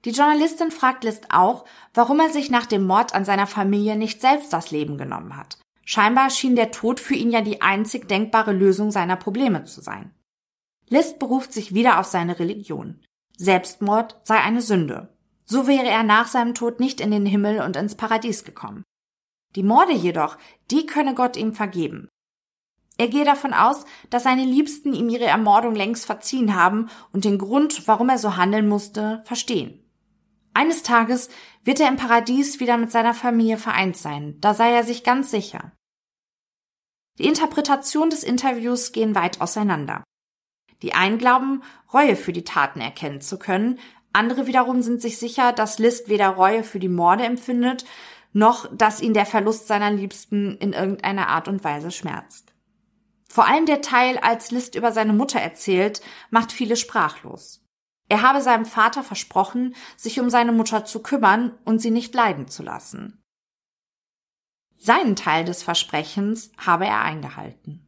Die 0.06 0.12
Journalistin 0.12 0.72
fragt 0.72 1.04
List 1.04 1.28
auch, 1.32 1.66
warum 1.94 2.20
er 2.22 2.30
sich 2.30 2.50
nach 2.50 2.66
dem 2.66 2.86
Mord 2.86 3.14
an 3.14 3.26
seiner 3.26 3.48
Familie 3.48 3.98
nicht 3.98 4.22
selbst 4.22 4.54
das 4.54 4.72
Leben 4.72 4.98
genommen 4.98 5.36
hat. 5.36 5.58
Scheinbar 5.84 6.30
schien 6.30 6.56
der 6.56 6.72
Tod 6.72 7.00
für 7.00 7.16
ihn 7.16 7.32
ja 7.32 7.42
die 7.42 7.62
einzig 7.62 8.08
denkbare 8.08 8.54
Lösung 8.54 8.92
seiner 8.92 9.18
Probleme 9.18 9.66
zu 9.66 9.82
sein. 9.82 10.14
List 10.88 11.20
beruft 11.20 11.52
sich 11.52 11.74
wieder 11.74 12.00
auf 12.00 12.06
seine 12.06 12.40
Religion. 12.40 13.04
Selbstmord 13.38 14.20
sei 14.24 14.40
eine 14.40 14.62
Sünde. 14.62 15.14
So 15.46 15.68
wäre 15.68 15.88
er 15.88 16.04
nach 16.04 16.28
seinem 16.28 16.54
Tod 16.54 16.80
nicht 16.80 17.02
in 17.02 17.10
den 17.10 17.26
Himmel 17.26 17.62
und 17.62 17.76
ins 17.76 17.96
Paradies 17.96 18.44
gekommen. 18.44 18.84
Die 19.56 19.64
Morde 19.64 19.94
jedoch, 19.94 20.38
die 20.70 20.86
könne 20.86 21.16
Gott 21.16 21.36
ihm 21.36 21.54
vergeben. 21.54 22.08
Er 23.00 23.08
gehe 23.08 23.24
davon 23.24 23.54
aus, 23.54 23.86
dass 24.10 24.24
seine 24.24 24.44
Liebsten 24.44 24.92
ihm 24.92 25.08
ihre 25.08 25.24
Ermordung 25.24 25.74
längst 25.74 26.06
verziehen 26.06 26.54
haben 26.54 26.90
und 27.14 27.24
den 27.24 27.38
Grund, 27.38 27.88
warum 27.88 28.10
er 28.10 28.18
so 28.18 28.36
handeln 28.36 28.68
musste, 28.68 29.22
verstehen. 29.24 29.80
Eines 30.54 30.84
Tages 30.84 31.30
wird 31.64 31.80
er 31.80 31.88
im 31.88 31.96
Paradies 31.96 32.60
wieder 32.60 32.76
mit 32.76 32.92
seiner 32.92 33.14
Familie 33.14 33.58
vereint 33.58 33.96
sein, 33.96 34.36
da 34.42 34.54
sei 34.54 34.74
er 34.74 34.84
sich 34.84 35.06
ganz 35.06 35.32
sicher. 35.32 35.72
Die 37.20 37.28
Interpretation 37.28 38.10
des 38.10 38.24
Interviews 38.24 38.92
gehen 38.92 39.16
weit 39.16 39.40
auseinander. 39.40 40.04
Die 40.82 40.94
einen 40.94 41.18
glauben, 41.18 41.64
Reue 41.94 42.18
für 42.18 42.34
die 42.34 42.44
Taten 42.44 42.82
erkennen 42.82 43.22
zu 43.22 43.40
können, 43.40 43.80
andere 44.12 44.46
wiederum 44.46 44.82
sind 44.82 45.02
sich 45.02 45.18
sicher, 45.18 45.54
dass 45.54 45.80
List 45.80 46.10
weder 46.10 46.28
Reue 46.28 46.64
für 46.64 46.80
die 46.80 46.90
Morde 46.90 47.24
empfindet, 47.24 47.86
noch 48.34 48.68
dass 48.76 49.00
ihn 49.00 49.14
der 49.14 49.26
Verlust 49.26 49.68
seiner 49.68 49.92
Liebsten 49.92 50.58
in 50.58 50.74
irgendeiner 50.74 51.30
Art 51.30 51.48
und 51.48 51.64
Weise 51.64 51.92
schmerzt. 51.92 52.49
Vor 53.32 53.48
allem 53.48 53.66
der 53.66 53.82
Teil, 53.82 54.18
als 54.18 54.52
List 54.52 54.76
über 54.76 54.92
seine 54.92 55.14
Mutter 55.14 55.40
erzählt, 55.40 56.02
macht 56.32 56.52
viele 56.52 56.76
sprachlos. 56.76 57.64
Er 58.10 58.24
habe 58.24 58.42
seinem 58.42 58.66
Vater 58.66 59.04
versprochen, 59.04 59.76
sich 59.96 60.20
um 60.20 60.32
seine 60.32 60.52
Mutter 60.52 60.84
zu 60.84 61.04
kümmern 61.04 61.58
und 61.64 61.80
sie 61.80 61.92
nicht 61.92 62.14
leiden 62.16 62.48
zu 62.48 62.64
lassen. 62.64 63.22
Seinen 64.78 65.16
Teil 65.16 65.46
des 65.46 65.62
Versprechens 65.62 66.52
habe 66.58 66.86
er 66.86 67.02
eingehalten. 67.02 67.86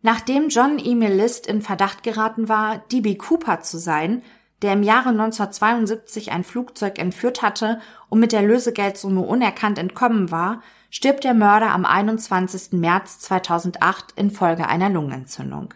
Nachdem 0.00 0.48
John 0.48 0.78
Emil 0.78 1.12
List 1.12 1.46
in 1.46 1.62
Verdacht 1.62 2.02
geraten 2.02 2.48
war, 2.48 2.78
DB 2.78 3.16
Cooper 3.16 3.60
zu 3.60 3.78
sein, 3.78 4.22
der 4.62 4.72
im 4.72 4.82
Jahre 4.82 5.10
1972 5.10 6.32
ein 6.32 6.44
Flugzeug 6.44 6.98
entführt 6.98 7.42
hatte 7.42 7.80
und 8.08 8.20
mit 8.20 8.32
der 8.32 8.42
Lösegeldsumme 8.42 9.20
unerkannt 9.20 9.78
entkommen 9.78 10.30
war, 10.30 10.62
stirbt 10.92 11.24
der 11.24 11.32
Mörder 11.32 11.70
am 11.70 11.86
21. 11.86 12.72
März 12.72 13.18
2008 13.20 14.12
infolge 14.14 14.68
einer 14.68 14.90
Lungenentzündung. 14.90 15.72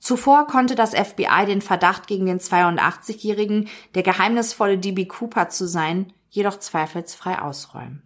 Zuvor 0.00 0.46
konnte 0.46 0.74
das 0.74 0.94
FBI 0.94 1.44
den 1.46 1.60
Verdacht 1.60 2.06
gegen 2.06 2.26
den 2.26 2.40
82-Jährigen, 2.40 3.68
der 3.94 4.02
geheimnisvolle 4.02 4.78
DB 4.78 5.04
Cooper 5.04 5.50
zu 5.50 5.68
sein, 5.68 6.12
jedoch 6.30 6.58
zweifelsfrei 6.58 7.40
ausräumen. 7.40 8.02